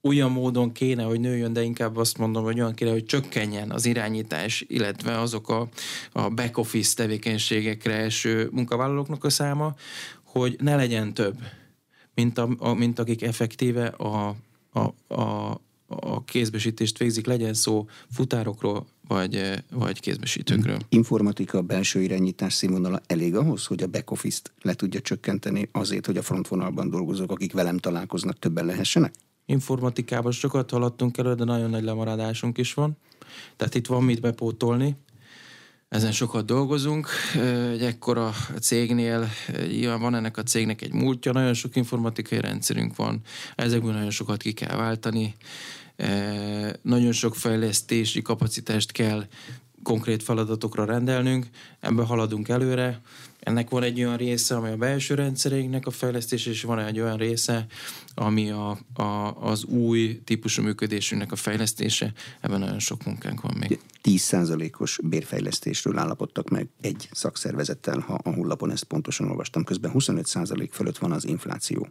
olyan 0.07 0.31
módon 0.31 0.71
kéne, 0.71 1.03
hogy 1.03 1.19
nőjön, 1.19 1.53
de 1.53 1.63
inkább 1.63 1.97
azt 1.97 2.17
mondom, 2.17 2.43
hogy 2.43 2.59
olyan 2.59 2.73
kéne, 2.73 2.91
hogy 2.91 3.05
csökkenjen 3.05 3.71
az 3.71 3.85
irányítás, 3.85 4.65
illetve 4.67 5.19
azok 5.19 5.49
a, 5.49 5.69
a 6.11 6.29
back 6.29 6.57
office 6.57 6.95
tevékenységekre 6.95 7.93
eső 7.93 8.49
munkavállalóknak 8.51 9.23
a 9.23 9.29
száma, 9.29 9.75
hogy 10.23 10.55
ne 10.59 10.75
legyen 10.75 11.13
több, 11.13 11.35
mint, 12.13 12.37
a, 12.37 12.49
a, 12.57 12.73
mint 12.73 12.99
akik 12.99 13.21
effektíve 13.23 13.85
a, 13.87 14.35
a, 14.71 15.13
a, 15.15 15.59
a 15.87 16.23
kézbesítést 16.23 16.97
végzik, 16.97 17.25
legyen 17.25 17.53
szó 17.53 17.87
futárokról, 18.11 18.85
vagy, 19.07 19.63
vagy 19.71 19.99
kézbesítőkről. 19.99 20.77
Informatika 20.89 21.61
belső 21.61 22.01
irányítás 22.01 22.53
színvonala 22.53 23.01
elég 23.07 23.35
ahhoz, 23.35 23.65
hogy 23.65 23.83
a 23.83 23.87
back 23.87 24.11
office-t 24.11 24.53
le 24.61 24.73
tudja 24.73 25.01
csökkenteni 25.01 25.69
azért, 25.71 26.05
hogy 26.05 26.17
a 26.17 26.21
frontvonalban 26.21 26.89
dolgozók, 26.89 27.31
akik 27.31 27.53
velem 27.53 27.77
találkoznak, 27.77 28.39
többen 28.39 28.65
lehessenek? 28.65 29.13
Informatikában 29.49 30.31
sokat 30.31 30.71
haladtunk 30.71 31.17
elő, 31.17 31.33
de 31.33 31.43
nagyon 31.43 31.69
nagy 31.69 31.83
lemaradásunk 31.83 32.57
is 32.57 32.73
van. 32.73 32.97
Tehát 33.55 33.75
itt 33.75 33.87
van 33.87 34.03
mit 34.03 34.21
bepótolni. 34.21 34.95
Ezen 35.89 36.11
sokat 36.11 36.45
dolgozunk. 36.45 37.09
Egy 37.71 37.83
ekkora 37.83 38.33
cégnél 38.59 39.27
van 39.81 40.15
ennek 40.15 40.37
a 40.37 40.43
cégnek 40.43 40.81
egy 40.81 40.93
múltja, 40.93 41.31
nagyon 41.31 41.53
sok 41.53 41.75
informatikai 41.75 42.39
rendszerünk 42.39 42.95
van, 42.95 43.21
ezekből 43.55 43.91
nagyon 43.91 44.09
sokat 44.09 44.41
ki 44.41 44.51
kell 44.51 44.77
váltani. 44.77 45.35
Nagyon 46.81 47.11
sok 47.11 47.35
fejlesztési 47.35 48.21
kapacitást 48.21 48.91
kell 48.91 49.25
konkrét 49.87 50.23
feladatokra 50.23 50.85
rendelnünk, 50.85 51.47
ebben 51.79 52.05
haladunk 52.05 52.49
előre. 52.49 53.01
Ennek 53.39 53.69
van 53.69 53.83
egy 53.83 53.99
olyan 53.99 54.17
része, 54.17 54.55
ami 54.55 54.69
a 54.69 54.75
belső 54.75 55.15
rendszereinknek 55.15 55.85
a 55.85 55.91
fejlesztés, 55.91 56.45
és 56.45 56.61
van 56.61 56.79
egy 56.79 56.99
olyan 56.99 57.17
része, 57.17 57.65
ami 58.15 58.49
a, 58.49 58.77
a, 58.93 59.03
az 59.41 59.63
új 59.63 60.21
típusú 60.23 60.63
működésünknek 60.63 61.31
a 61.31 61.35
fejlesztése. 61.35 62.13
Ebben 62.41 62.59
nagyon 62.59 62.79
sok 62.79 63.05
munkánk 63.05 63.41
van 63.41 63.55
még. 63.59 63.79
10%-os 64.03 64.99
bérfejlesztésről 65.03 65.97
állapodtak 65.97 66.49
meg 66.49 66.67
egy 66.81 67.09
szakszervezettel, 67.11 67.99
ha 67.99 68.13
a 68.23 68.33
hullapon 68.33 68.71
ezt 68.71 68.83
pontosan 68.83 69.29
olvastam. 69.29 69.63
Közben 69.63 69.91
25% 69.93 70.67
fölött 70.71 70.97
van 70.97 71.11
az 71.11 71.25
infláció. 71.25 71.87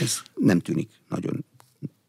Ez 0.00 0.22
nem 0.34 0.58
tűnik 0.58 0.90
nagyon 1.08 1.44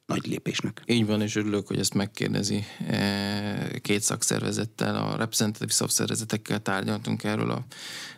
nagy 0.07 0.27
lépésnek. 0.27 0.81
Így 0.85 1.05
van, 1.05 1.21
és 1.21 1.35
örülök, 1.35 1.67
hogy 1.67 1.79
ezt 1.79 1.93
megkérdezi. 1.93 2.63
E, 2.87 3.79
két 3.79 4.01
szakszervezettel, 4.01 4.95
a 4.95 5.15
reprezentatív 5.15 5.69
szakszervezetekkel 5.69 6.61
tárgyaltunk 6.61 7.23
erről 7.23 7.51
a, 7.51 7.65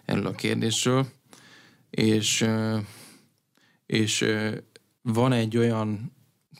erről 0.05 0.25
a 0.25 0.31
kérdésről, 0.31 1.07
és, 1.89 2.41
e, 2.41 2.83
és 3.85 4.21
e, 4.21 4.63
van 5.01 5.31
egy 5.31 5.57
olyan 5.57 6.17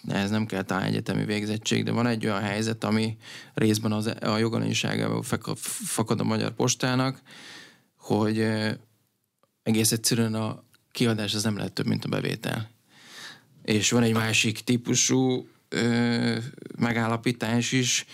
ez 0.07 0.30
nem 0.30 0.45
kell 0.45 0.61
talán 0.61 0.84
egyetemi 0.84 1.25
végzettség, 1.25 1.84
de 1.84 1.91
van 1.91 2.07
egy 2.07 2.25
olyan 2.25 2.41
helyzet, 2.41 2.84
ami 2.84 3.17
részben 3.53 3.91
az, 3.91 4.13
a 4.21 4.38
jogalanyúságából 4.38 5.23
fakad 5.86 6.19
a 6.19 6.23
Magyar 6.23 6.51
Postának, 6.51 7.21
hogy 7.97 8.47
egész 9.63 9.91
egyszerűen 9.91 10.34
a 10.34 10.63
kiadás 10.91 11.34
az 11.34 11.43
nem 11.43 11.57
lehet 11.57 11.73
több, 11.73 11.86
mint 11.86 12.05
a 12.05 12.09
bevétel. 12.09 12.69
És 13.64 13.91
van 13.91 14.03
egy 14.03 14.14
másik 14.14 14.60
típusú 14.60 15.47
ö, 15.70 16.38
megállapítás 16.78 17.72
is, 17.72 18.05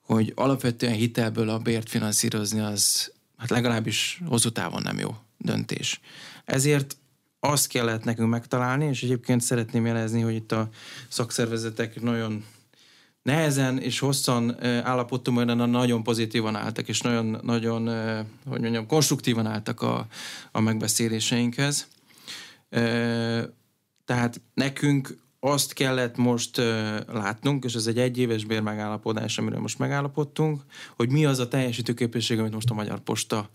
hogy 0.00 0.32
alapvetően 0.34 0.94
hitelből 0.94 1.48
a 1.48 1.58
bért 1.58 1.88
finanszírozni 1.88 2.60
az 2.60 3.12
hát 3.36 3.50
legalábbis 3.50 4.20
hosszú 4.26 4.48
távon 4.48 4.82
nem 4.82 4.98
jó 4.98 5.16
döntés. 5.38 6.00
Ezért 6.44 6.96
azt 7.40 7.66
kellett 7.66 8.04
nekünk 8.04 8.28
megtalálni, 8.28 8.84
és 8.84 9.02
egyébként 9.02 9.40
szeretném 9.40 9.86
jelezni, 9.86 10.20
hogy 10.20 10.34
itt 10.34 10.52
a 10.52 10.68
szakszervezetek 11.08 12.00
nagyon 12.00 12.44
nehezen 13.22 13.78
és 13.78 13.98
hosszan 13.98 14.64
állapodtunk, 14.64 15.36
mert 15.36 15.70
nagyon 15.70 16.02
pozitívan 16.02 16.56
álltak, 16.56 16.88
és 16.88 17.00
nagyon, 17.00 17.40
nagyon 17.42 17.86
hogy 18.48 18.60
mondjam, 18.60 18.86
konstruktívan 18.86 19.46
álltak 19.46 19.82
a, 19.82 20.06
a 20.52 20.60
megbeszéléseinkhez. 20.60 21.88
Tehát 24.06 24.40
nekünk 24.54 25.16
azt 25.40 25.72
kellett 25.72 26.16
most 26.16 26.56
látnunk, 27.06 27.64
és 27.64 27.74
ez 27.74 27.86
egy 27.86 27.98
egyéves 27.98 28.44
bérmegállapodás, 28.44 29.38
amiről 29.38 29.60
most 29.60 29.78
megállapodtunk, 29.78 30.62
hogy 30.96 31.10
mi 31.10 31.24
az 31.24 31.38
a 31.38 31.48
teljesítőképesség, 31.48 32.38
amit 32.38 32.52
most 32.52 32.70
a 32.70 32.74
Magyar 32.74 33.00
Posta 33.00 33.50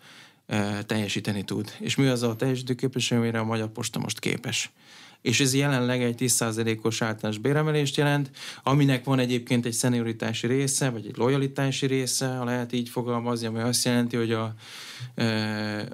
teljesíteni 0.86 1.44
tud. 1.44 1.72
És 1.80 1.96
mi 1.96 2.08
az 2.08 2.24
a 2.24 2.36
teljesítőképesség, 2.36 3.18
amire 3.18 3.40
a 3.40 3.44
Magyar 3.44 3.68
Posta 3.68 4.00
most 4.00 4.20
képes. 4.20 4.72
És 5.22 5.40
ez 5.40 5.54
jelenleg 5.54 6.04
egy 6.04 6.16
10%-os 6.20 7.02
általános 7.02 7.42
béremelést 7.42 7.98
jelent, 7.98 8.32
aminek 8.64 9.04
van 9.04 9.20
egyébként 9.20 9.66
egy 9.66 9.74
szenioritási 9.74 10.48
része, 10.48 10.90
vagy 10.90 11.06
egy 11.06 11.18
lojalitási 11.18 11.86
része, 11.86 12.28
ha 12.28 12.44
lehet 12.44 12.74
így 12.74 12.90
fogalmazni, 12.90 13.48
ami 13.48 13.60
azt 13.60 13.86
jelenti, 13.86 14.16
hogy 14.16 14.32
a, 14.32 14.54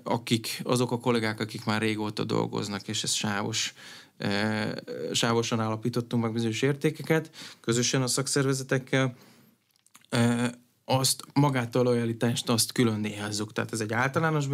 akik, 0.04 0.62
azok 0.64 0.92
a 0.92 1.00
kollégák, 1.00 1.40
akik 1.40 1.66
már 1.66 1.82
régóta 1.82 2.24
dolgoznak, 2.24 2.88
és 2.88 3.04
ez 3.04 3.12
sávos 3.12 3.74
sávosan 5.12 5.60
állapítottunk 5.60 6.24
meg 6.24 6.34
bizonyos 6.34 6.62
értékeket, 6.62 7.32
közösen 7.62 8.02
a 8.02 8.08
szakszervezetekkel, 8.08 9.16
azt 10.86 11.24
magát 11.34 11.76
a 11.76 11.82
lojalitást 11.82 12.50
azt 12.50 12.72
külön 12.72 13.00
néházzuk. 13.00 13.54
Tehát 13.54 13.74
ez 13.74 13.80
egy 13.80 13.94
általános 13.94 14.48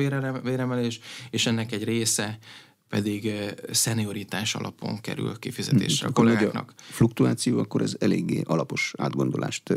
béremelés, 0.43 0.99
és 1.29 1.45
ennek 1.45 1.71
egy 1.71 1.83
része 1.83 2.37
pedig 2.89 3.33
szenioritás 3.71 4.55
alapon 4.55 5.01
kerül 5.01 5.39
kifizetésre 5.39 6.07
a 6.07 6.11
kollégáknak. 6.11 6.73
A 6.77 6.81
fluktuáció, 6.81 7.59
akkor 7.59 7.81
ez 7.81 7.95
eléggé 7.99 8.41
alapos 8.45 8.93
átgondolást 8.97 9.73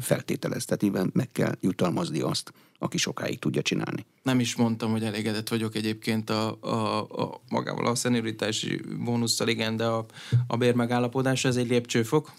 feltételez, 0.00 0.64
tehát 0.64 0.82
így 0.82 1.12
meg 1.12 1.32
kell 1.32 1.56
jutalmazni 1.60 2.20
azt, 2.20 2.52
aki 2.84 2.98
sokáig 2.98 3.38
tudja 3.38 3.62
csinálni. 3.62 4.06
Nem 4.22 4.40
is 4.40 4.56
mondtam, 4.56 4.90
hogy 4.90 5.04
elégedett 5.04 5.48
vagyok 5.48 5.74
egyébként 5.74 6.30
a, 6.30 6.58
a, 6.60 6.98
a 7.00 7.40
magával 7.48 7.86
a 7.86 7.94
szenioritási 7.94 8.80
bónusszal, 9.04 9.48
igen, 9.48 9.76
de 9.76 9.84
a, 9.84 10.06
a 10.46 10.56
bérmegállapodás 10.56 11.44
ez 11.44 11.56
egy 11.56 11.68
lépcsőfok, 11.68 12.32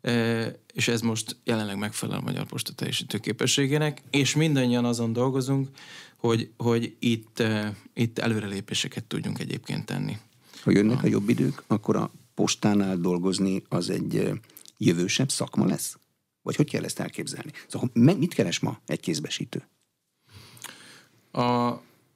e, 0.00 0.12
és 0.72 0.88
ez 0.88 1.00
most 1.00 1.36
jelenleg 1.44 1.78
megfelel 1.78 2.18
a 2.18 2.20
Magyar 2.20 2.46
Posta 2.46 2.72
teljesítő 2.72 3.18
képességének, 3.18 4.02
és 4.10 4.34
mindannyian 4.34 4.84
azon 4.84 5.12
dolgozunk, 5.12 5.68
hogy, 6.16 6.50
hogy 6.56 6.96
itt, 6.98 7.38
e, 7.38 7.76
itt 7.94 8.18
előrelépéseket 8.18 9.04
tudjunk 9.04 9.38
egyébként 9.38 9.86
tenni. 9.86 10.16
Ha 10.62 10.70
jönnek 10.70 11.02
a 11.02 11.06
jobb 11.06 11.28
idők, 11.28 11.62
akkor 11.66 11.96
a 11.96 12.10
postánál 12.34 12.96
dolgozni 12.96 13.62
az 13.68 13.90
egy 13.90 14.16
e, 14.16 14.32
jövősebb 14.78 15.30
szakma 15.30 15.66
lesz? 15.66 15.98
Vagy 16.42 16.56
hogy 16.56 16.70
kell 16.70 16.84
ezt 16.84 17.00
elképzelni? 17.00 17.50
Szóval 17.66 17.90
mit 17.92 18.34
keres 18.34 18.58
ma 18.58 18.80
egy 18.86 19.00
kézbesítő? 19.00 19.68
A, 21.30 21.42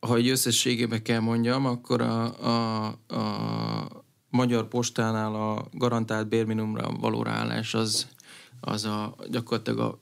ha 0.01 0.17
egy 0.17 0.29
összességében 0.29 1.03
kell 1.03 1.21
mondjam, 1.21 1.67
akkor 1.67 2.01
a, 2.01 2.41
a, 2.47 2.87
a 3.07 4.05
Magyar 4.31 4.69
Postánál 4.69 5.35
a 5.35 5.69
garantált 5.73 6.29
bérminimumra 6.29 6.91
való 6.91 7.23
ráállás 7.23 7.75
az, 7.75 8.09
az 8.61 8.85
a, 8.85 9.17
gyakorlatilag 9.31 9.79
a 9.79 9.99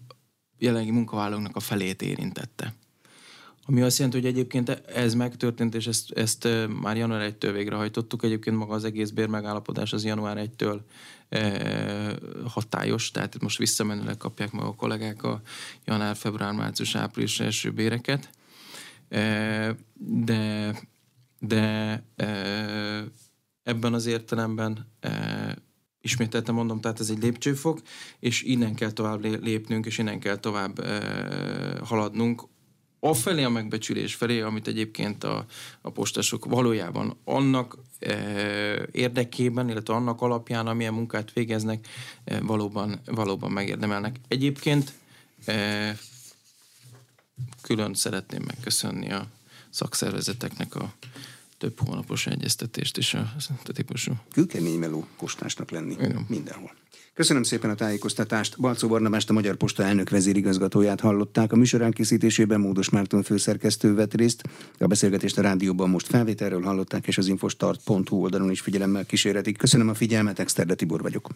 jelenlegi 0.59 0.91
munkavállalóknak 0.91 1.57
a 1.57 1.61
felét 1.61 2.03
érintette. 2.03 2.75
Ami 3.71 3.83
azt 3.83 3.99
jelenti, 3.99 4.21
hogy 4.21 4.29
egyébként 4.29 4.69
ez 4.95 5.15
megtörtént, 5.15 5.75
és 5.75 5.87
ezt, 5.87 6.13
ezt 6.13 6.49
már 6.81 6.97
január 6.97 7.33
1-től 7.33 7.51
végrehajtottuk. 7.53 8.23
Egyébként 8.23 8.57
maga 8.57 8.75
az 8.75 8.85
egész 8.85 9.11
bérmegállapodás 9.11 9.93
az 9.93 10.05
január 10.05 10.51
1-től 10.57 10.81
e, 11.29 12.19
hatályos, 12.45 13.11
tehát 13.11 13.41
most 13.41 13.59
visszamenőleg 13.59 14.17
kapják 14.17 14.53
meg 14.53 14.65
a 14.65 14.75
kollégák 14.75 15.23
a 15.23 15.41
január, 15.85 16.17
február, 16.17 16.53
március, 16.53 16.95
április 16.95 17.41
első 17.41 17.71
béreket. 17.71 18.31
De 19.99 20.75
de 21.39 22.03
ebben 23.63 23.95
az 23.95 24.07
értelemben 24.07 24.87
ismételten 26.01 26.55
mondom, 26.55 26.81
tehát 26.81 27.01
ez 27.01 27.11
egy 27.11 27.23
lépcsőfok, 27.23 27.81
és 28.19 28.43
innen 28.43 28.75
kell 28.75 28.91
tovább 28.91 29.43
lépnünk, 29.43 29.87
és 29.87 29.99
innen 29.99 30.21
kell 30.21 30.37
tovább 30.37 30.85
haladnunk 31.85 32.49
afelé 33.01 33.43
a 33.43 33.49
megbecsülés 33.49 34.15
felé, 34.15 34.41
amit 34.41 34.67
egyébként 34.67 35.25
a, 35.25 35.47
a 35.81 35.91
postasok 35.91 36.45
valójában 36.45 37.17
annak 37.25 37.77
e, 37.99 38.15
érdekében, 38.93 39.69
illetve 39.69 39.95
annak 39.95 40.21
alapján, 40.21 40.67
amilyen 40.67 40.95
munkát 40.95 41.33
végeznek, 41.33 41.89
e, 42.25 42.41
valóban, 42.41 43.01
valóban 43.05 43.51
megérdemelnek. 43.51 44.17
Egyébként 44.29 44.93
e, 45.45 45.99
külön 47.63 47.95
szeretném 47.95 48.43
megköszönni 48.47 49.13
a 49.13 49.27
szakszervezeteknek 49.71 50.75
a 50.75 50.93
több 51.59 51.79
hónapos 51.79 52.27
egyeztetést 52.27 52.99
és 52.99 53.15
a, 53.15 53.33
a 53.65 53.73
típusú. 53.73 54.13
Kőkemény 54.33 54.79
meló 54.79 55.07
postásnak 55.19 55.71
lenni 55.71 55.93
Igen. 55.93 56.27
mindenhol. 56.29 56.80
Köszönöm 57.15 57.43
szépen 57.43 57.71
a 57.71 57.75
tájékoztatást. 57.75 58.61
Balcó 58.61 58.89
Barnabást, 58.89 59.31
a 59.31 59.33
Magyar 59.33 59.57
Posta 59.57 59.83
elnök 59.83 60.11
vezérigazgatóját 60.11 61.01
hallották. 61.01 61.53
A 61.53 61.57
műsor 61.57 61.83
elkészítésében 61.83 62.61
Módos 62.61 62.89
Márton 62.89 63.23
főszerkesztő 63.23 63.95
vett 63.95 64.15
részt. 64.15 64.43
A 64.79 64.87
beszélgetést 64.87 65.39
a 65.39 65.43
rádióban 65.43 65.91
most 65.91 66.07
felvételről 66.07 66.63
hallották, 66.63 67.07
és 67.07 67.19
az 67.19 67.27
infostart.hu 67.27 68.17
oldalon 68.17 68.51
is 68.51 68.61
figyelemmel 68.61 69.07
kísérhetik. 69.07 69.57
Köszönöm 69.57 69.89
a 69.89 69.95
figyelmet, 69.95 70.39
Exterde 70.39 70.75
Tibor 70.75 71.03
vagyok. 71.03 71.29